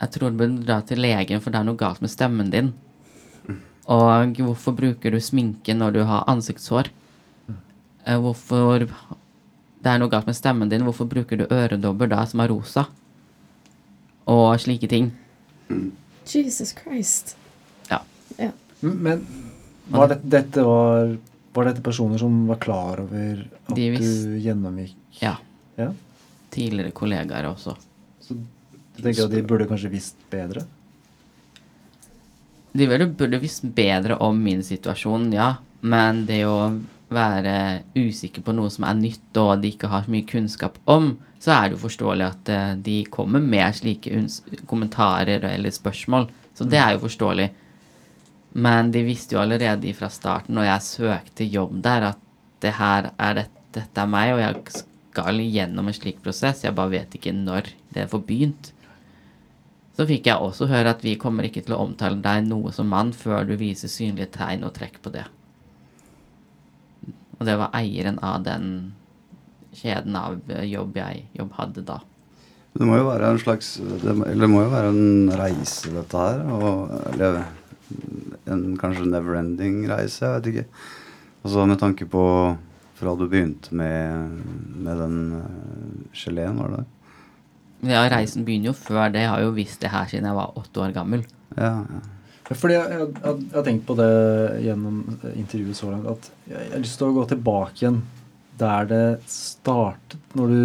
Jeg 0.00 0.10
tror 0.12 0.30
du 0.30 0.36
bør 0.36 0.56
dra 0.66 0.80
til 0.84 1.00
legen, 1.00 1.40
for 1.40 1.50
det 1.50 1.60
er 1.60 1.64
noe 1.64 1.78
galt 1.80 2.02
med 2.04 2.10
stemmen 2.12 2.50
din. 2.52 2.72
Og 3.88 4.36
hvorfor 4.42 4.74
bruker 4.76 5.14
du 5.14 5.20
sminke 5.22 5.72
når 5.74 5.92
du 5.94 6.00
har 6.04 6.24
ansiktshår? 6.28 6.88
Eh, 8.06 8.18
Hvorfor 8.18 8.84
Det 8.86 9.92
er 9.92 9.98
noe 10.02 10.10
galt 10.10 10.26
med 10.26 10.34
stemmen 10.36 10.68
din. 10.68 10.82
Hvorfor 10.82 11.06
bruker 11.08 11.38
du 11.38 11.44
øredobber 11.46 12.08
da 12.10 12.24
som 12.26 12.40
er 12.42 12.48
rosa? 12.50 12.86
Og 14.26 14.58
slike 14.60 14.88
ting. 14.90 15.12
Jesus 16.26 16.74
Christ. 16.74 17.36
Ja. 17.90 18.00
Ja. 18.38 18.50
Men 18.82 19.22
Var 19.88 20.08
det, 20.10 20.18
dette 20.26 20.64
var, 20.66 21.16
var 21.54 21.68
dette 21.70 21.82
personer 21.86 22.18
som 22.18 22.46
var 22.48 22.58
klar 22.58 23.00
over 23.04 23.44
at 23.68 23.74
du 23.76 24.38
gjennomgikk 24.42 25.22
Ja. 25.22 25.36
Ja? 25.78 25.92
Tidligere 26.56 26.94
kollegaer 26.96 27.50
også. 27.50 27.76
Så 28.24 28.36
du 28.36 29.02
tenker 29.02 29.26
at 29.26 29.34
de 29.34 29.44
burde 29.44 29.68
kanskje 29.68 29.92
visst 29.92 30.20
bedre? 30.32 30.64
De 32.76 32.88
burde 32.88 33.40
visst 33.40 33.64
bedre 33.76 34.16
om 34.24 34.36
min 34.40 34.62
situasjon, 34.64 35.30
ja. 35.36 35.54
Men 35.86 36.24
det 36.28 36.42
å 36.48 36.58
være 37.12 37.84
usikker 37.94 38.42
på 38.42 38.54
noe 38.56 38.72
som 38.72 38.86
er 38.88 38.96
nytt, 38.98 39.28
og 39.38 39.60
de 39.62 39.70
ikke 39.74 39.90
har 39.92 40.06
så 40.06 40.12
mye 40.12 40.26
kunnskap 40.28 40.80
om, 40.90 41.12
så 41.42 41.52
er 41.54 41.68
det 41.68 41.76
jo 41.76 41.84
forståelig 41.84 42.26
at 42.26 42.50
eh, 42.50 42.72
de 42.88 42.96
kommer 43.12 43.44
med 43.44 43.76
slike 43.76 44.24
kommentarer 44.66 45.44
eller 45.52 45.74
spørsmål. 45.74 46.26
Så 46.56 46.66
det 46.66 46.80
er 46.80 46.96
jo 46.96 47.04
forståelig. 47.04 47.50
Men 48.56 48.90
de 48.90 49.04
visste 49.06 49.36
jo 49.36 49.42
allerede 49.42 49.92
fra 49.94 50.08
starten, 50.10 50.56
når 50.56 50.70
jeg 50.70 50.86
søkte 50.88 51.48
jobb 51.52 51.76
der, 51.84 52.10
at 52.14 52.22
det 52.64 52.72
her 52.78 53.10
er 53.20 53.34
det, 53.36 53.48
dette 53.76 54.02
er 54.02 54.10
meg, 54.10 54.32
og 54.34 54.40
jeg 54.40 54.84
skal 55.16 55.40
gjennom 55.40 55.88
en 55.88 55.96
slik 55.96 56.20
prosess. 56.24 56.64
Jeg 56.64 56.76
bare 56.76 56.92
vet 56.92 57.14
ikke 57.16 57.32
når 57.32 57.72
det 57.94 58.08
får 58.12 58.24
begynt. 58.28 58.72
Så 59.96 60.04
fikk 60.04 60.28
jeg 60.28 60.36
også 60.36 60.68
høre 60.68 60.92
at 60.92 61.00
vi 61.04 61.16
kommer 61.16 61.46
ikke 61.48 61.62
til 61.64 61.72
å 61.72 61.80
omtale 61.86 62.20
deg 62.20 62.44
noe 62.50 62.72
som 62.76 62.90
mann 62.92 63.14
før 63.16 63.46
du 63.48 63.54
viser 63.56 63.88
synlige 63.88 64.34
tegn 64.36 64.66
og 64.66 64.74
trekk 64.76 65.00
på 65.00 65.14
det. 65.14 65.24
Og 67.38 67.48
det 67.48 67.56
var 67.56 67.72
eieren 67.76 68.20
av 68.24 68.44
den 68.44 68.92
kjeden 69.76 70.16
av 70.16 70.36
jobb 70.64 71.00
jeg 71.00 71.24
jobb 71.36 71.56
hadde 71.56 71.86
da. 71.88 71.98
Det 72.76 72.84
må 72.84 72.98
jo 72.98 73.08
være 73.08 73.30
en 73.32 73.40
slags 73.40 73.78
Det 73.80 74.12
må, 74.12 74.26
eller 74.28 74.44
det 74.44 74.52
må 74.52 74.62
jo 74.66 74.72
være 74.72 74.92
en 74.92 75.32
reise, 75.40 75.92
dette 75.94 76.26
her. 76.26 76.44
Og, 76.52 76.92
eller 77.14 77.40
en 78.52 78.64
kanskje 78.76 79.08
never-ending 79.08 79.84
reise, 79.88 80.26
jeg 80.26 80.34
vet 80.34 80.52
ikke. 80.52 80.66
Altså 81.46 81.64
med 81.70 81.80
tanke 81.80 82.08
på 82.10 82.24
fra 82.96 83.14
du 83.18 83.26
begynte 83.28 83.76
med, 83.76 84.42
med 84.72 85.00
den 85.02 85.16
uh, 85.36 86.16
geleen, 86.16 86.60
var 86.60 86.72
det 86.72 86.82
det? 86.82 86.92
Ja, 87.92 88.02
reisen 88.08 88.46
begynner 88.46 88.72
jo 88.72 88.76
før 88.78 89.10
det. 89.12 89.26
Jeg 89.26 89.32
har 89.34 89.42
jo 89.44 89.54
visst 89.56 89.82
det 89.84 89.92
her 89.92 90.08
siden 90.10 90.28
jeg 90.30 90.38
var 90.38 90.56
åtte 90.56 90.82
år 90.82 90.94
gammel. 90.96 91.24
Ja, 91.54 91.72
ja. 91.84 92.02
Fordi 92.46 92.76
jeg, 92.76 92.90
jeg, 92.94 93.06
jeg, 93.10 93.38
jeg 93.42 93.56
har 93.58 93.64
tenkt 93.66 93.86
på 93.88 93.96
det 93.98 94.10
gjennom 94.62 94.98
intervjuet 95.32 95.78
så 95.78 95.88
langt, 95.90 96.12
at 96.12 96.28
jeg, 96.46 96.60
jeg 96.60 96.74
har 96.76 96.84
lyst 96.84 97.00
til 97.00 97.08
å 97.08 97.16
gå 97.16 97.24
tilbake 97.32 97.82
igjen 97.82 98.04
der 98.56 98.86
det 98.88 99.06
startet, 99.28 100.20
når 100.38 100.52
du 100.52 100.60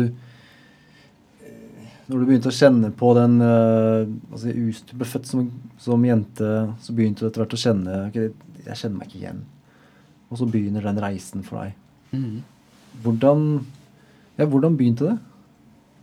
når 2.12 2.20
du 2.20 2.28
begynte 2.28 2.52
å 2.52 2.56
kjenne 2.56 2.90
på 2.98 3.14
den 3.16 3.38
uh, 3.40 4.04
altså, 4.34 4.52
Du 4.52 4.96
ble 5.00 5.08
født 5.08 5.30
som, 5.30 5.46
som 5.80 6.04
jente, 6.04 6.50
så 6.84 6.96
begynte 6.96 7.24
du 7.24 7.30
etter 7.30 7.44
hvert 7.44 7.56
å 7.56 7.60
kjenne 7.62 8.00
ok, 8.10 8.18
Jeg 8.66 8.80
kjenner 8.82 8.98
meg 8.98 9.08
ikke 9.08 9.22
igjen. 9.22 9.40
Og 10.28 10.42
så 10.42 10.48
begynner 10.52 10.84
den 10.90 11.00
reisen 11.00 11.46
for 11.48 11.62
deg. 11.62 11.78
Hvordan, 13.02 13.44
ja, 14.38 14.46
hvordan 14.46 14.78
begynte 14.78 15.10
det? 15.10 15.18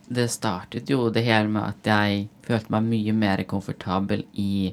Det 0.08 0.28
startet 0.32 0.88
jo 0.88 1.10
det 1.12 1.26
hele 1.26 1.50
med 1.52 1.66
at 1.66 1.88
jeg 1.90 2.28
følte 2.46 2.72
meg 2.72 2.86
mye 2.88 3.12
mer 3.16 3.42
komfortabel 3.48 4.24
i 4.40 4.72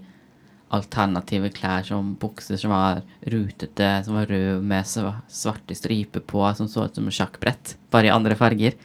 alternative 0.76 1.52
klær 1.54 1.86
som 1.88 2.13
bukser 2.19 2.58
som 2.60 2.71
var 2.74 3.04
rutete, 3.32 3.89
som 4.06 4.17
var 4.17 4.32
røde 4.32 4.63
med 4.65 4.88
svarte 4.88 5.76
striper 5.78 6.24
på, 6.26 6.41
som 6.58 6.69
så 6.71 6.88
ut 6.88 6.98
som 6.98 7.12
sjakkbrett, 7.12 7.76
bare 7.91 8.10
i 8.10 8.15
andre 8.15 8.38
farger. 8.39 8.78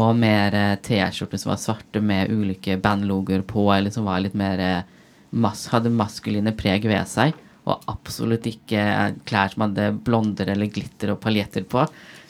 Og 0.00 0.14
mer 0.16 0.54
eh, 0.56 0.78
T-skjorter 0.80 1.40
som 1.40 1.52
var 1.52 1.60
svarte 1.60 2.00
med 2.00 2.30
ulike 2.32 2.78
bandlogoer 2.80 3.42
på, 3.46 3.66
eller 3.74 3.92
som 3.92 4.06
var 4.08 4.22
litt 4.24 4.38
mer 4.38 4.62
eh, 4.62 4.86
mas 5.32 5.66
hadde 5.72 5.92
maskuline 5.92 6.54
preg 6.56 6.86
ved 6.88 7.08
seg. 7.10 7.36
Og 7.62 7.84
absolutt 7.90 8.46
ikke 8.50 8.82
klær 9.28 9.52
som 9.52 9.66
hadde 9.68 9.92
blonder 10.02 10.50
eller 10.50 10.70
glitter 10.72 11.14
og 11.14 11.20
paljetter 11.22 11.66
på. 11.68 11.84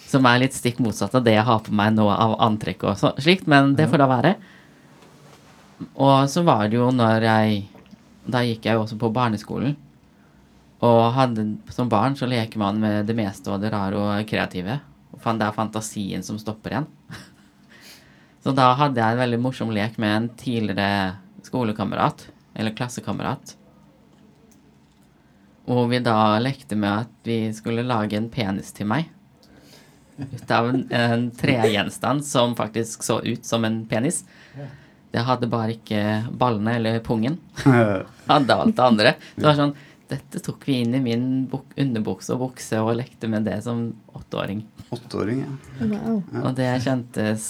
Som 0.05 0.27
er 0.29 0.42
litt 0.42 0.57
stikk 0.57 0.83
motsatt 0.85 1.14
av 1.16 1.25
det 1.25 1.38
jeg 1.38 1.47
har 1.49 1.62
på 1.64 1.73
meg 1.77 1.95
nå 1.97 2.05
av 2.12 2.37
antrekk 2.45 2.85
og 2.90 2.99
så, 3.01 3.14
slikt, 3.23 3.49
men 3.49 3.73
det 3.79 3.88
får 3.88 4.03
da 4.03 4.09
være. 4.11 4.35
Og 5.97 6.29
så 6.31 6.45
var 6.47 6.68
det 6.68 6.79
jo 6.79 6.90
når 6.95 7.25
jeg 7.27 7.62
Da 8.23 8.45
gikk 8.47 8.68
jeg 8.68 8.77
jo 8.77 8.85
også 8.85 9.01
på 9.01 9.11
barneskolen. 9.11 9.73
Og 10.83 11.01
hadde, 11.14 11.42
som 11.75 11.88
barn 11.90 12.14
så 12.18 12.27
leker 12.31 12.59
man 12.59 12.79
med 12.83 13.09
det 13.09 13.16
meste 13.18 13.51
og 13.51 13.62
det 13.62 13.73
rare 13.73 13.99
og 13.99 14.29
kreative. 14.31 14.77
Og 15.11 15.25
det 15.38 15.47
er 15.47 15.57
fantasien 15.57 16.23
som 16.23 16.38
stopper 16.38 16.75
igjen. 16.75 16.87
så 18.45 18.55
da 18.55 18.68
hadde 18.79 19.03
jeg 19.03 19.16
en 19.16 19.23
veldig 19.25 19.40
morsom 19.42 19.75
lek 19.75 19.99
med 20.03 20.14
en 20.14 20.29
tidligere 20.38 21.16
skolekamerat, 21.47 22.29
eller 22.55 22.75
klassekamerat. 22.79 23.57
Og 25.70 25.90
vi 25.92 26.01
da 26.03 26.38
lekte 26.42 26.77
med 26.79 27.05
at 27.05 27.29
vi 27.29 27.44
skulle 27.55 27.85
lage 27.87 28.18
en 28.18 28.31
penis 28.33 28.72
til 28.75 28.88
meg. 28.90 29.11
Ut 30.18 30.51
av 30.51 30.68
en, 30.68 30.83
en 30.92 31.29
tregjenstand 31.35 32.25
som 32.27 32.57
faktisk 32.59 33.05
så 33.07 33.20
ut 33.22 33.46
som 33.46 33.64
en 33.64 33.83
penis. 33.88 34.22
Det 35.12 35.22
hadde 35.27 35.48
bare 35.53 35.77
ikke 35.77 36.03
ballene 36.40 36.77
eller 36.79 37.01
pungen. 37.05 37.38
Hadde 38.31 38.55
alt 38.57 38.77
det 38.77 38.85
andre. 38.85 39.14
Det 39.37 39.44
var 39.44 39.59
sånn 39.59 39.75
Dette 40.12 40.42
tok 40.44 40.64
vi 40.68 40.83
inn 40.83 40.92
i 40.96 41.01
min 41.01 41.22
buk 41.48 41.70
underbukse 41.81 42.35
og 42.35 42.42
bukse 42.42 42.81
og 42.85 42.98
lekte 42.98 43.31
med 43.33 43.46
det 43.48 43.62
som 43.64 43.87
åtteåring. 44.12 44.59
Åtteåring, 44.92 45.38
ja. 45.40 45.87
Wow. 45.88 46.18
Og 46.42 46.51
det 46.59 46.66
kjentes 46.85 47.46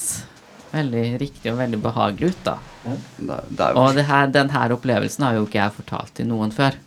veldig 0.70 1.02
riktig 1.18 1.50
og 1.50 1.58
veldig 1.58 1.80
behagelig 1.82 2.30
ut, 2.36 2.44
da. 2.46 2.54
Det, 2.84 3.40
det 3.48 3.66
er 3.66 3.74
jo 3.74 3.82
Og 3.82 3.98
det 3.98 4.06
her, 4.06 4.30
den 4.30 4.52
her 4.54 4.76
opplevelsen 4.76 5.26
har 5.26 5.40
jo 5.40 5.48
ikke 5.48 5.58
jeg 5.58 5.74
fortalt 5.80 6.14
til 6.20 6.30
noen 6.30 6.54
før. 6.54 6.78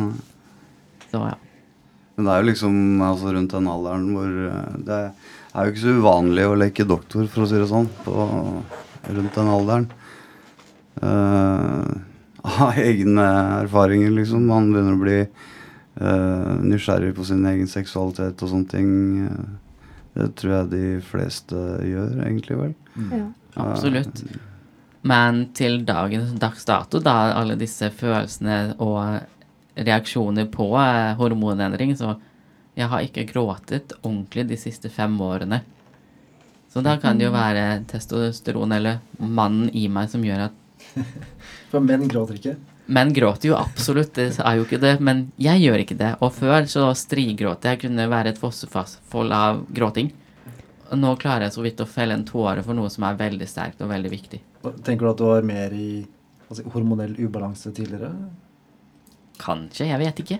Nei. 0.00 0.10
Så 1.10 1.22
ja. 1.26 1.36
Men 2.20 2.26
det 2.26 2.32
er 2.34 2.42
jo 2.42 2.48
liksom 2.50 2.74
altså, 3.00 3.32
rundt 3.32 3.54
den 3.56 3.68
alderen 3.70 4.08
hvor 4.12 4.34
eh, 4.50 4.74
Det 4.84 4.98
er 5.00 5.64
jo 5.66 5.72
ikke 5.72 5.84
så 5.86 5.94
uvanlig 5.96 6.44
å 6.46 6.58
leke 6.60 6.84
doktor, 6.88 7.24
for 7.32 7.46
å 7.46 7.48
si 7.48 7.56
det 7.58 7.70
sånn, 7.70 7.88
på, 8.04 8.26
rundt 9.08 9.38
den 9.38 9.48
alderen. 9.50 9.86
Uh, 11.00 11.88
av 12.66 12.76
egne 12.78 13.24
erfaringer, 13.64 14.12
liksom. 14.14 14.44
Man 14.46 14.68
begynner 14.70 14.94
å 14.94 15.00
bli 15.00 15.16
uh, 15.24 16.60
nysgjerrig 16.60 17.10
på 17.16 17.26
sin 17.26 17.42
egen 17.50 17.66
seksualitet 17.72 18.44
og 18.44 18.52
sånne 18.52 18.70
ting. 18.70 18.92
Det 20.14 20.28
tror 20.38 20.54
jeg 20.54 20.70
de 20.76 20.84
fleste 21.08 21.64
gjør, 21.88 22.14
egentlig, 22.28 22.60
vel. 22.60 22.78
Ja. 23.10 23.24
Absolutt. 23.64 24.22
Men 25.02 25.46
til 25.56 25.80
dagens 25.88 26.36
dags 26.38 26.68
dato, 26.68 27.00
da 27.02 27.32
alle 27.32 27.56
disse 27.58 27.88
følelsene 27.96 28.76
og 28.78 29.24
reaksjoner 29.80 30.48
på 30.52 30.70
eh, 30.78 31.12
hormonendring, 31.18 31.96
så 31.96 32.14
jeg 32.78 32.88
har 32.92 33.04
ikke 33.04 33.26
gråtet 33.32 33.94
ordentlig 34.00 34.46
de 34.50 34.58
siste 34.60 34.90
fem 34.92 35.16
årene. 35.20 35.62
Så 36.70 36.84
da 36.86 36.94
kan 37.02 37.18
det 37.18 37.26
jo 37.26 37.34
være 37.34 37.82
testosteron 37.90 38.76
eller 38.76 39.00
mannen 39.18 39.72
i 39.74 39.88
meg 39.90 40.10
som 40.12 40.22
gjør 40.24 40.46
at 40.46 40.58
For 41.70 41.82
menn 41.82 42.06
gråter 42.10 42.38
ikke. 42.38 42.54
Menn 42.90 43.12
gråter 43.14 43.50
jo 43.50 43.56
absolutt, 43.58 44.14
det 44.16 44.32
er 44.38 44.56
jo 44.58 44.64
ikke 44.66 44.80
det, 44.82 44.96
men 45.02 45.28
jeg 45.38 45.62
gjør 45.62 45.82
ikke 45.84 45.98
det. 45.98 46.10
Og 46.24 46.32
før 46.34 46.66
så 46.70 46.88
strigråt 46.98 47.66
jeg, 47.68 47.78
kunne 47.84 48.08
være 48.10 48.32
et 48.32 48.40
fossefall 48.40 49.34
av 49.34 49.60
gråting. 49.70 50.10
Og 50.90 50.98
nå 50.98 51.12
klarer 51.22 51.46
jeg 51.46 51.54
så 51.54 51.62
vidt 51.62 51.82
å 51.84 51.86
felle 51.86 52.16
en 52.18 52.26
tåre 52.26 52.64
for 52.66 52.74
noe 52.74 52.90
som 52.90 53.06
er 53.06 53.18
veldig 53.18 53.46
sterkt 53.46 53.82
og 53.84 53.92
veldig 53.92 54.10
viktig. 54.10 54.40
Tenker 54.86 55.06
du 55.06 55.10
at 55.12 55.20
du 55.20 55.26
var 55.28 55.46
mer 55.46 55.74
i 55.74 55.90
altså, 56.48 56.64
hormonell 56.74 57.14
ubalanse 57.20 57.70
tidligere? 57.76 58.10
Kanskje, 59.40 59.86
jeg 59.88 59.98
vet 60.02 60.20
ikke. 60.24 60.38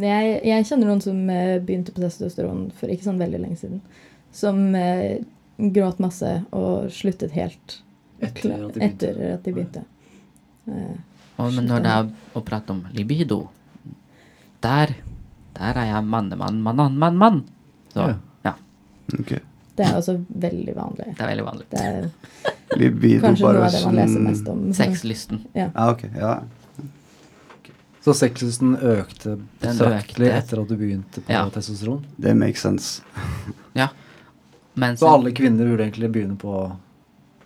Jeg, 0.00 0.28
jeg 0.48 0.66
kjenner 0.68 0.88
noen 0.88 1.02
som 1.04 1.18
eh, 1.30 1.58
begynte 1.60 1.92
på 1.94 2.00
testosteron 2.02 2.68
for 2.78 2.90
ikke 2.92 3.04
sånn 3.08 3.18
veldig 3.20 3.40
lenge 3.42 3.58
siden. 3.60 3.82
Som 4.34 4.62
eh, 4.78 5.18
gråt 5.58 5.98
masse 6.02 6.30
og 6.56 6.88
sluttet 6.94 7.34
helt 7.36 7.80
Etter 8.22 8.54
at 8.54 8.72
de 8.74 8.80
begynte. 8.80 9.10
etter 9.10 9.34
at 9.36 9.44
de 9.46 9.52
begynte. 9.54 9.84
Eh, 10.70 10.96
Og, 11.38 11.52
men 11.54 11.68
når 11.70 11.84
det 11.84 11.90
er 11.94 12.08
å 12.34 12.40
prate 12.42 12.74
om 12.74 12.80
libido, 12.96 13.44
der, 14.64 14.90
der 15.54 15.76
er 15.78 15.86
jeg 15.92 16.04
mannemann, 16.10 16.58
mann, 16.64 16.96
mann, 16.98 17.16
mann. 17.20 17.42
Så 17.94 18.08
Ja. 18.08 18.16
ja, 18.44 18.54
Ok. 19.20 19.36
det 19.78 19.86
er 19.86 19.94
også 20.00 20.16
veldig 20.28 20.74
vanlig. 20.74 21.06
det 21.14 21.20
er 21.22 21.30
veldig 21.30 21.44
vanlig. 21.46 21.66
Det 21.70 21.80
er 21.84 22.08
Libido 22.78 23.22
kanskje 23.22 23.46
bare 23.46 23.58
noe 23.60 23.66
av 23.68 23.72
det 23.72 23.84
man 23.86 23.94
leser 24.00 24.20
mest 24.26 24.48
om. 24.50 24.64
Sexlysten. 24.76 25.44
Ja. 25.54 25.68
Ja, 25.74 25.90
okay, 25.92 26.10
Ja. 26.16 26.40
Så 28.08 28.14
sexlysten 28.16 28.74
økte 28.80 29.34
betraktelig 29.60 30.30
etter 30.32 30.62
at 30.62 30.68
du 30.70 30.76
begynte 30.80 31.20
på 31.20 31.32
Ja. 31.32 31.42
testosteron? 31.52 32.04
Det 32.16 32.32
makes 32.36 32.62
sense. 32.64 33.02
Ja. 33.76 33.88
Men 34.78 34.96
Så 34.96 35.08
alle 35.10 35.32
kvinner 35.36 35.66
burde 35.68 35.84
egentlig 35.84 36.08
begynne 36.14 36.36
på 36.40 36.54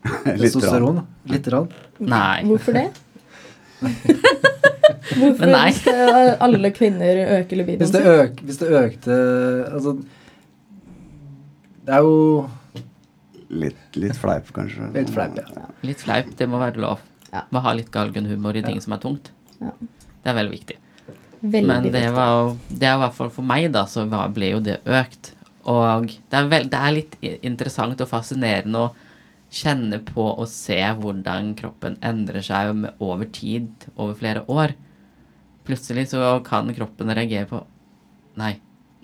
testosteron? 0.25 1.03
Lite 1.27 1.51
grann? 1.51 1.69
Nei. 1.99 2.43
Hvorfor 2.47 2.73
det? 2.79 2.91
Hvorfor 5.13 5.43
hvis 5.43 5.53
nei. 5.53 5.71
skal 5.75 6.37
alle 6.47 6.71
kvinner 6.75 7.19
øke 7.41 7.57
libidoen 7.59 7.83
Hvis 7.83 7.91
det, 7.95 8.03
sin? 8.03 8.21
øk, 8.23 8.43
hvis 8.47 8.59
det 8.61 8.69
økte 8.79 9.17
Altså 9.75 9.95
Det 11.83 11.97
er 11.97 12.07
jo 12.07 12.49
Litt, 13.53 13.81
litt 14.01 14.17
fleip, 14.17 14.47
kanskje. 14.57 14.87
litt 14.95 15.11
fleip, 15.13 15.35
ja. 15.37 15.67
Litt 15.85 16.01
fleip, 16.01 16.31
det 16.39 16.47
må 16.49 16.57
være 16.63 16.81
lov. 16.81 17.03
Ja. 17.35 17.43
Må 17.53 17.61
ha 17.61 17.75
litt 17.77 17.91
galgenhumor 17.93 18.57
i 18.57 18.63
ting 18.65 18.79
som 18.81 18.95
er 18.97 19.03
tungt. 19.03 19.29
Ja. 19.61 19.75
Det 20.23 20.31
er 20.31 20.39
veldig 20.39 20.55
viktig. 20.55 20.79
Veldig 21.43 21.69
Men 21.69 21.87
det 21.89 21.93
viktig. 21.93 22.13
var 22.15 22.33
jo 22.33 22.51
Det 22.69 22.89
er 22.89 22.97
i 22.97 23.03
hvert 23.03 23.17
fall 23.17 23.31
for 23.35 23.43
meg, 23.53 23.71
da, 23.75 23.87
så 23.91 24.05
var, 24.11 24.29
ble 24.35 24.53
jo 24.53 24.61
det 24.63 24.79
økt. 24.87 25.33
Og 25.71 26.07
det 26.07 26.39
er, 26.39 26.49
veld, 26.51 26.71
det 26.71 26.79
er 26.79 26.95
litt 26.97 27.17
interessant 27.43 28.01
og 28.03 28.11
fascinerende 28.11 28.87
å 28.87 28.93
kjenne 29.53 29.99
på 30.07 30.25
og 30.33 30.49
se 30.49 30.79
hvordan 30.99 31.53
kroppen 31.59 31.99
endrer 32.03 32.43
seg 32.43 32.73
med, 32.79 32.95
over 33.05 33.29
tid, 33.29 33.69
over 33.97 34.17
flere 34.19 34.45
år. 34.51 34.73
Plutselig 35.67 36.09
så 36.11 36.39
kan 36.47 36.73
kroppen 36.75 37.13
reagere 37.15 37.51
på 37.51 37.63
Nei, 38.41 38.55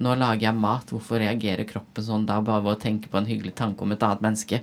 nå 0.01 0.15
lager 0.17 0.47
jeg 0.47 0.57
mat. 0.57 0.89
Hvorfor 0.89 1.21
reagerer 1.21 1.69
kroppen 1.69 2.05
sånn 2.07 2.23
da, 2.25 2.39
bare 2.41 2.65
ved 2.65 2.79
å 2.79 2.81
tenke 2.81 3.11
på 3.13 3.19
en 3.21 3.29
hyggelig 3.29 3.53
tanke 3.59 3.85
om 3.85 3.93
et 3.93 4.07
annet 4.07 4.23
menneske? 4.25 4.63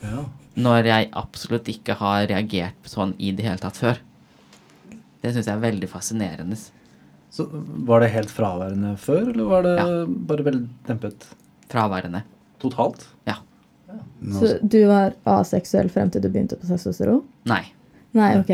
Ja. 0.00 0.24
Når 0.56 0.88
jeg 0.88 1.10
absolutt 1.20 1.68
ikke 1.68 1.98
har 2.00 2.24
reagert 2.30 2.88
sånn 2.88 3.12
i 3.18 3.34
det 3.36 3.44
hele 3.44 3.60
tatt 3.60 3.76
før. 3.76 4.00
Det 5.24 5.32
syns 5.32 5.48
jeg 5.48 5.56
er 5.56 5.62
veldig 5.64 5.88
fascinerende. 5.88 6.58
Så 7.34 7.46
var 7.88 8.04
det 8.04 8.10
helt 8.12 8.30
fraværende 8.30 8.92
før, 9.00 9.30
eller 9.32 9.48
var 9.50 9.64
det 9.64 9.72
Ja. 9.80 9.86
bare 10.06 10.44
veldig 10.46 10.68
dempet 10.86 11.24
Fraværende. 11.72 12.20
totalt? 12.60 13.06
Ja. 13.26 13.38
ja. 13.88 13.96
Så 14.38 14.58
du 14.62 14.78
var 14.86 15.16
aseksuell 15.26 15.88
frem 15.90 16.10
til 16.12 16.22
du 16.22 16.28
begynte 16.28 16.58
på 16.60 16.68
testosteron? 16.68 17.24
Nei. 17.48 17.64
Nei, 18.14 18.36
ok. 18.38 18.52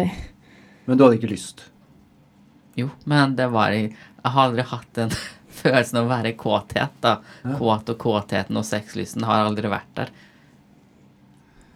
Men 0.86 0.96
du 0.96 1.04
hadde 1.04 1.18
ikke 1.18 1.32
lyst? 1.34 1.66
Jo, 2.78 2.88
men 3.04 3.34
det 3.36 3.50
var 3.52 3.70
Jeg 3.74 3.92
har 4.24 4.46
aldri 4.48 4.62
hatt 4.62 4.88
den 4.94 5.10
følelsen 5.60 5.98
av 6.00 6.06
å 6.06 6.12
være 6.14 6.32
kåthet, 6.38 6.94
da. 7.02 7.18
Ja. 7.44 7.58
Kåt 7.58 7.90
og 7.92 7.98
kåtheten 7.98 8.56
og 8.56 8.64
sexlysten 8.64 9.26
har 9.28 9.44
aldri 9.44 9.68
vært 9.68 9.92
der. 9.98 10.08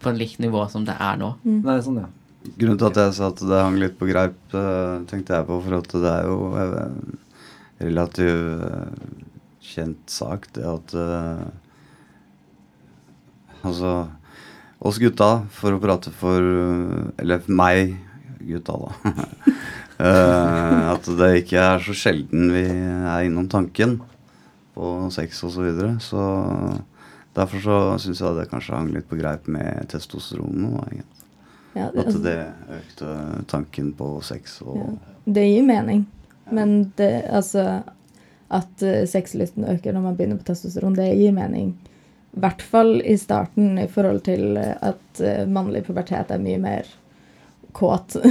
På 0.01 0.11
en 0.13 0.19
likt 0.21 0.39
nivå 0.41 0.65
som 0.71 0.85
det 0.87 0.95
er 1.01 1.17
nå. 1.21 1.35
Nei, 1.45 1.81
sånn, 1.85 2.01
ja. 2.01 2.09
Grunnen 2.45 2.77
til 2.79 2.91
at 2.91 2.99
jeg 3.01 3.15
sa 3.17 3.31
at 3.33 3.41
det 3.41 3.61
hang 3.63 3.79
litt 3.81 3.95
på 3.97 4.09
greip, 4.11 4.37
eh, 4.53 4.97
tenkte 5.09 5.39
jeg 5.39 5.47
på, 5.49 5.61
for 5.65 5.79
at 5.79 5.95
det 5.97 6.11
er 6.11 6.27
jo 6.29 6.51
en 6.61 7.15
relativt 7.81 8.65
eh, 8.69 9.23
kjent 9.65 10.13
sak, 10.13 10.51
det 10.57 10.67
at 10.69 10.97
eh, 11.01 11.45
Altså 13.65 13.91
oss 14.85 14.99
gutta, 15.01 15.47
for 15.57 15.73
å 15.73 15.81
prate 15.81 16.13
for 16.13 16.45
eh, 16.45 17.23
Eller 17.23 17.47
meg, 17.49 17.95
gutta, 18.45 18.77
da. 18.77 19.15
eh, 20.05 20.81
at 20.93 21.09
det 21.21 21.31
ikke 21.41 21.63
er 21.63 21.85
så 21.87 21.97
sjelden 21.97 22.53
vi 22.53 22.67
er 22.69 23.25
innom 23.25 23.49
tanken 23.49 23.97
på 24.77 24.95
sex 25.15 25.41
osv. 25.47 25.55
Så, 25.55 25.65
videre. 25.65 25.95
så 26.03 26.23
derfor 27.35 27.65
så 27.65 27.79
syns 28.03 28.21
jeg 28.21 28.37
det 28.37 28.51
kanskje 28.53 28.77
hang 28.77 28.93
litt 28.93 29.09
på 29.09 29.17
greip 29.17 29.49
med 29.49 29.89
testosteron 29.89 30.69
nå. 31.75 31.91
det. 31.93 32.01
At 32.01 32.07
altså, 32.07 32.23
det 32.23 32.37
økte 32.79 33.45
tanken 33.51 33.93
på 33.99 34.09
sex 34.23 34.61
og 34.63 34.77
Ja. 34.77 34.87
det 35.27 35.47
gir 35.49 35.63
mening. 35.67 36.07
Men 36.53 36.93
det, 36.97 37.25
altså 37.31 37.83
At 38.51 38.83
uh, 38.83 39.05
sexlysten 39.09 39.65
øker 39.65 39.93
når 39.93 40.01
man 40.03 40.17
begynner 40.17 40.37
på 40.37 40.45
testosteron, 40.45 40.95
det 40.95 41.09
gir 41.17 41.33
mening. 41.33 41.73
I 42.37 42.41
hvert 42.41 42.63
fall 42.63 43.01
i 43.03 43.17
starten 43.17 43.79
i 43.79 43.87
forhold 43.89 44.21
til 44.27 44.57
eh, 44.57 44.75
at 44.83 45.21
eh, 45.23 45.47
mannlig 45.47 45.85
pubertet 45.87 46.31
er 46.35 46.39
mye 46.43 46.59
mer 46.59 46.87
kåt. 47.73 48.17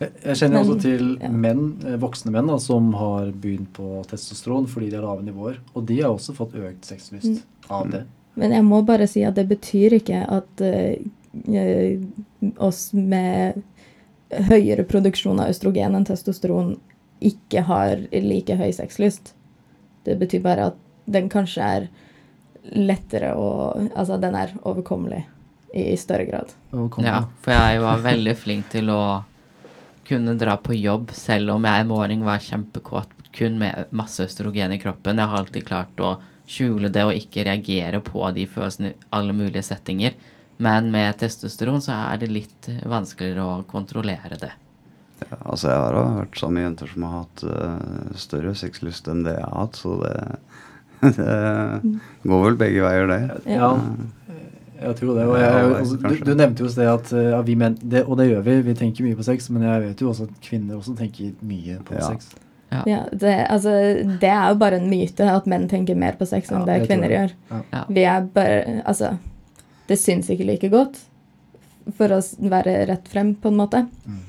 Jeg 0.00 0.36
kjenner 0.36 0.62
Men- 0.62 0.70
også 0.70 0.76
til 0.80 1.18
ja. 1.20 1.28
menn, 1.28 1.64
eh, 1.84 1.96
voksne 2.00 2.32
menn 2.32 2.46
da, 2.48 2.56
som 2.58 2.92
har 2.96 3.32
begynt 3.32 3.72
på 3.76 4.02
testosteron 4.08 4.68
fordi 4.68 4.90
de 4.90 4.96
har 4.96 5.04
lave 5.04 5.24
nivåer. 5.26 5.58
Og 5.74 5.84
de 5.88 6.00
har 6.00 6.12
også 6.14 6.34
fått 6.36 6.54
økt 6.56 6.84
sexlyst 6.88 7.42
av 7.68 7.90
det. 7.90 8.04
Men 8.40 8.52
jeg 8.54 8.64
må 8.64 8.80
bare 8.86 9.08
si 9.10 9.24
at 9.26 9.34
det 9.36 9.48
betyr 9.50 9.98
ikke 9.98 10.22
at 10.28 10.60
eh, 10.64 10.94
eh, 10.94 11.08
oss 12.58 12.90
med 12.92 13.62
høyere 14.50 14.86
produksjon 14.86 15.40
av 15.42 15.50
østrogen 15.52 15.94
enn 15.94 16.06
testosteron 16.06 16.76
ikke 17.20 17.64
har 17.68 18.06
like 18.10 18.56
høy 18.56 18.70
sexlyst. 18.74 19.34
Det 20.06 20.16
betyr 20.20 20.42
bare 20.44 20.70
at 20.70 20.78
den 21.10 21.28
kanskje 21.32 21.66
er 21.66 21.90
lettere 22.70 23.34
å 23.36 23.50
Altså, 23.94 24.18
den 24.20 24.36
er 24.36 24.52
overkommelig 24.62 25.24
i 25.74 25.94
større 25.96 26.26
grad. 26.26 26.52
Ja, 27.02 27.24
for 27.42 27.54
jeg 27.54 27.82
var 27.82 28.02
veldig 28.02 28.34
flink 28.38 28.70
til 28.72 28.90
å 28.90 29.22
kunne 30.08 30.34
dra 30.34 30.56
på 30.58 30.74
jobb 30.74 31.12
selv 31.14 31.54
om 31.54 31.66
jeg 31.68 31.84
en 31.84 31.90
morgen 31.90 32.24
var 32.26 32.42
kjempekåt 32.42 33.12
kun 33.36 33.60
med 33.60 33.92
masse 33.94 34.24
østrogen 34.26 34.74
i 34.74 34.80
kroppen. 34.82 35.20
Jeg 35.20 35.30
har 35.30 35.44
alltid 35.44 35.66
klart 35.68 36.02
å 36.02 36.16
skjule 36.50 36.90
det 36.90 37.04
og 37.06 37.14
ikke 37.14 37.46
reagere 37.46 38.00
på 38.02 38.24
de 38.34 38.48
følelsene 38.50 38.90
i 38.90 38.96
alle 39.14 39.36
mulige 39.36 39.62
settinger. 39.68 40.16
Men 40.60 40.90
med 40.92 41.16
testosteron 41.20 41.80
så 41.84 41.94
er 42.12 42.18
det 42.20 42.28
litt 42.32 42.68
vanskeligere 42.84 43.44
å 43.46 43.62
kontrollere 43.70 44.36
det. 44.42 44.50
ja, 45.24 45.36
Altså, 45.40 45.70
jeg 45.72 45.78
har 45.80 45.96
også 45.96 46.18
hørt 46.18 46.38
samme 46.40 46.60
jenter 46.66 46.90
som 46.92 47.06
har 47.08 47.14
hatt 47.22 47.44
uh, 47.48 48.14
større 48.20 48.52
sexlyst 48.60 49.08
enn 49.08 49.22
det 49.24 49.36
jeg 49.38 49.46
har 49.46 49.56
hatt, 49.62 49.76
så 49.80 49.96
det, 50.02 50.14
det 51.16 52.28
går 52.28 52.42
vel 52.46 52.58
begge 52.60 52.82
veier, 52.84 53.08
det. 53.08 53.20
Ja, 53.56 53.70
jeg 54.80 54.96
tror 54.96 55.16
det. 55.16 55.24
Og 55.28 55.34
jeg, 55.40 55.72
altså, 55.80 55.96
du, 56.00 56.14
du 56.24 56.34
nevnte 56.36 56.64
jo 56.64 56.68
i 56.68 56.72
sted 56.72 56.88
at 56.88 57.10
eh, 57.12 57.26
ja, 57.34 57.40
vi 57.44 57.56
menn 57.60 57.74
det, 57.82 58.00
og 58.08 58.16
det 58.20 58.30
gjør 58.30 58.44
vi, 58.46 58.54
vi 58.70 58.74
tenker 58.78 59.04
mye 59.04 59.16
på 59.18 59.26
sex, 59.26 59.50
men 59.52 59.64
jeg 59.66 59.82
vet 59.88 60.00
jo 60.04 60.08
også 60.12 60.28
at 60.28 60.38
kvinner 60.44 60.78
også 60.78 60.94
tenker 61.00 61.34
mye 61.44 61.80
på 61.84 61.98
Ja. 61.98 62.06
sex. 62.12 62.30
Ja. 62.70 62.80
Ja, 62.86 62.98
det, 63.10 63.32
altså, 63.50 63.72
det 64.22 64.28
er 64.30 64.52
jo 64.52 64.58
bare 64.60 64.76
en 64.78 64.86
myte 64.92 65.26
at 65.26 65.48
menn 65.50 65.64
tenker 65.68 65.96
mer 65.98 66.14
på 66.20 66.28
sex 66.30 66.52
enn 66.52 66.62
Ja, 66.62 66.68
det 66.68 66.84
kvinner 66.86 67.10
det. 67.10 67.16
gjør. 67.18 67.86
Vi 67.90 68.04
er 68.06 68.28
bare 68.36 68.76
Altså, 68.86 69.08
det 69.90 69.96
syns 69.98 70.28
ikke 70.30 70.46
like 70.48 70.68
godt, 70.72 70.96
for 71.98 72.08
å 72.14 72.20
være 72.52 72.72
rett 72.90 73.06
frem, 73.10 73.32
på 73.42 73.48
en 73.50 73.56
måte. 73.58 73.80
Mm. 74.06 74.20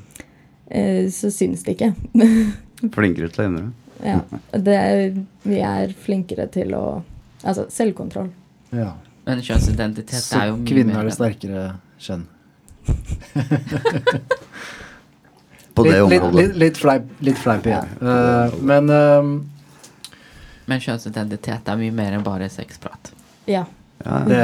Eh, 0.71 1.05
så 1.13 1.27
syns 1.33 1.61
det 1.67 1.71
ikke. 1.77 1.91
Flinkere 2.97 3.29
til 3.29 3.41
å 3.43 3.45
endre 3.51 3.65
ja. 4.01 4.17
Det, 4.49 4.73
er- 4.73 5.19
vi 5.45 5.59
er 5.61 5.91
flinkere 5.93 6.47
til 6.49 6.71
å 6.73 7.03
Altså, 7.45 7.65
selvkontroll. 7.73 8.27
Ja. 8.73 8.91
Men 9.25 9.39
kjønnsidentitet 9.41 10.21
Så 10.21 10.37
er 10.37 10.45
jo 10.51 10.55
mye 10.59 10.67
kvinner 10.69 10.93
mer 10.93 11.01
er 11.01 11.05
det 11.09 11.13
sterkere 11.15 11.61
kjønn. 12.01 12.25
På 15.73 15.83
det 15.85 15.91
litt, 15.91 16.01
området. 16.21 16.35
litt, 16.41 16.55
litt 16.61 16.77
fleip, 16.77 17.03
litt 17.25 17.37
fleip 17.41 17.65
igjen. 17.69 17.87
Eh, 18.01 18.53
men 18.71 18.89
uh, 18.93 19.23
Men 20.69 20.79
kjønnsidentitet 20.85 21.69
er 21.73 21.77
mye 21.81 21.91
mer 21.95 22.11
enn 22.17 22.23
bare 22.25 22.49
sexprat. 22.53 23.03
Ja. 23.49 23.63
Ja, 24.05 24.19
det, 24.27 24.41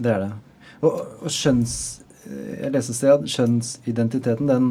det 0.00 0.10
er 0.12 0.18
det. 0.26 0.32
Og, 0.84 1.04
og 1.24 1.32
skjønns... 1.32 1.76
Jeg 2.24 2.72
leste 2.72 2.94
et 2.94 2.96
sted 2.96 3.10
at 3.12 3.26
kjønnsidentiteten, 3.28 4.48
den, 4.48 4.68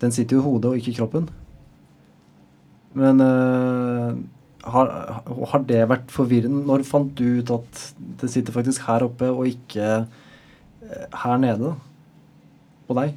den 0.00 0.12
sitter 0.16 0.38
jo 0.38 0.40
i 0.40 0.44
hodet 0.46 0.70
og 0.70 0.78
ikke 0.78 0.94
i 0.94 0.96
kroppen. 0.96 1.26
Men 2.96 3.20
øh, 3.20 4.14
har, 4.64 4.92
har 5.52 5.66
det 5.68 5.80
vært 5.90 6.12
forvirrende? 6.12 6.64
Når 6.66 6.86
fant 6.88 7.12
du 7.18 7.40
ut 7.40 7.52
at 7.54 7.82
det 8.22 8.30
sitter 8.32 8.56
faktisk 8.56 8.86
her 8.88 9.04
oppe 9.06 9.28
og 9.28 9.50
ikke 9.50 9.90
eh, 10.00 11.18
her 11.22 11.42
nede? 11.42 11.74
På 12.88 12.96
deg? 12.98 13.12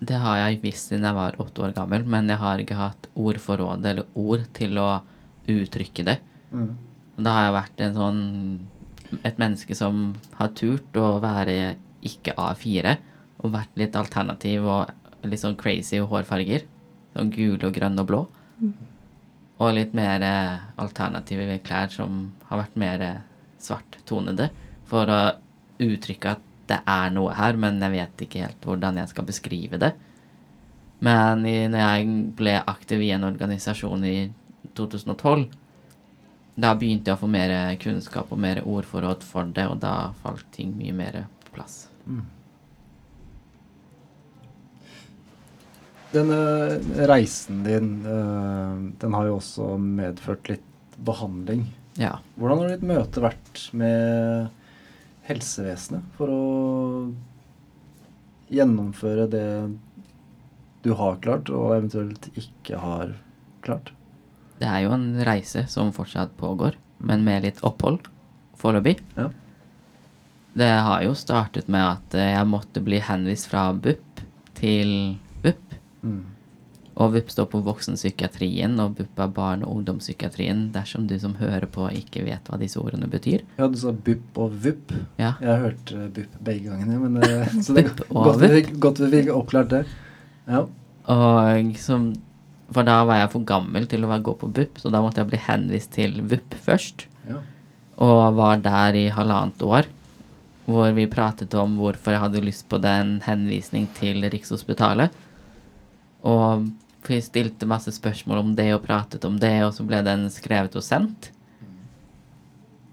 Det 0.00 0.16
har 0.16 0.38
jeg 0.40 0.60
visst 0.62 0.92
siden 0.92 1.04
jeg 1.04 1.16
var 1.16 1.36
åtte 1.42 1.64
år 1.64 1.74
gammel, 1.76 2.06
men 2.08 2.30
jeg 2.30 2.40
har 2.40 2.60
ikke 2.62 2.78
hatt 2.78 3.08
ordforråd 3.18 3.88
eller 3.90 4.06
ord 4.16 4.46
til 4.56 4.78
å 4.80 4.90
uttrykke 5.50 6.06
det. 6.06 6.16
Mm. 6.52 6.70
Da 7.20 7.34
har 7.36 7.48
jeg 7.48 7.56
vært 7.58 7.82
en 7.84 7.98
sånn 7.98 8.22
et 9.24 9.38
menneske 9.40 9.74
som 9.76 10.12
har 10.38 10.52
turt 10.58 10.96
å 10.98 11.18
være 11.22 11.76
ikke 12.06 12.34
A4, 12.38 12.96
og 13.40 13.54
vært 13.54 13.78
litt 13.80 13.96
alternativ 13.96 14.66
og 14.68 15.26
litt 15.26 15.42
sånn 15.42 15.58
crazy 15.60 16.00
hårfarger. 16.00 16.66
Sånn 17.14 17.32
gule 17.34 17.66
og 17.66 17.74
grønne 17.74 18.04
og 18.04 18.10
blå. 18.10 18.20
Og 19.60 19.74
litt 19.76 19.96
mer 19.96 20.22
eh, 20.24 20.60
alternative 20.80 21.58
klær 21.64 21.90
som 21.92 22.30
har 22.48 22.62
vært 22.62 22.78
mer 22.80 23.04
eh, 23.04 23.22
svarttonede. 23.60 24.50
For 24.88 25.10
å 25.10 25.20
uttrykke 25.80 26.36
at 26.36 26.46
det 26.70 26.78
er 26.86 27.10
noe 27.12 27.34
her, 27.34 27.58
men 27.58 27.80
jeg 27.82 27.96
vet 27.96 28.24
ikke 28.26 28.44
helt 28.44 28.66
hvordan 28.66 29.00
jeg 29.00 29.10
skal 29.10 29.26
beskrive 29.26 29.80
det. 29.82 29.90
Men 31.04 31.44
i, 31.48 31.64
når 31.72 31.80
jeg 31.80 32.10
ble 32.38 32.58
aktiv 32.60 33.02
i 33.02 33.12
en 33.16 33.26
organisasjon 33.26 34.04
i 34.06 34.16
2012, 34.78 35.48
da 36.56 36.74
begynte 36.74 37.10
jeg 37.10 37.18
å 37.18 37.22
få 37.22 37.30
mer 37.30 37.54
kunnskap 37.80 38.32
og 38.32 38.40
mer 38.42 38.62
ordforråd 38.64 39.24
for 39.26 39.48
det, 39.54 39.66
og 39.70 39.80
da 39.82 40.12
falt 40.24 40.46
ting 40.54 40.74
mye 40.78 40.94
mer 40.96 41.24
på 41.44 41.54
plass. 41.56 41.84
Denne 46.10 46.40
reisen 47.06 47.62
din, 47.62 47.90
eh, 48.02 48.78
den 48.98 49.14
har 49.14 49.28
jo 49.28 49.36
også 49.38 49.76
medført 49.78 50.48
litt 50.50 50.96
behandling. 50.98 51.68
Ja. 52.00 52.18
Hvordan 52.34 52.64
har 52.64 52.72
ditt 52.72 52.86
møte 52.86 53.22
vært 53.22 53.62
med 53.76 54.50
helsevesenet 55.28 56.02
for 56.18 56.32
å 56.34 57.14
gjennomføre 58.50 59.28
det 59.30 59.46
du 60.82 60.92
har 60.98 61.20
klart, 61.22 61.50
og 61.52 61.76
eventuelt 61.76 62.30
ikke 62.34 62.82
har 62.82 63.14
klart? 63.62 63.92
Det 64.60 64.68
er 64.68 64.84
jo 64.84 64.92
en 64.92 65.12
reise 65.24 65.64
som 65.72 65.92
fortsatt 65.96 66.34
pågår, 66.40 66.76
men 66.98 67.24
med 67.24 67.46
litt 67.46 67.62
opphold 67.64 68.04
foreløpig. 68.60 68.98
Ja. 69.16 69.30
Det 70.52 70.68
har 70.68 71.04
jo 71.06 71.14
startet 71.16 71.70
med 71.70 71.86
at 71.86 72.18
jeg 72.18 72.48
måtte 72.50 72.82
bli 72.84 72.98
henvist 73.00 73.48
fra 73.48 73.70
BUP 73.72 74.20
til 74.58 75.16
BUP. 75.40 75.76
Mm. 76.02 76.20
Og 77.00 77.14
BUP 77.14 77.30
står 77.32 77.46
på 77.52 77.62
voksenpsykiatrien, 77.64 78.74
og 78.82 78.98
BUP 78.98 79.22
er 79.22 79.30
barne- 79.32 79.64
og 79.64 79.78
ungdomspsykiatrien, 79.78 80.66
dersom 80.74 81.06
du 81.08 81.16
som 81.22 81.38
hører 81.38 81.64
på 81.70 81.86
ikke 81.96 82.26
vet 82.26 82.50
hva 82.50 82.58
disse 82.60 82.80
ordene 82.82 83.08
betyr. 83.08 83.46
Ja, 83.56 83.68
du 83.70 83.78
sa 83.80 83.94
BUP 83.94 84.40
og 84.42 84.58
VUP. 84.64 84.92
Ja. 85.16 85.36
Jeg 85.40 85.48
har 85.48 85.62
hørt 85.68 85.94
eh, 85.94 86.08
BUP 86.18 86.40
begge 86.44 86.68
gangene, 86.68 86.98
men 87.06 87.22
eh, 87.22 87.54
så 87.62 87.78
det 87.78 87.86
er 87.86 87.94
godt 88.10 88.42
godt 88.82 89.00
vi 89.06 89.22
fikk 89.22 89.32
oppklart 89.38 89.72
det. 89.72 89.84
Ja. 90.50 90.66
Og 91.10 91.78
som 91.80 92.10
For 92.70 92.86
da 92.86 93.00
var 93.08 93.22
jeg 93.22 93.32
for 93.32 93.46
gammel 93.46 93.86
til 93.90 94.06
å 94.06 94.18
gå 94.22 94.34
på 94.38 94.50
BUP, 94.50 94.78
så 94.78 94.92
da 94.94 95.00
måtte 95.02 95.22
jeg 95.22 95.30
bli 95.32 95.40
henvist 95.46 95.94
til 95.96 96.20
VUP 96.22 96.54
først. 96.66 97.06
ja. 97.28 97.40
Og 98.00 98.32
var 98.32 98.62
der 98.64 98.96
i 98.96 99.08
halvannet 99.12 99.60
år. 99.60 99.88
Hvor 100.64 100.92
vi 100.96 101.04
pratet 101.10 101.52
om 101.58 101.74
hvorfor 101.76 102.14
jeg 102.14 102.22
hadde 102.22 102.44
lyst 102.44 102.68
på 102.70 102.78
den 102.80 103.18
henvisning 103.26 103.88
til 103.98 104.22
Rikshospitalet. 104.22 105.10
Og 106.24 106.70
vi 107.08 107.18
stilte 107.20 107.68
masse 107.68 107.92
spørsmål 107.92 108.40
om 108.40 108.54
det 108.56 108.70
og 108.74 108.84
pratet 108.86 109.24
om 109.28 109.36
det, 109.40 109.52
og 109.66 109.74
så 109.76 109.84
ble 109.84 110.00
den 110.06 110.28
skrevet 110.32 110.76
og 110.78 110.84
sendt. 110.86 111.32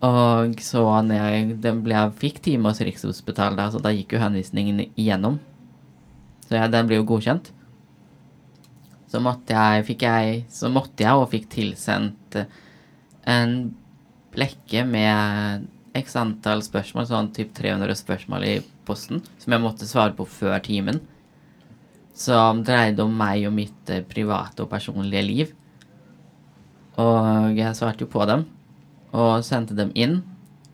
Og 0.06 0.60
så 0.62 0.84
når 1.06 1.16
jeg, 1.16 1.58
den 1.64 1.82
ble, 1.86 1.96
jeg 1.96 2.18
fikk 2.22 2.42
time 2.46 2.70
hos 2.70 2.82
Rikshospitalet, 2.84 3.74
så 3.74 3.82
da 3.82 3.94
gikk 3.96 4.18
jo 4.18 4.22
henvisningen 4.22 4.84
igjennom. 4.90 5.40
Så 6.48 6.58
jeg, 6.60 6.72
den 6.74 6.90
ble 6.90 7.00
jo 7.00 7.08
godkjent. 7.08 7.52
Så 9.08 9.22
måtte 9.24 9.56
jeg, 9.56 9.86
fikk 9.88 10.04
jeg, 10.04 10.42
så 10.52 10.70
måtte 10.72 11.06
jeg 11.06 11.16
og 11.16 11.30
fikk 11.32 11.48
tilsendt 11.54 12.40
eh, 12.40 12.50
en 13.28 13.54
blekke 14.36 14.84
med 14.88 15.68
x 15.98 16.18
antall 16.20 16.62
spørsmål, 16.66 17.08
sånn 17.10 17.30
typ 17.36 17.54
300 17.58 17.96
spørsmål 17.98 18.46
i 18.48 18.56
posten, 18.88 19.24
som 19.42 19.56
jeg 19.56 19.64
måtte 19.64 19.88
svare 19.90 20.16
på 20.18 20.28
før 20.30 20.60
timen. 20.64 21.02
Som 22.18 22.64
dreide 22.66 23.06
om 23.06 23.14
meg 23.14 23.46
og 23.48 23.56
mitt 23.56 23.92
eh, 23.94 24.04
private 24.06 24.66
og 24.66 24.72
personlige 24.72 25.26
liv. 25.26 25.54
Og 26.98 27.54
jeg 27.58 27.78
svarte 27.78 28.06
jo 28.06 28.10
på 28.10 28.26
dem, 28.26 28.48
og 29.14 29.46
sendte 29.46 29.78
dem 29.78 29.94
inn. 29.96 30.20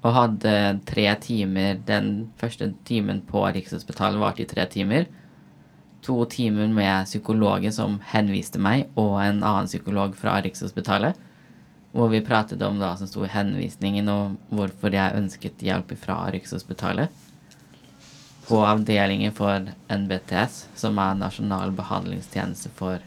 Og 0.04 0.12
hadde 0.18 0.54
tre 0.84 1.06
timer 1.24 1.78
Den 1.88 2.08
første 2.36 2.74
timen 2.84 3.22
på 3.24 3.40
Rikshospitalet 3.56 4.20
varte 4.20 4.44
i 4.44 4.48
tre 4.50 4.66
timer. 4.72 5.06
To 6.04 6.26
timer 6.28 6.68
med 6.68 7.06
psykologen 7.08 7.74
som 7.74 8.00
henviste 8.12 8.60
meg, 8.60 8.90
og 9.00 9.22
en 9.24 9.44
annen 9.44 9.70
psykolog 9.70 10.18
fra 10.20 10.36
Rikshospitalet. 10.44 11.16
Hvor 11.94 12.10
vi 12.12 12.24
pratet 12.26 12.62
om 12.66 12.80
hva 12.82 12.96
som 12.98 13.08
sto 13.08 13.24
i 13.24 13.32
henvisningen, 13.32 14.10
og 14.10 14.36
hvorfor 14.52 14.92
jeg 14.92 15.16
ønsket 15.20 15.64
hjelp 15.64 15.94
fra 16.02 16.18
Rikshospitalet. 16.34 17.08
På 18.48 18.60
avdelingen 18.68 19.32
for 19.32 19.70
NBTS, 19.88 20.66
som 20.76 21.00
er 21.00 21.16
Nasjonal 21.16 21.72
behandlingstjeneste 21.78 22.74
for 22.76 23.00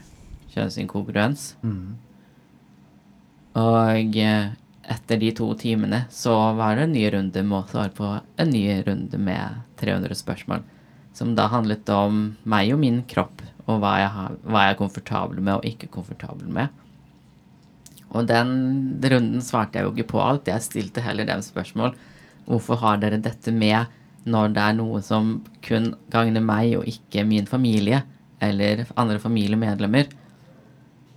kjønnsinkongruens. 0.55 1.51
Og 3.57 4.17
eh, 4.17 4.49
etter 4.87 5.19
de 5.21 5.33
to 5.35 5.51
timene 5.59 6.05
så 6.13 6.33
var 6.57 6.77
det 6.77 6.87
en 6.87 6.95
ny 6.95 7.05
runde 7.13 7.43
med 7.43 7.59
å 7.59 7.67
svare 7.69 7.93
på 7.93 8.09
en 8.15 8.49
ny 8.49 8.63
runde 8.87 9.19
med 9.19 9.61
300 9.81 10.15
spørsmål. 10.15 10.65
Som 11.17 11.33
da 11.37 11.47
handlet 11.49 11.89
om 11.89 12.35
meg 12.45 12.69
og 12.75 12.81
min 12.83 13.01
kropp, 13.09 13.41
og 13.65 13.81
hva 13.81 13.95
jeg, 13.99 14.11
har, 14.13 14.35
hva 14.45 14.65
jeg 14.67 14.75
er 14.75 14.79
komfortabel 14.79 15.41
med 15.41 15.57
og 15.57 15.65
ikke 15.65 15.89
komfortabel 15.91 16.51
med. 16.53 16.83
Og 18.15 18.27
den 18.29 18.51
runden 19.03 19.41
svarte 19.43 19.79
jeg 19.79 19.87
jo 19.87 19.93
ikke 19.95 20.11
på 20.13 20.21
alt. 20.23 20.47
Jeg 20.47 20.63
stilte 20.63 21.03
heller 21.03 21.27
dem 21.27 21.41
spørsmål. 21.43 21.95
Hvorfor 22.47 22.79
har 22.79 23.01
dere 23.01 23.19
dette 23.19 23.51
med 23.51 23.89
når 24.27 24.53
det 24.55 24.63
er 24.63 24.77
noe 24.77 25.01
som 25.03 25.37
kun 25.63 25.93
gagner 26.11 26.43
meg 26.43 26.77
og 26.79 26.87
ikke 26.87 27.25
min 27.27 27.49
familie 27.49 28.03
eller 28.43 28.85
andre 28.95 29.19
familiemedlemmer? 29.19 30.07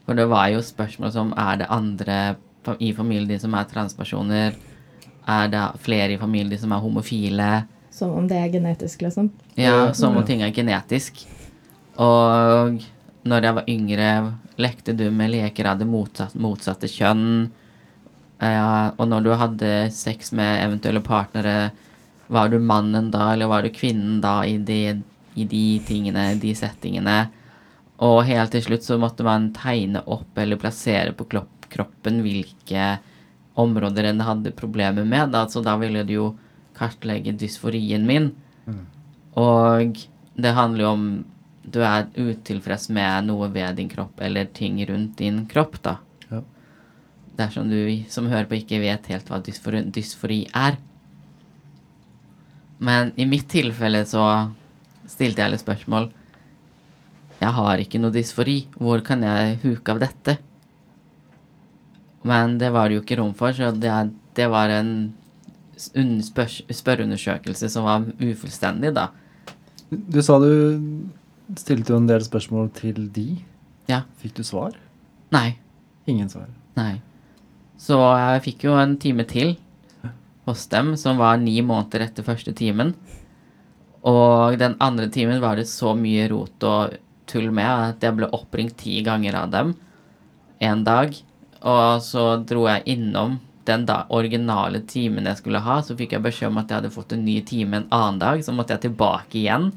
For 0.07 0.19
det 0.19 0.27
var 0.33 0.49
jo 0.51 0.65
spørsmål 0.65 1.13
som 1.15 1.35
er 1.39 1.61
det 1.61 1.71
andre 1.71 2.19
i 2.83 2.91
familien 2.97 3.31
din 3.31 3.43
som 3.43 3.55
er 3.55 3.69
transpersoner? 3.71 4.57
Er 5.31 5.53
det 5.53 5.67
flere 5.85 6.17
i 6.17 6.19
familien 6.19 6.51
din 6.51 6.63
som 6.65 6.75
er 6.75 6.83
homofile? 6.83 7.51
Som 8.01 8.17
om 8.17 8.29
det 8.31 8.39
er 8.41 8.49
genetisk, 8.49 9.03
liksom. 9.05 9.29
Ja, 9.61 9.93
som 9.93 10.17
om 10.17 10.25
ting 10.25 10.41
er 10.41 10.55
genetisk. 10.57 11.21
Og 12.01 12.81
når 13.29 13.45
jeg 13.45 13.57
var 13.59 13.69
yngre, 13.69 14.11
lekte 14.61 14.95
du 14.97 15.11
med 15.13 15.35
leker 15.35 15.69
av 15.69 15.83
det 15.83 15.89
motsatt, 15.89 16.33
motsatte 16.41 16.89
kjønn. 16.89 17.51
Ja, 18.41 18.97
og 18.97 19.11
når 19.11 19.27
du 19.27 19.31
hadde 19.37 19.75
sex 19.93 20.33
med 20.33 20.63
eventuelle 20.65 21.05
partnere, 21.05 21.75
var 22.33 22.49
du 22.49 22.57
mannen 22.63 23.11
da, 23.13 23.35
eller 23.35 23.51
var 23.51 23.67
du 23.67 23.75
kvinnen 23.75 24.23
da 24.25 24.39
i 24.49 24.57
de, 24.57 24.81
i 25.37 25.45
de 25.45 25.65
tingene, 25.85 26.31
de 26.41 26.55
settingene? 26.57 27.19
Og 28.01 28.23
helt 28.25 28.55
til 28.55 28.65
slutt 28.65 28.87
så 28.87 28.97
måtte 29.01 29.27
man 29.27 29.51
tegne 29.53 30.01
opp 30.09 30.39
eller 30.41 30.61
plassere 30.61 31.13
på 31.13 31.29
kroppen 31.69 32.23
hvilke 32.25 32.95
områder 33.61 34.09
en 34.09 34.23
hadde 34.25 34.57
problemer 34.57 35.05
med. 35.05 35.35
Da, 35.35 35.45
så 35.53 35.61
da 35.61 35.77
ville 35.77 36.07
du 36.09 36.15
jo 36.17 36.31
kartlegge 36.81 37.37
dysforien 37.37 38.09
min. 38.09 38.33
Og 39.39 40.01
det 40.41 40.57
handler 40.57 40.85
jo 40.85 40.93
om 40.97 41.07
du 41.71 41.83
er 41.85 42.09
utilfreds 42.17 42.89
med 42.91 43.29
noe 43.29 43.51
ved 43.53 43.77
din 43.79 43.91
kropp 43.91 44.21
eller 44.25 44.49
ting 44.57 44.81
rundt 44.89 45.19
din 45.21 45.45
kropp, 45.51 45.77
da. 45.85 45.99
Ja. 46.31 46.41
Dersom 47.39 47.69
du 47.71 47.79
som 48.11 48.31
hører 48.31 48.49
på 48.51 48.59
ikke 48.59 48.81
vet 48.83 49.11
helt 49.13 49.29
hva 49.31 49.39
dysfori, 49.45 49.85
dysfori 49.93 50.41
er. 50.57 50.81
Men 52.81 53.13
i 53.21 53.29
mitt 53.29 53.47
tilfelle 53.53 54.03
så 54.09 54.25
stilte 55.11 55.45
jeg 55.45 55.53
litt 55.53 55.63
spørsmål. 55.63 56.09
Jeg 57.41 57.57
har 57.57 57.81
ikke 57.81 58.01
noe 58.01 58.15
dysfori. 58.15 58.65
Hvor 58.81 59.05
kan 59.05 59.23
jeg 59.25 59.61
huke 59.63 59.95
av 59.95 60.01
dette? 60.03 60.39
Men 62.27 62.59
det 62.61 62.73
var 62.73 62.89
det 62.89 62.99
jo 62.99 63.05
ikke 63.05 63.21
rom 63.21 63.33
for, 63.37 63.55
så 63.57 63.71
det, 63.73 63.93
det 64.37 64.49
var 64.53 64.73
en 64.75 64.91
spørreundersøkelse 65.81 67.71
som 67.73 67.89
var 67.89 68.07
ufullstendig, 68.21 68.93
da. 68.97 69.09
Du 69.91 70.21
sa 70.23 70.39
du 70.43 70.51
stilte 71.59 71.95
jo 71.95 71.99
en 71.99 72.11
del 72.11 72.23
spørsmål 72.25 72.71
til 72.77 73.09
de. 73.15 73.29
Ja. 73.91 74.05
Fikk 74.23 74.37
du 74.39 74.45
svar? 74.47 74.77
Nei. 75.35 75.57
Ingen 76.11 76.31
svar. 76.31 76.47
Nei. 76.79 77.01
Så 77.81 77.97
jeg 77.97 78.45
fikk 78.45 78.69
jo 78.69 78.77
en 78.79 78.97
time 79.01 79.25
til 79.29 79.57
hos 80.49 80.67
dem, 80.73 80.95
som 81.01 81.19
var 81.21 81.41
ni 81.41 81.59
måneder 81.63 82.07
etter 82.07 82.27
første 82.27 82.53
timen. 82.57 82.95
Og 84.07 84.57
den 84.61 84.77
andre 84.81 85.09
timen 85.13 85.43
var 85.43 85.59
det 85.61 85.69
så 85.69 85.95
mye 85.97 86.29
rot 86.33 86.65
og 86.67 86.97
tull 87.31 87.51
med 87.55 87.69
at 87.69 88.05
jeg 88.05 88.17
ble 88.17 88.31
oppringt 88.35 88.79
ti 88.81 89.01
ganger 89.07 89.37
av 89.43 89.53
dem 89.53 89.75
en 90.61 90.85
dag. 90.85 91.15
Og 91.61 92.03
så 92.05 92.25
dro 92.49 92.67
jeg 92.69 92.87
innom 92.97 93.39
den 93.69 93.85
da 93.87 94.05
originale 94.17 94.81
timen 94.89 95.29
jeg 95.29 95.41
skulle 95.41 95.63
ha, 95.65 95.79
så 95.83 95.97
fikk 95.99 96.17
jeg 96.17 96.25
beskjed 96.25 96.51
om 96.51 96.59
at 96.63 96.71
jeg 96.71 96.81
hadde 96.81 96.95
fått 96.95 97.15
en 97.17 97.25
ny 97.25 97.39
time 97.47 97.81
en 97.81 97.89
annen 97.93 98.21
dag, 98.23 98.43
så 98.45 98.55
måtte 98.57 98.77
jeg 98.77 98.89
tilbake 98.89 99.43
igjen. 99.43 99.71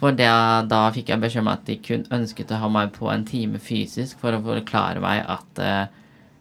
For 0.00 0.16
det, 0.16 0.30
da 0.70 0.84
fikk 0.94 1.12
jeg 1.12 1.22
beskjed 1.22 1.44
om 1.44 1.52
at 1.52 1.66
de 1.68 1.76
kun 1.84 2.06
ønsket 2.14 2.52
å 2.54 2.60
ha 2.62 2.70
meg 2.72 2.94
på 2.96 3.10
en 3.12 3.26
time 3.28 3.60
fysisk 3.60 4.20
for 4.20 4.36
å 4.36 4.42
forklare 4.44 5.02
meg 5.04 5.24
at 5.28 5.60
uh, 5.60 5.84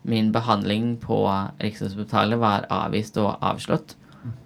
min 0.07 0.31
behandling 0.35 0.95
på 1.03 1.19
Rikshospitalet 1.63 2.39
var 2.39 2.67
avvist 2.71 3.19
og 3.19 3.35
avslått 3.43 3.97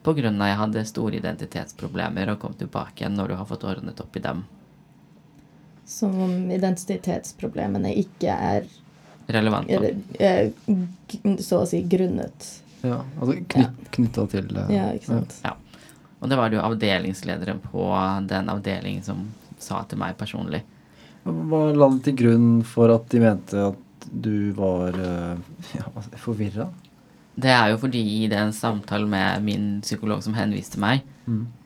grunn 0.03 0.41
av 0.41 0.49
jeg 0.49 0.60
hadde 0.62 0.86
store 0.89 1.19
identitetsproblemer 1.19 2.31
og 2.31 2.39
kom 2.41 2.55
tilbake 2.57 3.03
igjen 3.03 3.17
når 3.17 3.31
du 3.33 3.36
har 3.39 3.49
fått 3.49 3.65
ordnet 3.67 3.99
opp 4.01 4.15
i 4.17 4.23
dem. 4.23 4.45
Som 5.88 6.17
om 6.19 6.51
identitetsproblemene 6.51 7.93
ikke 8.01 8.33
er 8.33 8.67
Relevant. 9.27 9.67
da. 9.67 9.73
eller, 9.75 9.95
eh, 10.19 11.37
så 11.43 11.61
å 11.63 11.67
si 11.67 11.81
grunnet. 11.83 12.47
Ja, 12.85 13.02
altså 13.19 13.39
knyt, 13.54 13.89
knytta 13.95 14.27
til 14.31 14.52
eh, 14.54 14.71
Ja, 14.75 14.85
ikke 14.95 15.12
sant. 15.12 15.37
Og 16.17 16.31
det 16.31 16.37
var 16.39 16.49
det 16.49 16.58
jo 16.58 16.65
avdelingslederen 16.65 17.60
på 17.62 17.89
den 18.29 18.49
avdelingen 18.49 19.04
som 19.06 19.27
sa 19.62 19.83
til 19.89 19.99
meg 20.02 20.17
personlig. 20.17 20.63
Hva 21.27 21.67
la 21.75 21.89
de 21.91 21.99
til 22.08 22.15
grunn 22.17 22.49
for 22.65 22.93
at 22.93 23.06
de 23.12 23.21
mente 23.21 23.67
at 23.73 24.08
du 24.08 24.54
var 24.58 24.95
uh, 24.95 25.35
ja, 25.75 25.85
forvirra? 26.21 26.69
Det 27.37 27.52
er 27.54 27.73
jo 27.73 27.81
fordi 27.81 28.02
i 28.23 28.29
den 28.31 28.54
samtalen 28.56 29.12
med 29.12 29.43
min 29.45 29.65
psykolog 29.85 30.23
som 30.25 30.33
henviste 30.37 30.79
meg, 30.81 31.04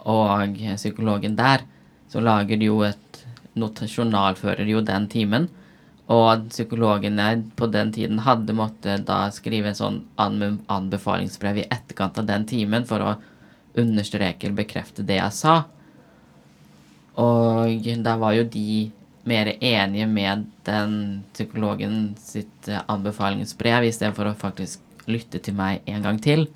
og 0.04 0.58
psykologen 0.76 1.38
der, 1.38 1.64
så 2.12 2.20
lager 2.20 2.60
de 2.60 2.68
jo 2.68 2.82
et 2.84 3.22
not 3.56 3.80
journalfører 3.86 4.68
jo 4.68 4.82
den 4.84 5.08
timen. 5.12 5.48
Og 6.12 6.48
psykologene 6.50 7.28
på 7.56 7.70
den 7.72 7.92
tiden 7.96 8.20
hadde 8.26 8.56
måttet 8.58 9.06
da 9.08 9.24
skrive 9.32 9.72
en 9.72 9.78
sånn 9.78 10.00
anbefalingsbrev 10.20 11.62
i 11.62 11.68
etterkant 11.70 12.20
av 12.20 12.28
den 12.28 12.48
timen 12.50 12.88
for 12.90 13.06
å 13.06 13.14
understreke 13.80 14.48
eller 14.48 14.60
bekrefte 14.60 15.06
det 15.08 15.22
jeg 15.22 15.38
sa. 15.38 15.62
Og 17.22 17.88
da 18.04 18.18
var 18.20 18.36
jo 18.36 18.48
de 18.52 18.92
mer 19.24 19.54
enige 19.60 20.08
med 20.10 20.48
den 20.66 20.94
psykologen 21.34 22.16
sitt 22.18 22.68
eh, 22.68 22.82
anbefalingsbrev 22.90 23.86
i 23.86 23.94
stedet 23.94 24.16
for 24.18 24.28
å 24.28 24.38
faktisk 24.38 24.82
lytte 25.12 25.42
til 25.44 25.56
meg 25.58 25.86
en 25.86 26.06
gang 26.06 26.18
til. 26.22 26.48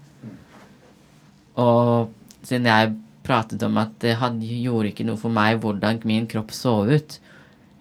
Og 1.62 2.12
siden 2.45 2.70
jeg 2.72 2.95
pratet 3.26 3.62
om 3.66 3.78
at 3.82 3.93
det 4.01 4.18
hadde, 4.22 4.45
gjorde 4.45 4.91
ikke 4.91 5.06
noe 5.08 5.22
for 5.22 5.34
meg 5.34 5.62
hvordan 5.62 6.01
min 6.10 6.28
kropp 6.30 6.53
så 6.56 6.80
ut 6.89 7.20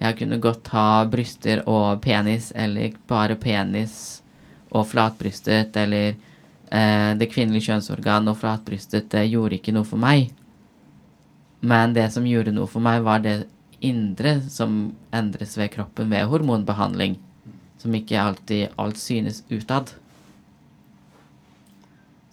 Jeg 0.05 0.18
kunne 0.18 0.36
godt 0.42 0.68
ha 0.74 1.05
bryster 1.09 1.62
og 1.70 2.02
penis, 2.05 2.50
eller 2.52 2.92
bare 3.09 3.38
penis 3.40 4.20
og 4.74 4.84
flatbrystet, 4.90 5.76
eller 5.80 6.11
eh, 6.12 7.11
det 7.16 7.30
kvinnelige 7.32 7.70
kjønnsorgan 7.70 8.28
og 8.28 8.36
flatbrystet, 8.42 9.09
det 9.14 9.30
gjorde 9.30 9.57
ikke 9.57 9.72
noe 9.72 9.88
for 9.88 10.02
meg. 10.02 10.28
Men 11.64 11.96
det 11.96 12.11
som 12.12 12.26
gjorde 12.28 12.52
noe 12.52 12.68
for 12.68 12.84
meg, 12.84 13.00
var 13.07 13.24
det 13.24 13.46
indre 13.84 14.36
som 14.52 14.92
endres 15.14 15.57
ved 15.57 15.72
kroppen 15.72 16.12
ved 16.12 16.28
hormonbehandling. 16.28 17.16
Som 17.80 17.96
ikke 17.96 18.20
alltid 18.20 18.76
alt 18.80 19.00
synes 19.00 19.40
utad. 19.48 19.94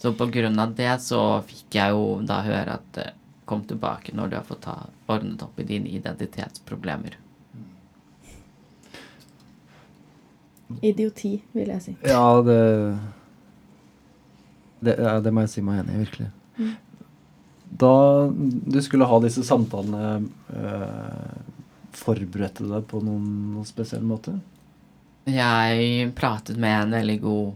Så 0.02 0.12
på 0.18 0.28
grunn 0.34 0.60
av 0.60 0.76
det 0.76 0.92
så 1.06 1.24
fikk 1.48 1.80
jeg 1.80 1.96
jo 1.96 2.06
da 2.28 2.42
høre 2.44 2.80
at 2.82 3.00
eh, 3.00 3.18
kom 3.46 3.64
tilbake 3.70 4.16
når 4.18 4.32
du 4.32 4.40
har 4.42 4.48
fått 4.48 4.66
ta, 4.68 4.80
ordnet 5.08 5.44
opp 5.46 5.60
i 5.60 5.68
dine 5.72 5.92
identitetsproblemer. 5.94 7.21
Idioti, 10.82 11.36
vil 11.56 11.74
jeg 11.74 11.84
si. 11.84 11.96
Ja, 12.08 12.26
det 12.46 12.60
det, 14.82 14.98
ja, 14.98 15.20
det 15.22 15.32
må 15.34 15.44
jeg 15.46 15.54
si 15.54 15.62
meg 15.66 15.84
enig 15.84 15.94
i, 15.94 16.02
virkelig. 16.02 16.30
Da 17.82 17.94
du 18.34 18.80
skulle 18.84 19.08
ha 19.08 19.20
disse 19.24 19.44
samtalene, 19.46 20.26
øh, 20.58 21.36
forberedte 21.96 22.66
du 22.66 22.72
deg 22.74 22.88
på 22.90 23.02
noen, 23.06 23.28
noen 23.54 23.68
spesiell 23.68 24.04
måte? 24.06 24.34
Jeg 25.30 26.10
pratet 26.18 26.58
med 26.60 26.74
en 26.80 26.96
veldig 26.98 27.18
god 27.22 27.52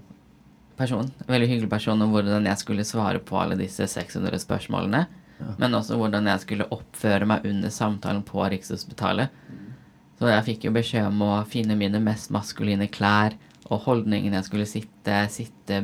person, 0.77 1.09
en 1.09 1.33
veldig 1.33 1.49
hyggelig 1.49 1.71
person 1.71 2.03
om 2.03 2.13
hvordan 2.13 2.45
jeg 2.45 2.61
skulle 2.61 2.85
svare 2.85 3.21
på 3.25 3.39
alle 3.41 3.57
disse 3.57 3.87
600 3.89 4.37
spørsmålene. 4.45 5.05
Men 5.59 5.75
også 5.75 5.97
hvordan 5.99 6.29
jeg 6.29 6.43
skulle 6.45 6.69
oppføre 6.71 7.25
meg 7.27 7.43
under 7.49 7.73
samtalen 7.73 8.21
på 8.23 8.45
Rikshospitalet. 8.53 9.33
Så 10.15 10.31
jeg 10.31 10.45
fikk 10.47 10.67
jo 10.67 10.75
beskjed 10.75 11.09
om 11.09 11.23
å 11.25 11.33
finne 11.49 11.75
mine 11.79 11.99
mest 12.03 12.31
maskuline 12.31 12.87
klær 12.91 13.35
og 13.65 13.83
holdningen 13.87 14.35
jeg 14.37 14.47
skulle 14.47 14.67
sitte, 14.69 15.23
sitte 15.33 15.81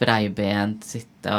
breibent, 0.00 0.84
sitte 0.86 1.36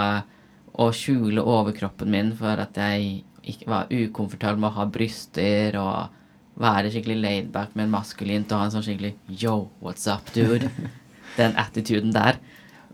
og 0.71 0.95
skjule 0.95 1.43
overkroppen 1.43 2.11
min 2.11 2.31
for 2.37 2.59
at 2.61 2.77
jeg 2.77 3.21
ikke 3.41 3.69
var 3.69 3.91
ukomfortabel 3.91 4.59
med 4.61 4.69
å 4.71 4.77
ha 4.79 4.87
bryster 4.91 5.77
og 5.81 6.17
være 6.61 6.91
skikkelig 6.93 7.17
laidback, 7.21 7.75
men 7.79 7.91
maskulint 7.93 8.51
og 8.51 8.59
ha 8.59 8.67
en 8.67 8.73
sånn 8.75 8.85
skikkelig 8.85 9.15
yo, 9.41 9.69
what's 9.81 10.05
up, 10.11 10.29
dude? 10.35 10.69
Den 11.39 11.55
attituden 11.59 12.11
der. 12.13 12.41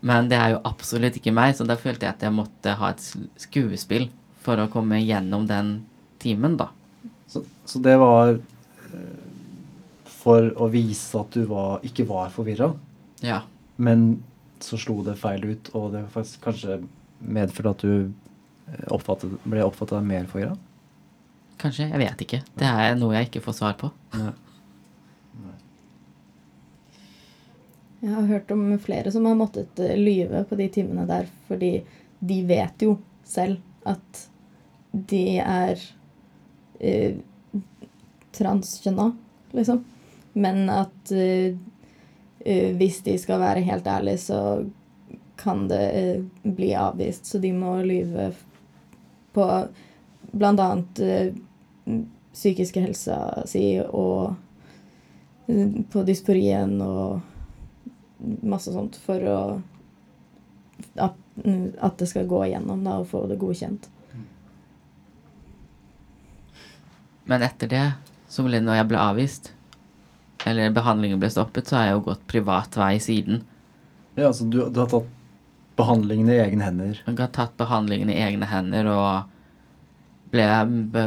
Men 0.06 0.30
det 0.30 0.38
er 0.38 0.54
jo 0.54 0.64
absolutt 0.68 1.18
ikke 1.18 1.34
meg, 1.36 1.56
så 1.58 1.66
da 1.68 1.76
følte 1.80 2.06
jeg 2.06 2.16
at 2.16 2.26
jeg 2.28 2.36
måtte 2.36 2.76
ha 2.80 2.92
et 2.94 3.04
skuespill 3.42 4.08
for 4.46 4.62
å 4.62 4.70
komme 4.72 5.02
gjennom 5.02 5.48
den 5.50 5.72
timen, 6.22 6.56
da. 6.60 6.70
Så, 7.28 7.42
så 7.68 7.82
det 7.84 7.98
var 8.00 8.38
for 10.18 10.50
å 10.60 10.68
vise 10.74 11.20
at 11.20 11.32
du 11.36 11.44
var, 11.50 11.80
ikke 11.88 12.06
var 12.10 12.30
forvirra, 12.34 12.72
Ja. 13.24 13.42
men 13.78 14.24
så 14.60 14.78
slo 14.82 15.04
det 15.06 15.18
feil 15.22 15.44
ut, 15.46 15.70
og 15.78 15.92
det 15.94 16.06
faktisk 16.14 16.42
kanskje 16.48 16.80
medførte 17.22 17.70
at 17.76 17.84
du 17.86 17.92
øh, 18.10 18.88
oppfattet, 18.96 19.38
ble 19.46 19.62
oppfattet 19.66 20.04
mer 20.04 20.26
forvirra? 20.30 20.56
Kanskje. 21.62 21.88
Jeg 21.90 22.00
vet 22.02 22.20
ikke. 22.26 22.42
Det 22.58 22.68
er 22.70 22.96
noe 23.00 23.16
jeg 23.18 23.30
ikke 23.30 23.42
får 23.48 23.56
svar 23.62 23.78
på. 23.80 23.90
Nei. 24.14 24.34
Jeg 28.02 28.14
har 28.14 28.28
hørt 28.30 28.52
om 28.54 28.66
flere 28.80 29.12
som 29.14 29.26
har 29.26 29.38
måttet 29.40 29.80
eh, 29.82 29.96
lyve 29.98 30.44
på 30.50 30.58
de 30.60 30.68
timene 30.74 31.06
der, 31.10 31.26
fordi 31.48 31.72
de 32.20 32.38
vet 32.50 32.84
jo 32.86 32.98
selv 33.26 33.58
at 33.90 34.28
de 34.94 35.24
er 35.42 35.82
eh, 36.80 37.18
transkjønna, 38.36 39.12
liksom. 39.52 39.84
Men 40.38 40.70
at 40.70 41.12
uh, 41.12 41.58
hvis 42.78 43.02
de 43.06 43.18
skal 43.20 43.42
være 43.42 43.66
helt 43.68 43.88
ærlige, 43.88 44.18
så 44.18 44.42
kan 45.38 45.68
det 45.72 45.86
uh, 45.96 46.52
bli 46.58 46.74
avvist. 46.76 47.26
Så 47.26 47.42
de 47.42 47.54
må 47.54 47.78
lyve 47.82 48.32
på 49.34 49.48
annet 50.38 51.00
eh, 51.00 51.34
psykiske 52.34 52.82
helsa 52.82 53.44
si 53.50 53.80
og 53.80 54.34
uh, 55.48 55.82
på 55.92 56.04
dysporien 56.06 56.74
og 56.82 57.22
masse 58.42 58.74
sånt 58.74 58.98
for 59.02 59.28
å 59.30 59.40
at, 60.98 61.14
at 61.80 61.98
det 61.98 62.08
skal 62.10 62.28
gå 62.30 62.46
igjennom 62.46 62.84
da, 62.86 63.00
og 63.02 63.10
få 63.10 63.26
det 63.30 63.38
godkjent. 63.42 63.90
Men 67.28 67.44
etter 67.44 67.68
det, 67.68 67.86
så 68.28 68.44
ble 68.46 68.60
når 68.64 68.82
jeg 68.82 68.88
ble 68.92 69.00
avvist, 69.02 69.52
eller 70.48 70.74
behandlingen 70.76 71.20
ble 71.22 71.30
stoppet, 71.34 71.68
så 71.68 71.78
har 71.80 71.86
jeg 71.90 71.96
jo 71.98 72.04
gått 72.12 72.26
privat 72.30 72.76
vei 72.80 72.98
siden. 73.04 73.42
Ja, 74.18 74.28
altså 74.30 74.46
du, 74.50 74.60
du 74.74 74.80
har 74.82 74.90
tatt 74.92 75.08
behandlingen 75.78 76.30
i 76.34 76.38
egne 76.42 76.66
hender. 76.66 77.02
Jeg 77.06 77.18
har 77.20 77.34
tatt 77.36 77.58
behandlingen 77.60 78.10
i 78.10 78.18
egne 78.24 78.48
hender 78.50 78.88
og 78.92 79.34
ble 80.34 80.46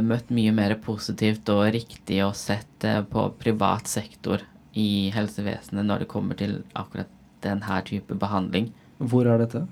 møtt 0.06 0.30
mye 0.32 0.52
mer 0.56 0.74
positivt 0.80 1.48
og 1.52 1.66
riktig 1.74 2.20
og 2.24 2.36
sett 2.38 2.86
eh, 2.88 3.02
på 3.04 3.26
privat 3.42 3.90
sektor 3.90 4.40
i 4.78 5.10
helsevesenet 5.14 5.84
når 5.84 6.04
det 6.04 6.08
kommer 6.12 6.38
til 6.38 6.60
akkurat 6.78 7.10
denne 7.44 7.80
type 7.88 8.14
behandling. 8.20 8.70
Hvor 9.00 9.26
er 9.28 9.42
dette? 9.42 9.64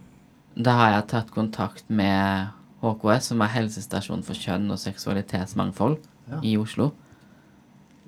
Da 0.59 0.75
har 0.81 0.93
jeg 0.97 1.09
tatt 1.13 1.31
kontakt 1.33 1.87
med 1.89 2.51
HKS, 2.83 3.31
som 3.33 3.43
er 3.45 3.53
helsestasjon 3.55 4.25
for 4.27 4.35
kjønn 4.39 4.69
og 4.75 4.81
seksualitetsmangfold 4.83 5.99
Ja. 6.29 6.41
i 6.45 6.57
Oslo. 6.61 6.91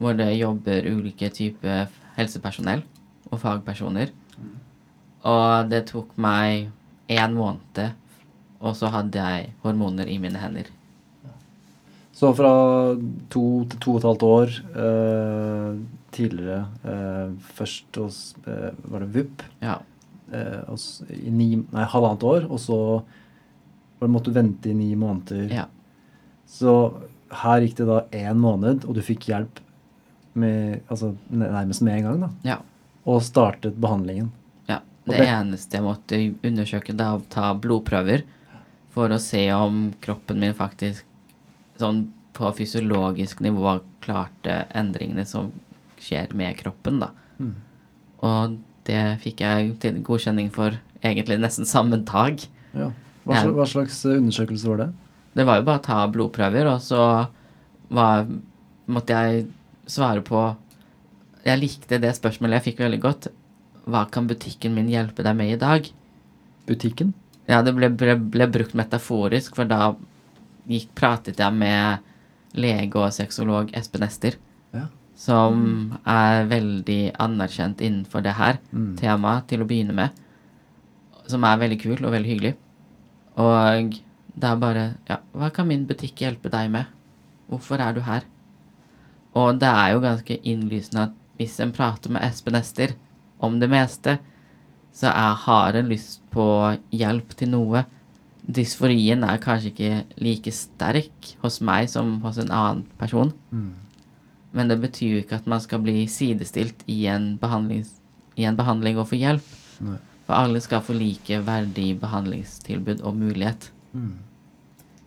Hvor 0.00 0.16
det 0.16 0.30
jobber 0.38 0.86
ulike 0.88 1.28
typer 1.36 1.90
helsepersonell 2.16 2.82
og 3.30 3.40
fagpersoner. 3.42 4.10
Og 5.28 5.70
det 5.70 5.84
tok 5.90 6.14
meg 6.16 6.70
én 7.10 7.34
måned, 7.36 7.92
og 8.60 8.76
så 8.78 8.88
hadde 8.94 9.20
jeg 9.20 9.50
hormoner 9.64 10.08
i 10.08 10.16
mine 10.22 10.40
hender. 10.40 10.70
Så 12.16 12.32
fra 12.36 12.52
to 13.32 13.44
til 13.70 13.80
to 13.80 13.92
og 13.94 14.00
et 14.00 14.06
halvt 14.08 14.24
år 14.26 14.50
eh, 14.82 15.76
tidligere 16.12 16.66
eh, 16.84 17.30
Først 17.56 17.96
hos 17.96 18.18
eh, 18.44 18.74
Var 18.92 19.04
det 19.06 19.08
VUP? 19.14 19.44
Ja. 19.62 19.78
Eh, 20.28 20.58
og 20.68 21.14
I 21.16 21.32
ni, 21.32 21.46
nei, 21.62 21.86
halvannet 21.88 22.26
år, 22.28 22.44
og 22.50 22.60
så 22.60 22.76
var 22.98 24.04
det, 24.04 24.12
måtte 24.12 24.28
du 24.28 24.36
vente 24.36 24.68
i 24.72 24.76
ni 24.76 24.90
måneder. 24.94 25.48
ja. 25.52 25.64
Så 26.50 26.72
her 27.30 27.62
gikk 27.62 27.76
det 27.78 27.86
da 27.86 28.00
én 28.10 28.38
måned, 28.42 28.84
og 28.84 28.96
du 28.96 29.00
fikk 29.06 29.28
hjelp 29.30 29.60
med, 30.34 30.80
altså, 30.88 31.14
nærmest 31.30 31.82
med 31.82 31.98
en 31.98 32.02
gang. 32.04 32.20
da. 32.20 32.30
Ja. 32.44 32.58
Og 33.06 33.22
startet 33.22 33.80
behandlingen. 33.80 34.30
ja. 34.68 34.80
Det 35.06 35.16
det- 35.16 35.26
eneste 35.28 35.76
jeg 35.76 35.82
måtte 35.82 36.34
undersøke, 36.44 36.96
det 36.96 36.98
var 37.06 37.18
å 37.18 37.28
ta 37.28 37.54
blodprøver 37.54 38.22
for 38.90 39.08
å 39.08 39.18
se 39.18 39.50
om 39.52 39.92
kroppen 40.00 40.38
min 40.38 40.54
faktisk 40.54 41.02
sånn 41.78 42.08
på 42.32 42.52
fysiologisk 42.54 43.40
nivå 43.40 43.80
klarte 44.00 44.66
endringene 44.74 45.26
som 45.26 45.52
skjer 46.00 46.32
med 46.34 46.56
kroppen, 46.56 47.00
da. 47.00 47.10
Mm. 47.38 47.54
Og 48.22 48.58
det 48.84 49.20
fikk 49.22 49.40
jeg 49.40 50.02
godkjenning 50.04 50.50
for 50.52 50.78
egentlig 51.02 51.38
nesten 51.40 51.66
samme 51.68 52.04
dag. 52.04 52.40
Ja. 52.74 52.90
Hva, 53.24 53.34
slags, 53.42 53.54
hva 53.56 53.66
slags 53.66 54.04
undersøkelse 54.04 54.68
var 54.68 54.76
det? 54.76 54.92
Det 55.34 55.46
var 55.46 55.60
jo 55.60 55.66
bare 55.68 55.78
å 55.80 55.84
ta 55.84 56.06
blodprøver, 56.10 56.66
og 56.72 56.80
så 56.82 57.28
var, 57.90 58.26
måtte 58.90 59.08
jeg 59.14 59.46
svare 59.90 60.22
på 60.24 60.40
Jeg 61.44 61.56
likte 61.60 61.98
det 62.02 62.12
spørsmålet 62.18 62.58
jeg 62.60 62.66
fikk 62.74 62.82
veldig 62.84 63.00
godt. 63.00 63.28
Hva 63.88 64.02
kan 64.12 64.26
butikken 64.28 64.74
min 64.76 64.90
hjelpe 64.92 65.24
deg 65.24 65.36
med 65.38 65.54
i 65.54 65.60
dag? 65.60 65.86
Butikken? 66.68 67.14
Ja, 67.48 67.62
det 67.64 67.72
ble, 67.74 67.88
ble, 67.88 68.14
ble 68.30 68.46
brukt 68.52 68.74
metaforisk, 68.76 69.56
for 69.56 69.64
da 69.64 69.94
gikk, 70.68 70.90
pratet 70.94 71.40
jeg 71.40 71.56
med 71.56 72.04
lege 72.60 73.00
og 73.00 73.08
sexolog 73.16 73.72
Espen 73.74 74.04
Ester, 74.04 74.36
Ja. 74.74 74.84
som 75.16 75.98
er 76.06 76.44
veldig 76.50 77.16
anerkjent 77.18 77.80
innenfor 77.80 78.22
det 78.22 78.34
her 78.36 78.58
Mm. 78.72 78.96
temaet 79.00 79.48
til 79.48 79.60
å 79.62 79.66
begynne 79.66 79.94
med. 79.94 80.10
Som 81.26 81.42
er 81.44 81.56
veldig 81.56 81.80
kul 81.80 82.04
og 82.04 82.12
veldig 82.12 82.30
hyggelig. 82.34 82.54
Og 83.38 83.90
det 84.38 84.44
er 84.50 84.56
bare 84.56 84.94
Ja, 85.08 85.16
hva 85.34 85.50
kan 85.52 85.66
min 85.68 85.86
butikk 85.86 86.16
hjelpe 86.16 86.50
deg 86.50 86.70
med? 86.70 86.86
Hvorfor 87.50 87.80
er 87.80 87.92
du 87.94 88.00
her? 88.02 88.22
Og 89.38 89.60
det 89.62 89.68
er 89.70 89.92
jo 89.94 90.02
ganske 90.02 90.36
innlysende 90.42 91.08
at 91.08 91.16
hvis 91.40 91.60
en 91.62 91.72
prater 91.72 92.12
med 92.12 92.24
Espen 92.26 92.58
Ester 92.58 92.96
om 93.40 93.60
det 93.60 93.70
meste, 93.72 94.18
så 94.92 95.08
er, 95.12 95.36
har 95.46 95.78
en 95.78 95.88
lyst 95.88 96.20
på 96.34 96.44
hjelp 96.92 97.36
til 97.38 97.52
noe. 97.54 97.84
Dysforien 98.50 99.22
er 99.24 99.40
kanskje 99.40 99.70
ikke 99.70 99.92
like 100.20 100.52
sterk 100.52 101.30
hos 101.44 101.60
meg 101.64 101.88
som 101.92 102.18
hos 102.24 102.40
en 102.42 102.50
annen 102.50 102.84
person. 102.98 103.32
Mm. 103.54 103.72
Men 104.52 104.68
det 104.72 104.80
betyr 104.82 105.14
jo 105.14 105.22
ikke 105.22 105.38
at 105.38 105.46
man 105.48 105.62
skal 105.62 105.82
bli 105.84 106.04
sidestilt 106.10 106.82
i 106.90 107.04
en, 107.06 107.36
i 107.38 108.48
en 108.48 108.58
behandling 108.58 108.98
og 108.98 109.08
få 109.12 109.20
hjelp. 109.20 109.46
Nei. 109.86 109.98
For 110.26 110.38
alle 110.38 110.60
skal 110.62 110.82
få 110.86 110.94
like 110.98 111.40
verdig 111.46 111.92
behandlingstilbud 112.02 113.02
og 113.02 113.16
mulighet 113.18 113.70
Mm. 113.90 114.20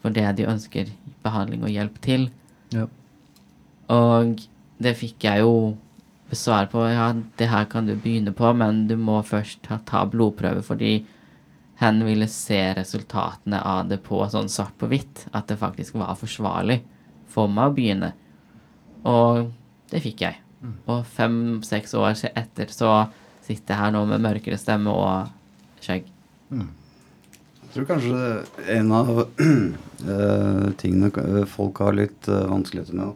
for 0.02 0.12
det 0.12 0.26
de 0.36 0.44
ønsker 0.44 0.90
behandling 1.24 1.62
og 1.64 1.70
hjelp 1.72 2.02
til. 2.04 2.26
Ja. 2.76 2.88
Og 3.92 4.40
det 4.84 4.94
fikk 5.00 5.26
jeg 5.28 5.44
jo 5.44 5.56
svar 6.34 6.70
på. 6.72 6.82
Ja, 6.90 7.12
det 7.38 7.50
her 7.52 7.66
kan 7.70 7.88
du 7.88 7.96
begynne 7.96 8.34
på, 8.36 8.54
men 8.58 8.88
du 8.88 8.96
må 8.98 9.20
først 9.26 9.62
ta, 9.68 9.80
ta 9.86 10.06
blodprøve, 10.10 10.64
fordi 10.66 11.04
hen 11.82 12.04
ville 12.06 12.30
se 12.32 12.60
resultatene 12.78 13.60
av 13.60 13.90
det 13.90 14.00
på 14.06 14.22
sånn 14.32 14.52
svart 14.52 14.76
på 14.80 14.90
hvitt. 14.92 15.28
At 15.34 15.50
det 15.52 15.60
faktisk 15.62 15.98
var 16.00 16.18
forsvarlig 16.20 16.82
for 17.34 17.52
meg 17.52 17.72
å 17.72 17.76
begynne. 17.76 18.14
Og 19.10 19.52
det 19.92 20.04
fikk 20.04 20.26
jeg. 20.26 20.40
Og 20.88 21.04
fem-seks 21.16 21.94
år 22.00 22.16
etter 22.32 22.72
så 22.72 22.94
sitter 23.44 23.74
jeg 23.74 23.82
her 23.82 23.92
nå 23.92 24.06
med 24.08 24.24
mørkere 24.24 24.60
stemme 24.60 24.94
og 24.96 25.84
skjegg. 25.84 26.08
Jeg 26.54 27.74
tror 27.74 27.90
kanskje 27.90 28.20
en 28.78 28.94
av 28.96 29.12
eh, 29.44 30.68
tingene 30.80 31.46
folk 31.50 31.82
har 31.84 31.98
litt 31.98 32.30
uh, 32.30 32.46
vanskeligheter 32.52 32.96
med 32.96 33.10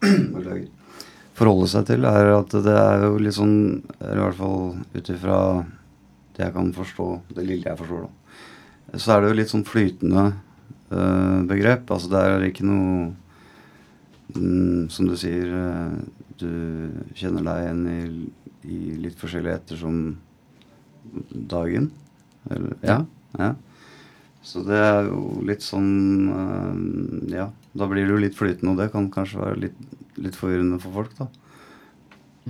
forholde 1.40 1.68
seg 1.72 1.86
til, 1.88 2.06
er 2.08 2.32
at 2.34 2.54
det 2.64 2.76
er 2.76 3.04
jo 3.06 3.18
litt 3.20 3.36
sånn 3.36 3.56
Eller 3.98 4.18
i 4.18 4.24
hvert 4.26 4.40
fall 4.40 4.64
ut 4.96 5.12
ifra 5.14 5.38
det 6.36 6.44
jeg 6.44 6.54
kan 6.54 6.70
forstå, 6.72 7.06
det 7.36 7.44
lille 7.44 7.68
jeg 7.68 7.78
forstår, 7.80 8.06
da. 8.06 8.98
Så 8.98 9.12
er 9.12 9.20
det 9.20 9.30
jo 9.30 9.38
litt 9.38 9.50
sånn 9.52 9.66
flytende 9.66 10.22
uh, 10.90 11.40
begrep. 11.46 11.90
Altså 11.92 12.10
det 12.10 12.22
er 12.26 12.46
ikke 12.46 12.66
noe 12.66 13.10
mm, 14.34 14.88
Som 14.90 15.10
du 15.10 15.16
sier, 15.20 15.50
uh, 15.52 15.98
du 16.40 16.50
kjenner 17.18 17.44
deg 17.46 17.64
igjen 17.64 17.82
i, 17.92 18.00
i 18.70 18.78
litt 19.04 19.18
forskjellig 19.20 19.52
ettersom 19.58 20.00
dagen. 21.50 21.90
Eller, 22.48 22.78
ja, 22.86 23.02
ja. 23.38 23.52
Så 24.42 24.62
det 24.64 24.78
er 24.80 25.10
jo 25.10 25.42
litt 25.44 25.64
sånn 25.66 25.90
uh, 26.32 27.34
Ja, 27.36 27.50
da 27.74 27.86
blir 27.86 28.06
det 28.06 28.14
jo 28.14 28.20
litt 28.24 28.36
flytende, 28.38 28.72
og 28.72 28.78
det 28.82 28.90
kan 28.92 29.10
kanskje 29.14 29.40
være 29.40 29.60
litt, 29.66 29.76
litt 30.18 30.36
forvirrende 30.38 30.80
for 30.82 30.92
folk, 31.00 31.12
da. 31.18 31.28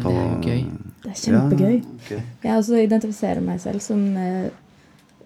På, 0.00 0.08
det 0.08 0.20
er 0.22 0.44
gøy. 0.46 0.60
Det 1.02 1.10
er 1.10 1.18
kjempegøy. 1.20 1.74
Ja, 1.74 1.96
okay. 1.98 2.20
Jeg 2.46 2.56
også 2.62 2.78
identifiserer 2.80 3.40
meg 3.44 3.58
selv 3.60 3.82
som 3.84 4.04
eh, 4.16 4.46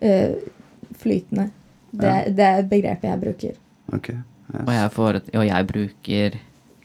eh, 0.01 0.35
flytende. 0.99 1.51
Det, 1.95 2.09
Ja. 2.11 2.25
det 2.31 2.47
er 2.49 2.63
begrepet 2.71 3.11
jeg 3.11 3.21
bruker. 3.27 3.61
Ok, 3.95 4.15
Yes. 4.55 4.61
Og 4.69 4.73
jeg, 4.75 4.91
får, 4.93 5.17
og 5.41 5.45
jeg 5.47 5.67
bruker 5.67 6.35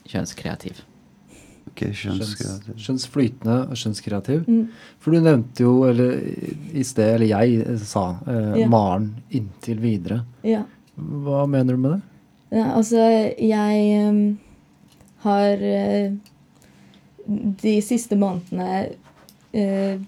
kjønnskreativ. 0.07 0.78
ok, 1.68 1.82
kjønnskreativ. 1.91 2.78
Kjønnsflytende 2.80 3.57
og 3.68 3.76
kjønnskreativ. 3.82 4.45
Mm. 4.47 4.62
For 5.03 5.12
du 5.12 5.20
nevnte 5.26 5.66
jo, 5.66 5.74
eller 5.89 6.16
i 6.74 6.84
sted, 6.88 7.16
eller 7.18 7.28
jeg 7.28 7.60
eh, 7.66 7.78
sa, 7.84 8.05
uh, 8.26 8.55
Ja. 8.57 8.68
Maren 8.72 9.10
inntil 9.30 9.80
videre. 9.84 10.22
Ja. 10.47 10.64
Hva 10.95 11.43
mener 11.51 11.76
du 11.76 11.84
med 11.84 11.91
det? 11.97 12.01
Altså, 12.50 13.02
jeg 13.38 13.82
ehm, 13.93 14.39
har 15.22 15.62
eh, 15.62 16.14
de 17.62 17.76
siste 17.86 18.18
månedene 18.18 18.88
eh, 19.54 20.02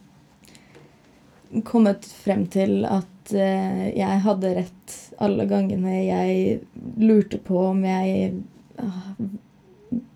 kommet 1.68 2.06
frem 2.06 2.48
til 2.50 2.82
at 2.90 3.34
eh, 3.36 3.92
jeg 3.94 4.24
hadde 4.26 4.56
rett 4.58 4.98
alle 5.22 5.46
gangene 5.46 6.00
jeg 6.08 6.58
lurte 6.98 7.38
på 7.46 7.62
om 7.68 7.86
jeg 7.86 8.34
ah, 8.82 9.14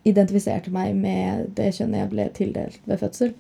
identifiserte 0.08 0.74
meg 0.74 0.96
med 0.98 1.52
det 1.60 1.76
kjønnet 1.78 2.02
jeg 2.02 2.14
ble 2.16 2.30
tildelt 2.34 2.90
ved 2.90 3.04
fødsel. 3.04 3.36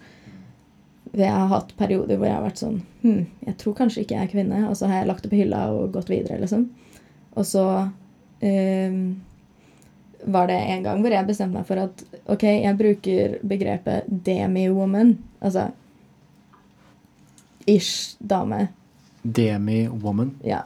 Jeg 1.16 1.32
har 1.32 1.50
hatt 1.50 1.74
perioder 1.80 2.20
hvor 2.20 2.28
jeg 2.28 2.36
har 2.36 2.44
vært 2.44 2.60
sånn 2.60 2.82
hm, 3.02 3.22
Jeg 3.48 3.54
tror 3.62 3.76
kanskje 3.78 4.02
ikke 4.04 4.18
jeg 4.18 4.28
er 4.28 4.32
kvinne. 4.34 4.64
Og 4.70 4.76
så 4.78 4.90
har 4.92 5.02
jeg 5.02 5.10
lagt 5.10 5.24
det 5.24 5.32
på 5.32 5.40
hylla 5.40 5.70
og 5.72 5.94
gått 5.96 6.12
videre, 6.12 6.42
liksom. 6.42 6.68
Og 7.40 7.48
så 7.48 7.64
var 10.26 10.48
det 10.50 10.58
en 10.58 10.84
gang 10.84 11.02
hvor 11.02 11.14
jeg 11.14 11.28
bestemte 11.28 11.58
meg 11.58 11.68
for 11.68 11.82
at 11.82 12.04
ok, 12.32 12.44
jeg 12.44 12.78
bruker 12.80 13.38
begrepet 13.46 14.08
demi-woman. 14.26 15.16
Altså 15.40 15.70
ish 17.66 18.18
dame. 18.20 18.68
Demi-woman. 19.22 20.36
Ja. 20.44 20.64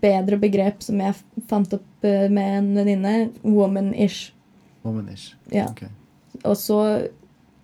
Bedre 0.00 0.38
begrep 0.42 0.82
som 0.82 1.00
jeg 1.00 1.14
fant 1.48 1.74
opp 1.76 2.06
eh, 2.06 2.26
med 2.32 2.56
en 2.58 2.70
venninne. 2.74 3.14
Woman-ish. 3.46 4.32
Woman-ish. 4.82 5.34
Ja. 5.54 5.68
Ok. 5.70 5.84
Og 6.42 6.56
så 6.58 6.80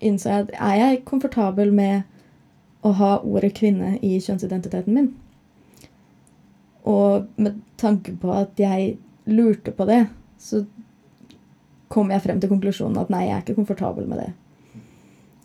innså 0.05 0.31
jeg 0.31 0.47
at 0.47 0.55
er 0.55 0.77
jeg 0.83 1.05
komfortabel 1.09 1.73
med 1.75 2.05
å 2.87 2.93
ha 2.95 3.17
ordet 3.25 3.57
kvinne 3.57 3.97
i 4.05 4.19
kjønnsidentiteten 4.23 4.95
min? 4.95 5.15
Og 6.87 7.27
med 7.43 7.61
tanke 7.81 8.15
på 8.21 8.31
at 8.35 8.59
jeg 8.61 8.97
lurte 9.27 9.73
på 9.75 9.87
det, 9.89 10.05
så 10.39 10.63
kom 11.89 12.11
jeg 12.11 12.23
frem 12.23 12.41
til 12.43 12.51
konklusjonen 12.51 12.99
at 13.01 13.11
nei, 13.13 13.27
jeg 13.27 13.37
er 13.37 13.45
ikke 13.45 13.59
komfortabel 13.59 14.07
med 14.11 14.23
det. 14.23 14.31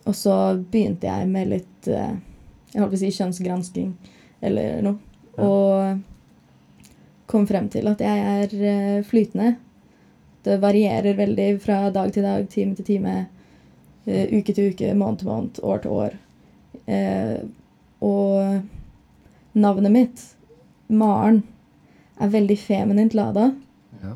Og 0.09 0.15
så 0.17 0.35
begynte 0.71 1.09
jeg 1.09 1.29
med 1.29 1.49
litt 1.51 1.89
eh, 1.89 2.13
jeg 2.71 2.79
holdt 2.79 2.93
på 2.93 2.97
å 2.97 3.01
si 3.01 3.11
kjønnsgransking 3.17 3.91
eller 4.47 4.81
noe. 4.85 4.97
Og 5.41 5.99
kom 7.31 7.45
frem 7.47 7.67
til 7.71 7.87
at 7.91 8.01
jeg 8.03 8.23
er 8.31 8.55
eh, 8.71 9.03
flytende. 9.07 9.55
Det 10.41 10.57
varierer 10.61 11.17
veldig 11.19 11.49
fra 11.61 11.83
dag 11.93 12.13
til 12.13 12.25
dag, 12.25 12.47
time 12.49 12.77
til 12.77 12.87
time, 12.87 13.15
eh, 14.05 14.31
uke 14.33 14.55
til 14.55 14.71
uke, 14.71 14.93
måned 14.97 15.21
til 15.21 15.29
måned, 15.29 15.61
år 15.61 15.83
til 15.83 15.97
år. 15.99 16.19
Og 18.01 19.59
navnet 19.61 19.93
mitt, 19.93 20.23
Maren, 20.91 21.41
er 22.21 22.33
veldig 22.33 22.57
feminint 22.59 23.15
lada. 23.17 23.49
Ja. 24.01 24.13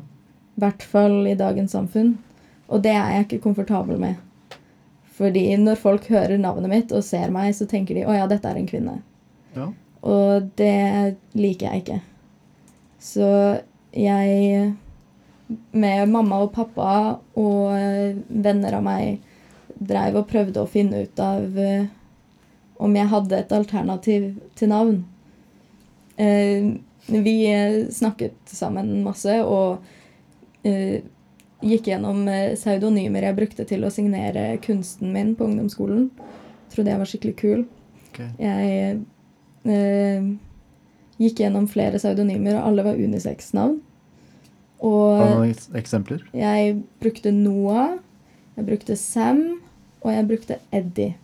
I 0.56 0.62
hvert 0.62 0.84
fall 0.86 1.26
i 1.26 1.34
dagens 1.38 1.74
samfunn. 1.74 2.14
Og 2.68 2.82
det 2.84 2.94
er 2.94 3.12
jeg 3.14 3.26
ikke 3.26 3.44
komfortabel 3.48 3.98
med. 4.00 4.22
Fordi 5.16 5.48
når 5.56 5.80
folk 5.80 6.08
hører 6.12 6.36
navnet 6.38 6.70
mitt 6.70 6.92
og 6.92 7.04
ser 7.04 7.32
meg, 7.32 7.54
så 7.54 7.66
tenker 7.66 7.94
de 7.94 8.04
'Å 8.04 8.16
ja, 8.16 8.26
dette 8.26 8.48
er 8.48 8.56
en 8.60 8.68
kvinne'. 8.68 9.00
Ja. 9.56 9.70
Og 10.02 10.50
det 10.56 11.16
liker 11.34 11.72
jeg 11.72 11.82
ikke. 11.82 12.00
Så 13.00 13.60
jeg 13.94 14.74
med 15.70 16.08
mamma 16.08 16.42
og 16.42 16.52
pappa 16.52 17.18
og 17.38 17.76
eh, 17.76 18.16
venner 18.28 18.78
av 18.78 18.82
meg 18.82 19.20
dreiv 19.78 20.16
og 20.20 20.28
prøvde 20.30 20.62
å 20.62 20.70
finne 20.70 21.04
ut 21.06 21.20
av 21.22 21.58
eh, 21.58 21.86
om 22.76 22.96
jeg 22.96 23.12
hadde 23.12 23.38
et 23.38 23.52
alternativ 23.52 24.34
til 24.58 24.72
navn. 24.72 25.04
Eh, 26.16 26.72
vi 27.06 27.36
eh, 27.52 27.88
snakket 27.92 28.36
sammen 28.50 29.02
masse 29.04 29.36
og 29.44 29.84
eh, 30.66 31.04
gikk 31.64 31.90
gjennom 31.92 32.26
pseudonymer 32.56 33.28
jeg 33.28 33.36
brukte 33.38 33.66
til 33.68 33.86
å 33.86 33.92
signere 33.92 34.56
kunsten 34.64 35.12
min 35.14 35.34
på 35.36 35.46
ungdomsskolen. 35.48 36.08
Trodde 36.72 36.92
jeg 36.92 37.00
var 37.00 37.10
skikkelig 37.10 37.36
kul. 37.40 37.66
Okay. 38.10 38.30
Jeg 38.40 38.98
eh, 39.70 40.32
gikk 41.22 41.44
gjennom 41.44 41.68
flere 41.70 42.00
pseudonymer, 42.00 42.58
og 42.58 42.70
alle 42.70 42.86
var 42.86 43.00
unisex-navn. 43.00 43.78
Har 44.82 45.30
du 45.30 45.38
noen 45.40 45.78
eksempler? 45.78 46.24
jeg 46.36 46.74
brukte 47.00 47.32
Noah, 47.32 47.96
jeg 48.58 48.66
brukte 48.68 48.96
Sam, 49.00 49.62
og 50.02 50.12
jeg 50.12 50.28
brukte 50.28 50.58
Eddie. 50.74 51.16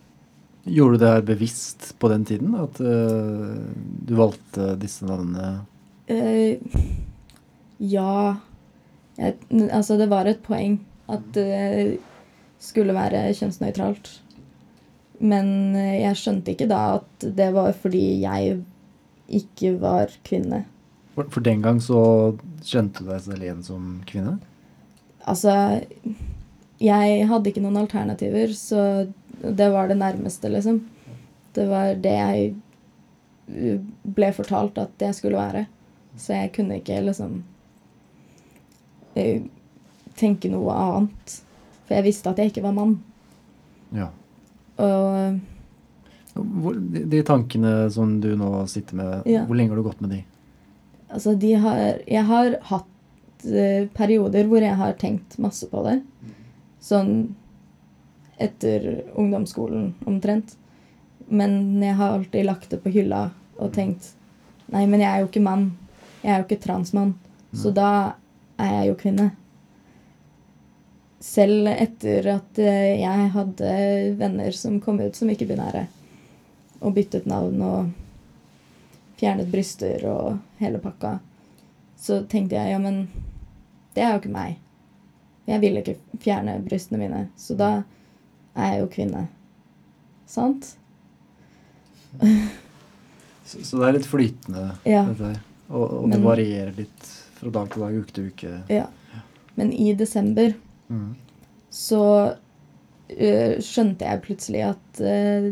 Gjorde 0.63 0.97
du 0.97 1.03
det 1.03 1.11
her 1.11 1.25
bevisst 1.27 1.89
på 1.99 2.09
den 2.11 2.23
tiden? 2.25 2.55
At 2.55 2.79
uh, 2.79 3.59
du 4.07 4.15
valgte 4.15 4.73
disse 4.79 5.07
navnene? 5.07 5.65
Uh, 6.07 6.59
ja 7.83 8.35
jeg, 9.17 9.35
Altså, 9.71 9.97
det 9.99 10.09
var 10.11 10.27
et 10.29 10.43
poeng 10.45 10.79
at 11.11 11.25
det 11.35 11.99
skulle 12.63 12.95
være 12.95 13.25
kjønnsnøytralt. 13.35 14.09
Men 15.23 15.75
eh, 15.77 16.01
jeg 16.03 16.19
skjønte 16.19 16.53
ikke 16.53 16.69
da 16.71 16.83
at 16.99 17.25
det 17.37 17.49
var 17.55 17.73
fordi 17.77 18.21
jeg 18.23 18.61
ikke 19.33 19.75
var 19.81 20.13
kvinne. 20.25 20.63
For, 21.13 21.27
for 21.29 21.45
den 21.45 21.61
gang 21.63 21.79
så 21.83 21.99
kjente 22.65 23.03
du 23.03 23.11
deg 23.11 23.21
selv 23.23 23.45
igjen 23.45 23.61
som 23.65 23.97
kvinne? 24.09 24.39
Altså 25.29 25.53
Jeg 26.83 27.27
hadde 27.29 27.51
ikke 27.51 27.63
noen 27.63 27.83
alternativer, 27.83 28.51
så 28.57 29.05
det 29.51 29.69
var 29.73 29.87
det 29.91 29.97
nærmeste, 29.99 30.49
liksom. 30.49 30.79
Det 31.53 31.65
var 31.69 31.95
det 32.01 32.13
jeg 32.15 32.55
uh, 33.49 33.79
ble 34.03 34.31
fortalt 34.33 34.77
at 34.81 35.03
jeg 35.03 35.15
skulle 35.15 35.37
være. 35.37 35.65
Så 36.17 36.33
jeg 36.37 36.51
kunne 36.55 36.77
ikke 36.79 37.01
liksom 37.03 37.43
uh, 39.17 39.39
tenke 40.19 40.51
noe 40.53 40.73
annet. 40.73 41.39
For 41.87 41.97
jeg 41.97 42.07
visste 42.07 42.29
at 42.31 42.39
jeg 42.39 42.53
ikke 42.53 42.63
var 42.63 42.75
mann. 42.77 42.95
Ja. 43.93 44.07
Og 44.81 45.39
de, 46.33 47.03
de 47.11 47.19
tankene 47.27 47.73
som 47.93 48.15
du 48.23 48.31
nå 48.39 48.63
sitter 48.71 48.97
med, 48.97 49.27
Ja. 49.29 49.43
hvor 49.45 49.55
lenge 49.59 49.69
har 49.75 49.77
du 49.81 49.83
gått 49.85 50.01
med 50.01 50.09
de? 50.15 50.23
altså, 51.13 51.35
de 51.37 51.53
har 51.61 51.99
Jeg 52.07 52.23
har 52.25 52.55
hatt 52.71 53.45
uh, 53.45 53.85
perioder 53.93 54.47
hvor 54.49 54.61
jeg 54.65 54.75
har 54.79 54.93
tenkt 54.97 55.37
masse 55.37 55.67
på 55.69 55.83
det. 55.85 55.99
Sånn 56.81 57.35
etter 58.37 59.03
ungdomsskolen 59.13 59.93
omtrent. 60.05 60.55
Men 61.27 61.81
jeg 61.83 61.95
har 61.99 62.17
alltid 62.17 62.45
lagt 62.45 62.69
det 62.69 62.81
på 62.83 62.91
hylla 62.93 63.29
og 63.57 63.73
tenkt 63.75 64.13
Nei, 64.73 64.87
men 64.89 65.01
jeg 65.03 65.11
er 65.11 65.21
jo 65.21 65.27
ikke 65.27 65.43
mann. 65.43 65.65
Jeg 66.23 66.31
er 66.31 66.39
jo 66.39 66.45
ikke 66.47 66.63
transmann. 66.63 67.11
Så 67.53 67.69
da 67.75 68.15
er 68.57 68.71
jeg 68.79 68.87
jo 68.87 68.99
kvinne. 69.01 69.31
selv 71.23 71.67
etter 71.71 72.25
at 72.27 72.57
eh, 72.59 72.99
jeg 72.99 73.27
hadde 73.31 73.67
venner 74.19 74.51
som 74.51 74.81
kom 74.83 74.97
ut 74.99 75.15
som 75.15 75.29
ikke-binære, 75.31 75.85
og 76.83 76.95
byttet 76.97 77.29
navn 77.31 77.61
og 77.63 77.93
fjernet 79.21 79.47
bryster 79.47 80.03
og 80.09 80.41
hele 80.59 80.81
pakka, 80.83 81.13
så 81.95 82.25
tenkte 82.27 82.57
jeg 82.57 82.73
ja, 82.73 82.81
men 82.83 83.05
det 83.95 84.03
er 84.03 84.11
jo 84.11 84.19
ikke 84.19 84.33
meg. 84.35 84.57
Jeg 85.47 85.63
vil 85.63 85.79
ikke 85.79 85.95
fjerne 86.23 86.57
brystene 86.65 86.99
mine, 86.99 87.21
så 87.39 87.55
da 87.55 87.71
er 88.55 88.73
jeg 88.73 88.81
jo 88.83 88.89
kvinne. 88.93 89.27
Sant? 90.29 90.73
Så, 93.43 93.59
så 93.67 93.77
det 93.81 93.87
er 93.89 93.95
litt 93.97 94.05
flytende, 94.07 94.61
Ja. 94.87 95.01
dette 95.09 95.33
her. 95.33 95.39
Og, 95.73 95.81
og 96.03 96.11
det 96.13 96.19
varierer 96.23 96.69
litt 96.77 97.07
fra 97.35 97.49
dag 97.51 97.71
til 97.73 97.81
dag, 97.83 97.97
uke 97.99 98.13
til 98.15 98.29
uke. 98.31 98.51
ja. 98.71 98.85
Men 99.55 99.73
i 99.73 99.91
desember 99.93 100.53
Mm. 100.89 101.15
så 101.69 101.99
uh, 102.33 103.53
skjønte 103.63 104.05
jeg 104.05 104.21
plutselig 104.25 104.61
at 104.67 104.99
uh, 105.01 105.51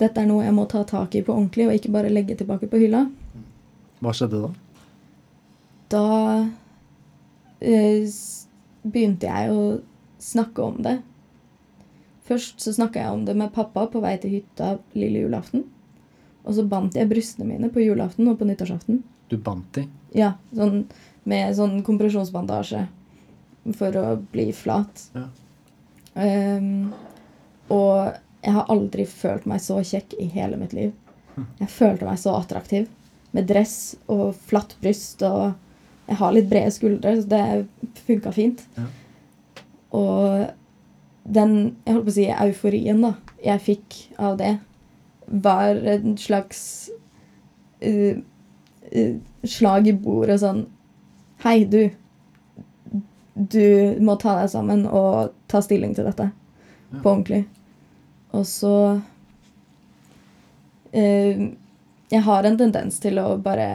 dette 0.00 0.20
er 0.22 0.26
noe 0.28 0.44
jeg 0.44 0.54
må 0.56 0.64
ta 0.70 0.82
tak 0.88 1.14
i 1.14 1.22
på 1.22 1.32
ordentlig, 1.34 1.66
og 1.68 1.74
ikke 1.76 1.92
bare 1.92 2.10
legge 2.12 2.34
tilbake 2.38 2.68
på 2.72 2.80
hylla. 2.80 3.04
Hva 4.00 4.12
skjedde 4.16 4.40
da? 4.40 4.50
Da 5.92 6.04
øh, 7.60 8.06
begynte 8.86 9.28
jeg 9.28 9.50
å 9.52 9.64
snakke 10.22 10.62
om 10.64 10.78
det. 10.86 10.96
Først 12.30 12.62
så 12.62 12.72
snakka 12.76 13.02
jeg 13.02 13.18
om 13.18 13.26
det 13.26 13.34
med 13.38 13.52
pappa 13.54 13.88
på 13.90 14.02
vei 14.04 14.14
til 14.22 14.38
hytta 14.38 14.76
lille 14.94 15.24
julaften. 15.24 15.66
Og 16.46 16.56
så 16.56 16.64
bandt 16.66 16.96
jeg 16.96 17.10
brystene 17.10 17.48
mine 17.48 17.70
på 17.74 17.82
julaften 17.82 18.28
og 18.30 18.38
på 18.38 18.46
nyttårsaften. 18.48 19.02
Du 19.30 19.36
bandt 19.38 19.74
de? 19.76 19.86
Ja, 20.16 20.34
sånn 20.56 20.84
med 21.28 21.52
sånn 21.58 21.82
kompresjonsbandasje 21.86 22.86
for 23.76 23.98
å 24.00 24.04
bli 24.32 24.48
flat. 24.56 25.04
Ja. 25.14 25.26
Um, 26.14 26.90
og 27.70 28.16
jeg 28.40 28.54
har 28.56 28.70
aldri 28.72 29.04
følt 29.06 29.46
meg 29.48 29.62
så 29.62 29.78
kjekk 29.84 30.16
i 30.18 30.30
hele 30.32 30.58
mitt 30.60 30.72
liv. 30.76 30.94
Jeg 31.60 31.70
følte 31.72 32.08
meg 32.08 32.18
så 32.20 32.34
attraktiv. 32.38 32.88
Med 33.36 33.46
dress 33.46 33.94
og 34.10 34.32
flatt 34.50 34.74
bryst 34.82 35.22
og 35.26 35.52
Jeg 36.10 36.18
har 36.18 36.32
litt 36.34 36.48
brede 36.50 36.70
skuldre, 36.74 37.10
så 37.20 37.28
det 37.30 38.00
funka 38.08 38.32
fint. 38.34 38.64
Ja. 38.74 38.88
Og 39.94 40.48
den 41.30 41.54
jeg 41.84 41.94
holdt 41.94 42.06
på 42.08 42.12
å 42.12 42.16
si, 42.16 42.26
euforien 42.30 43.04
da, 43.04 43.14
jeg 43.44 43.64
fikk 43.64 43.98
av 44.18 44.36
det, 44.40 44.54
var 45.30 45.78
en 45.94 46.16
slags 46.18 46.90
uh, 47.86 48.18
uh, 48.18 49.14
slag 49.46 49.88
i 49.88 49.94
bordet 49.94 50.40
sånn 50.42 50.64
Hei, 51.40 51.64
du. 51.64 51.86
Du 53.32 53.96
må 54.04 54.18
ta 54.20 54.34
deg 54.42 54.50
sammen 54.52 54.82
og 54.84 55.30
ta 55.48 55.62
stilling 55.64 55.94
til 55.96 56.04
dette. 56.04 56.26
Ja. 56.90 56.98
På 56.98 57.14
ordentlig. 57.14 57.46
Og 58.36 58.44
så 58.44 58.74
uh, 60.92 61.46
Jeg 62.12 62.22
har 62.26 62.44
en 62.44 62.58
tendens 62.60 63.00
til 63.00 63.22
å 63.22 63.38
bare 63.40 63.70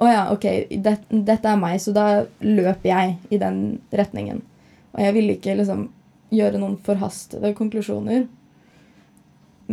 Å 0.00 0.08
ja, 0.08 0.22
OK, 0.32 0.46
det, 0.72 0.94
dette 1.12 1.50
er 1.50 1.60
meg, 1.60 1.76
så 1.84 1.92
da 1.94 2.06
løper 2.40 2.88
jeg 2.88 3.18
i 3.28 3.38
den 3.42 3.60
retningen. 3.92 4.40
Og 4.96 5.04
jeg 5.04 5.14
ville 5.18 5.36
ikke 5.36 5.58
liksom 5.60 5.84
gjøre 6.32 6.60
noen 6.60 6.78
forhastede 6.84 7.52
konklusjoner. 7.58 8.26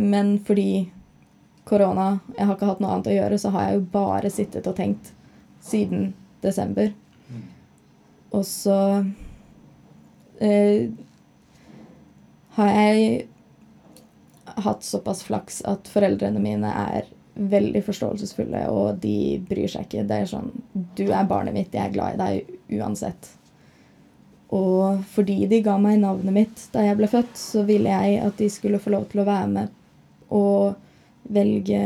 Men 0.00 0.36
fordi 0.46 0.90
korona, 1.68 2.18
jeg 2.36 2.46
har 2.46 2.56
ikke 2.56 2.70
hatt 2.70 2.82
noe 2.82 2.94
annet 2.94 3.10
å 3.10 3.16
gjøre, 3.16 3.38
så 3.40 3.52
har 3.54 3.68
jeg 3.68 3.78
jo 3.78 3.86
bare 3.92 4.32
sittet 4.32 4.68
og 4.70 4.76
tenkt 4.78 5.12
siden 5.64 6.12
desember. 6.44 6.92
Og 8.30 8.44
så 8.46 8.78
eh, 10.40 10.90
har 12.56 12.70
jeg 12.74 13.26
hatt 14.60 14.84
såpass 14.84 15.22
flaks 15.26 15.60
at 15.68 15.88
foreldrene 15.90 16.42
mine 16.42 16.70
er 16.70 17.08
veldig 17.40 17.82
forståelsesfulle, 17.86 18.64
og 18.68 18.98
de 19.02 19.40
bryr 19.48 19.70
seg 19.70 19.86
ikke. 19.86 20.06
Det 20.08 20.22
er 20.22 20.30
sånn 20.30 20.50
Du 20.98 21.06
er 21.08 21.28
barnet 21.28 21.56
mitt, 21.56 21.74
jeg 21.74 21.86
er 21.86 21.94
glad 21.94 22.16
i 22.16 22.20
deg 22.20 22.80
uansett. 22.80 23.30
Og 24.50 25.04
fordi 25.14 25.44
de 25.46 25.60
ga 25.62 25.76
meg 25.78 26.00
navnet 26.02 26.34
mitt 26.34 26.62
da 26.74 26.82
jeg 26.82 26.96
ble 26.98 27.06
født, 27.10 27.36
så 27.38 27.62
ville 27.68 27.90
jeg 27.92 28.18
at 28.26 28.36
de 28.40 28.48
skulle 28.50 28.80
få 28.82 28.90
lov 28.90 29.04
til 29.12 29.22
å 29.22 29.26
være 29.28 29.48
med 29.52 29.68
og 30.30 30.76
velge 31.30 31.82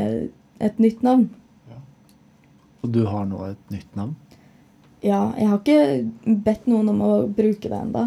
et 0.65 0.79
nytt 0.81 1.03
navn. 1.05 1.27
Og 2.85 2.91
du 2.93 3.03
har 3.09 3.25
nå 3.29 3.41
et 3.51 3.71
nytt 3.73 3.95
navn? 3.97 4.15
Ja, 5.05 5.33
jeg 5.37 5.49
har 5.49 5.61
ikke 5.61 6.37
bedt 6.45 6.67
noen 6.69 6.89
om 6.93 7.01
å 7.05 7.13
bruke 7.29 7.69
det 7.69 7.77
ennå. 7.81 8.07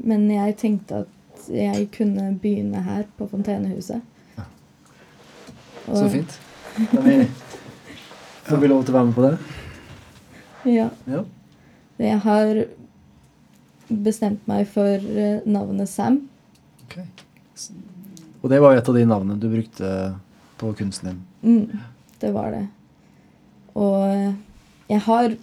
Men 0.00 0.26
jeg 0.32 0.56
tenkte 0.60 1.02
at 1.04 1.48
jeg 1.52 1.86
kunne 1.92 2.30
begynne 2.40 2.80
her 2.84 3.06
på 3.16 3.28
Fontenehuset. 3.28 4.00
Ja. 4.36 4.44
Og- 5.88 5.96
Så 5.96 6.08
fint. 6.12 6.38
Da 6.92 7.00
vi, 7.02 7.16
får 8.46 8.56
vi 8.62 8.68
lov 8.68 8.84
til 8.84 8.94
å 8.94 8.98
være 8.98 9.06
med 9.08 9.14
på 9.16 9.24
det? 9.24 9.38
Ja. 10.70 10.88
Ja. 11.08 11.24
Jeg 11.98 12.18
har 12.24 12.60
bestemt 13.90 14.46
meg 14.50 14.68
for 14.70 14.86
eh, 14.96 15.40
navnet 15.48 15.90
Sam. 15.90 16.22
Ok. 16.86 16.98
Og 18.40 18.50
det 18.52 18.60
var 18.62 18.74
jo 18.74 18.80
et 18.80 18.90
av 18.92 18.96
de 18.96 19.06
navnene 19.08 19.40
du 19.40 19.48
brukte 19.52 19.90
på 20.60 20.72
kunsten 20.78 21.10
din. 21.10 21.20
Mm, 21.42 21.82
det 22.22 22.30
var 22.34 22.54
det. 22.54 22.64
Og 23.78 23.98
eh, 24.06 24.32
jeg 24.90 25.04
har 25.06 25.36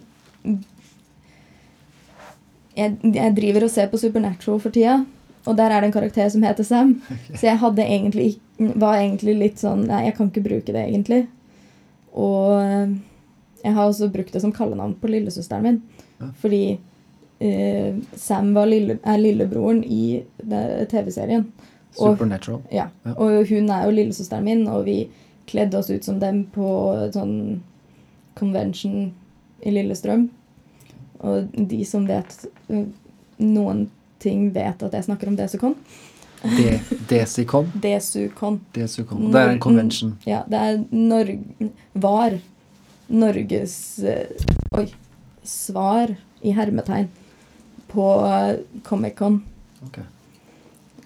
jeg, 2.78 2.98
jeg 3.02 3.36
driver 3.36 3.66
og 3.66 3.72
ser 3.72 3.88
på 3.90 4.00
Supernatural 4.00 4.60
for 4.62 4.74
tida, 4.74 5.00
og 5.48 5.56
der 5.58 5.72
er 5.72 5.80
det 5.80 5.88
en 5.88 5.96
karakter 5.96 6.28
som 6.30 6.44
heter 6.46 6.66
Sam. 6.66 6.96
Så 7.38 7.48
jeg 7.48 7.58
hadde 7.62 7.86
egentlig 7.86 8.36
var 8.58 8.98
egentlig 8.98 9.36
litt 9.38 9.60
sånn 9.62 9.84
Nei, 9.86 10.08
jeg 10.08 10.16
kan 10.16 10.30
ikke 10.32 10.46
bruke 10.46 10.74
det, 10.74 10.82
egentlig. 10.82 11.22
Og 12.18 12.58
eh, 12.58 12.96
jeg 13.62 13.74
har 13.76 13.86
også 13.86 14.10
brukt 14.12 14.34
det 14.34 14.42
som 14.42 14.54
kallenavn 14.54 14.96
på 14.98 15.10
lillesøsteren 15.10 15.66
min. 15.66 15.80
Ja. 16.18 16.30
Fordi 16.42 16.62
Sam 17.38 18.54
var 18.54 18.66
lille, 18.66 18.98
er 19.06 19.18
lillebroren 19.20 19.84
i 19.84 20.24
TV-serien. 20.90 21.44
Supernatural. 21.94 22.60
Og, 22.64 22.72
Ja. 22.74 22.88
Og 23.16 23.46
hun 23.48 23.70
er 23.70 23.84
jo 23.84 23.90
lillesøsteren 23.94 24.44
min, 24.44 24.66
og 24.68 24.84
vi 24.86 25.08
kledde 25.46 25.78
oss 25.78 25.90
ut 25.90 26.04
som 26.04 26.18
dem 26.20 26.44
på 26.52 26.66
sånn 27.14 27.62
convention 28.38 29.12
i 29.64 29.70
Lillestrøm. 29.70 30.28
Og 31.26 31.48
de 31.70 31.80
som 31.88 32.06
vet 32.06 32.46
øh, 32.70 32.84
noen 33.42 33.88
ting, 34.22 34.50
vet 34.54 34.82
at 34.82 34.94
jeg 34.94 35.06
snakker 35.08 35.30
om 35.30 35.38
Desicon. 35.38 35.74
De, 36.42 36.78
Desicon. 37.10 37.70
Desukon. 37.82 38.60
Desicon. 38.74 39.30
Det 39.32 39.40
er 39.40 39.54
en 39.56 39.62
convention. 39.62 40.14
Ja, 40.26 40.44
det 40.46 40.58
er 40.58 40.84
Norg... 40.90 41.40
Var 41.98 42.38
Norges 43.08 43.98
eh, 44.04 44.28
Oi. 44.76 44.84
Svar 45.42 46.12
i 46.44 46.52
hermetegn 46.54 47.08
på 47.88 48.06
eh, 48.26 48.56
Comic-Con. 48.86 49.40
Ok. 49.86 49.98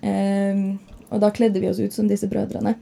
Um, 0.03 0.79
og 1.13 1.21
da 1.23 1.31
kledde 1.31 1.61
vi 1.63 1.69
oss 1.71 1.79
ut 1.81 1.93
som 1.95 2.09
disse 2.11 2.27
brødrene. 2.31 2.75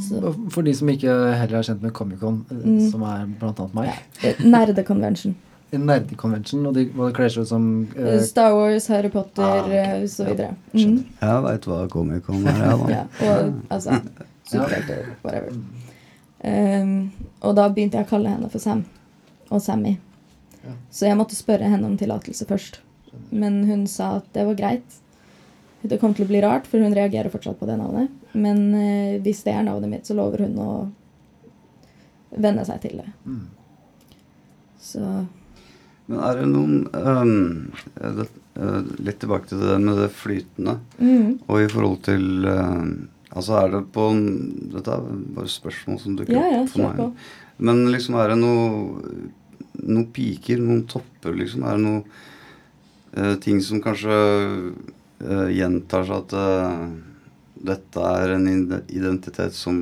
Så- 0.00 0.34
For 0.50 0.62
de 0.62 0.72
som 0.74 0.88
ikke 0.88 1.10
heller 1.34 1.58
er 1.58 1.62
kjent 1.66 1.82
med 1.82 1.92
Comic-Con, 1.92 2.44
eh, 2.50 2.56
Mm. 2.56 2.90
som 2.90 3.02
er 3.02 3.26
blant 3.40 3.58
annet 3.60 3.74
meg. 3.74 3.90
Ja. 4.22 4.32
Nerdekonvensjon. 4.44 5.34
Nerdekonvensjon, 5.74 6.62
nerdeconvention, 6.62 6.66
og 6.66 6.74
de 6.74 6.84
kler 7.16 7.28
seg 7.28 7.42
ut 7.42 7.48
som 7.48 7.88
eh, 7.96 8.20
Star 8.22 8.52
Wars, 8.54 8.86
Harry 8.86 9.08
Potter 9.10 9.42
Ah, 9.42 9.64
okay. 9.64 9.76
eh, 10.02 10.06
så 10.06 10.24
videre. 10.24 10.54
Ja. 10.72 10.86
Mm. 10.86 11.04
Jeg 11.20 11.42
veit 11.48 11.66
hva 11.66 11.88
Comic-Con 11.90 12.46
er, 12.46 12.60
jeg, 12.62 12.78
da. 12.78 12.88
Ja, 13.24 13.32
og 13.32 13.54
altså 13.70 14.00
Superhelter, 14.46 15.06
whatever. 15.24 15.52
Um, 16.44 17.10
og 17.42 17.54
da 17.56 17.68
begynte 17.72 17.96
jeg 17.98 18.06
å 18.06 18.08
kalle 18.08 18.28
henne 18.28 18.50
for 18.52 18.58
Sam 18.60 18.84
og 19.50 19.60
Sammy. 19.64 19.96
Ja. 20.62 20.70
Så 20.92 21.06
jeg 21.08 21.16
måtte 21.16 21.34
spørre 21.36 21.68
henne 21.68 21.84
om 21.88 21.96
tillatelse 21.98 22.46
først. 22.46 22.78
Men 23.30 23.64
hun 23.68 23.86
sa 23.90 24.16
at 24.20 24.26
det 24.36 24.44
var 24.48 24.54
greit. 24.58 25.00
Det 25.84 25.98
kom 26.00 26.14
til 26.16 26.24
å 26.24 26.28
bli 26.30 26.40
rart, 26.40 26.66
for 26.70 26.80
hun 26.80 26.94
reagerer 26.96 27.28
fortsatt 27.32 27.58
på 27.60 27.66
det 27.68 27.76
navnet. 27.76 28.08
Men 28.32 28.62
eh, 28.74 29.18
hvis 29.24 29.42
det 29.44 29.52
er 29.52 29.66
navnet 29.66 29.90
mitt, 29.92 30.06
så 30.08 30.16
lover 30.16 30.46
hun 30.46 30.54
å 30.64 30.68
venne 32.40 32.64
seg 32.66 32.80
til 32.82 33.00
det. 33.02 33.10
mm. 33.28 33.42
Så 34.84 35.00
Men 36.06 36.18
er 36.20 36.36
det 36.36 36.48
noen 36.50 36.74
um, 36.92 37.70
Litt 39.04 39.20
tilbake 39.22 39.48
til 39.48 39.62
det 39.64 39.78
med 39.80 39.96
det 40.02 40.10
flytende. 40.12 40.74
mm, 41.00 41.30
Og 41.48 41.62
i 41.62 41.70
forhold 41.72 42.02
til 42.06 42.44
ehm, 42.50 42.90
Altså 43.34 43.56
er 43.62 43.70
det 43.72 43.80
på 43.94 44.04
Dette 44.74 44.92
er 44.98 45.06
bare 45.38 45.48
spørsmål 45.50 45.98
som 46.02 46.18
dukker 46.18 46.36
Ja, 46.36 46.44
ja, 46.52 46.60
opp 46.62 46.74
for 46.74 46.84
meg. 46.84 47.00
på. 47.00 47.08
Men 47.64 47.80
liksom 47.94 48.18
er 48.20 48.34
det 48.34 48.38
noe 48.42 48.92
Noen 49.84 50.06
piker, 50.14 50.60
noen 50.62 50.84
topper, 50.88 51.34
liksom? 51.34 51.64
Er 51.66 51.80
det 51.80 51.82
noe 51.82 52.04
ting 53.44 53.60
som 53.62 53.80
kanskje 53.84 54.14
eh, 55.24 55.48
gjentar 55.54 56.06
seg 56.08 56.16
at 56.24 56.32
eh, 56.38 56.86
dette 57.64 58.06
er 58.10 58.34
en 58.34 58.48
identitet 58.92 59.54
som, 59.56 59.78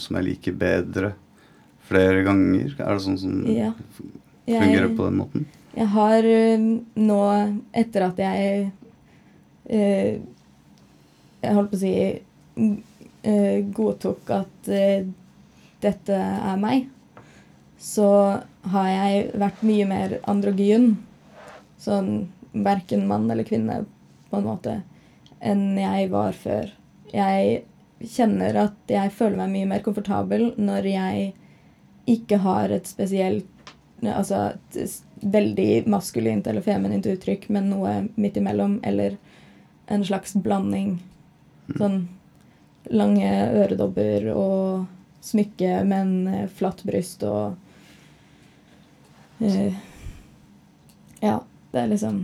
som 0.00 0.16
jeg 0.18 0.26
liker 0.32 0.56
bedre 0.58 1.12
flere 1.90 2.22
ganger? 2.26 2.72
Er 2.78 2.96
det 2.96 3.04
sånn 3.04 3.18
som 3.20 3.40
ja. 3.50 3.72
fungerer 4.46 4.88
Jeg- 4.88 4.96
på 4.96 5.08
den 5.10 5.18
måten? 5.20 5.46
Jeg 5.76 5.86
har 5.92 6.26
eh, 6.26 6.64
nå, 6.98 7.20
etter 7.78 8.02
at 8.08 8.18
jeg 8.18 8.70
eh, 9.70 10.16
Jeg 11.40 11.54
holdt 11.56 11.70
på 11.70 11.78
å 11.78 11.80
si 11.80 11.92
eh, 13.22 13.60
godtok 13.72 14.32
at 14.34 14.68
eh, 14.68 15.06
dette 15.80 16.16
er 16.18 16.58
meg, 16.60 16.88
så 17.80 18.08
har 18.74 18.88
jeg 18.90 19.30
vært 19.40 19.62
mye 19.64 19.86
mer 19.88 20.18
androgyn. 20.28 20.90
Sånn 21.80 22.10
verken 22.52 23.06
mann 23.08 23.30
eller 23.30 23.46
kvinne, 23.46 23.84
på 24.30 24.38
en 24.38 24.46
måte, 24.46 24.80
enn 25.40 25.78
jeg 25.78 26.10
var 26.12 26.36
før. 26.36 26.70
Jeg 27.10 27.62
kjenner 28.00 28.56
at 28.62 28.90
jeg 28.92 29.12
føler 29.12 29.42
meg 29.42 29.54
mye 29.54 29.70
mer 29.74 29.82
komfortabel 29.84 30.52
når 30.60 30.86
jeg 30.88 31.24
ikke 32.10 32.40
har 32.44 32.72
et 32.74 32.88
spesielt 32.88 33.48
Altså 34.00 34.54
et 34.72 34.94
veldig 35.20 35.82
maskulint 35.92 36.46
eller 36.48 36.64
feminint 36.64 37.04
uttrykk, 37.04 37.42
men 37.52 37.66
noe 37.68 37.90
midt 38.16 38.38
imellom, 38.40 38.78
eller 38.80 39.18
en 39.92 40.06
slags 40.08 40.32
blanding. 40.40 40.94
Sånn 41.76 41.98
lange 42.88 43.28
øredobber 43.60 44.30
og 44.32 44.86
smykke, 45.20 45.82
men 45.84 46.14
en 46.32 46.48
flatt 46.48 46.80
bryst 46.88 47.28
og 47.28 47.60
uh, 49.44 49.72
Ja, 51.20 51.36
det 51.72 51.82
er 51.82 51.92
liksom 51.92 52.22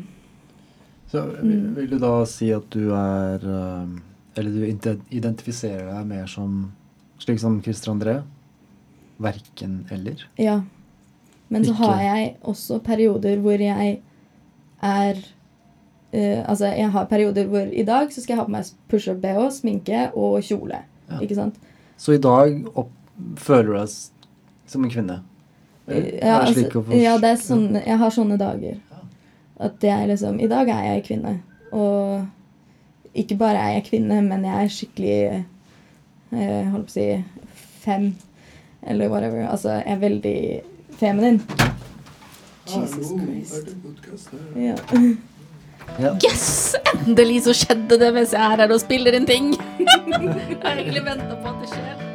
Så 1.07 1.23
Mm. 1.23 1.75
vil 1.77 1.91
du 1.91 1.99
da 1.99 2.25
si 2.27 2.51
at 2.53 2.69
du 2.71 2.91
er 2.95 3.35
eh, 3.45 3.87
Eller 4.37 4.51
du 4.51 4.65
identifiserer 5.11 5.87
deg 5.95 6.07
mer 6.07 6.27
som 6.27 6.73
slik 7.19 7.39
som 7.41 7.63
Christer 7.63 7.93
André? 7.93 8.23
Verken 9.19 9.87
eller? 9.91 10.27
Ja. 10.37 10.61
Men 11.49 11.65
så 11.65 11.73
har 11.73 12.03
jeg 12.03 12.37
også 12.45 12.83
perioder 12.85 13.39
hvor 13.41 13.59
jeg 13.59 14.01
er 14.83 15.15
Uh, 16.15 16.49
Altså, 16.49 16.67
jeg 16.67 16.91
har 16.91 17.05
perioder 17.11 17.47
hvor 17.51 17.67
i 17.73 17.83
dag 17.83 18.13
så 18.13 18.23
skal 18.23 18.35
jeg 18.35 18.39
ha 18.39 18.45
på 18.47 18.53
meg 18.55 18.69
pushup-bh, 18.89 19.51
sminke 19.53 20.05
og 20.15 20.39
kjole. 20.47 20.79
Ja. 21.11 21.19
Ikke 21.21 21.35
sant? 21.35 21.57
Så 21.99 22.15
i 22.15 22.21
dag 22.23 22.63
opp, 22.79 22.91
føler 23.37 23.67
du 23.67 23.73
deg 23.75 23.89
som 24.71 24.85
en 24.85 24.91
kvinne? 24.91 25.17
Ja, 25.89 25.99
det 25.99 26.23
altså, 26.23 26.95
ja, 26.95 27.17
det 27.19 27.31
er 27.35 27.43
sånn, 27.43 27.67
jeg 27.83 27.99
har 27.99 28.11
sånne 28.15 28.39
dager. 28.39 28.79
At 29.61 29.85
jeg 29.85 30.09
liksom 30.09 30.41
I 30.41 30.49
dag 30.51 30.69
er 30.69 30.83
jeg 30.93 31.05
kvinne. 31.07 31.39
Og 31.73 32.27
ikke 33.17 33.39
bare 33.41 33.57
er 33.63 33.77
jeg 33.77 33.87
kvinne, 33.91 34.21
men 34.23 34.45
jeg 34.45 34.65
er 34.65 34.73
skikkelig 34.73 35.19
eh, 36.33 36.67
Holdt 36.73 36.91
på 36.91 36.93
å 36.93 36.97
si 36.97 37.07
fem, 37.87 38.11
eller 38.83 39.09
whatever. 39.13 39.47
Altså, 39.49 39.79
jeg 39.81 39.95
er 39.95 40.03
veldig 40.03 40.39
feminin. 40.99 41.41
Jesus 42.67 43.15
Christ. 43.15 44.35
Ja. 44.57 44.77
Ja. 46.03 46.11
Yes! 46.25 46.75
Endelig 47.07 47.45
så 47.47 47.55
skjedde 47.55 47.99
det 48.01 48.09
mens 48.17 48.33
jeg 48.35 48.43
er 48.43 48.65
her 48.65 48.75
og 48.75 48.81
spiller 48.83 49.15
en 49.17 49.29
ting. 49.29 49.53
jeg 49.79 50.59
har 50.65 50.75
egentlig 50.75 51.05
venta 51.07 51.39
på 51.39 51.53
at 51.53 51.63
det 51.63 51.71
skjer. 51.71 52.06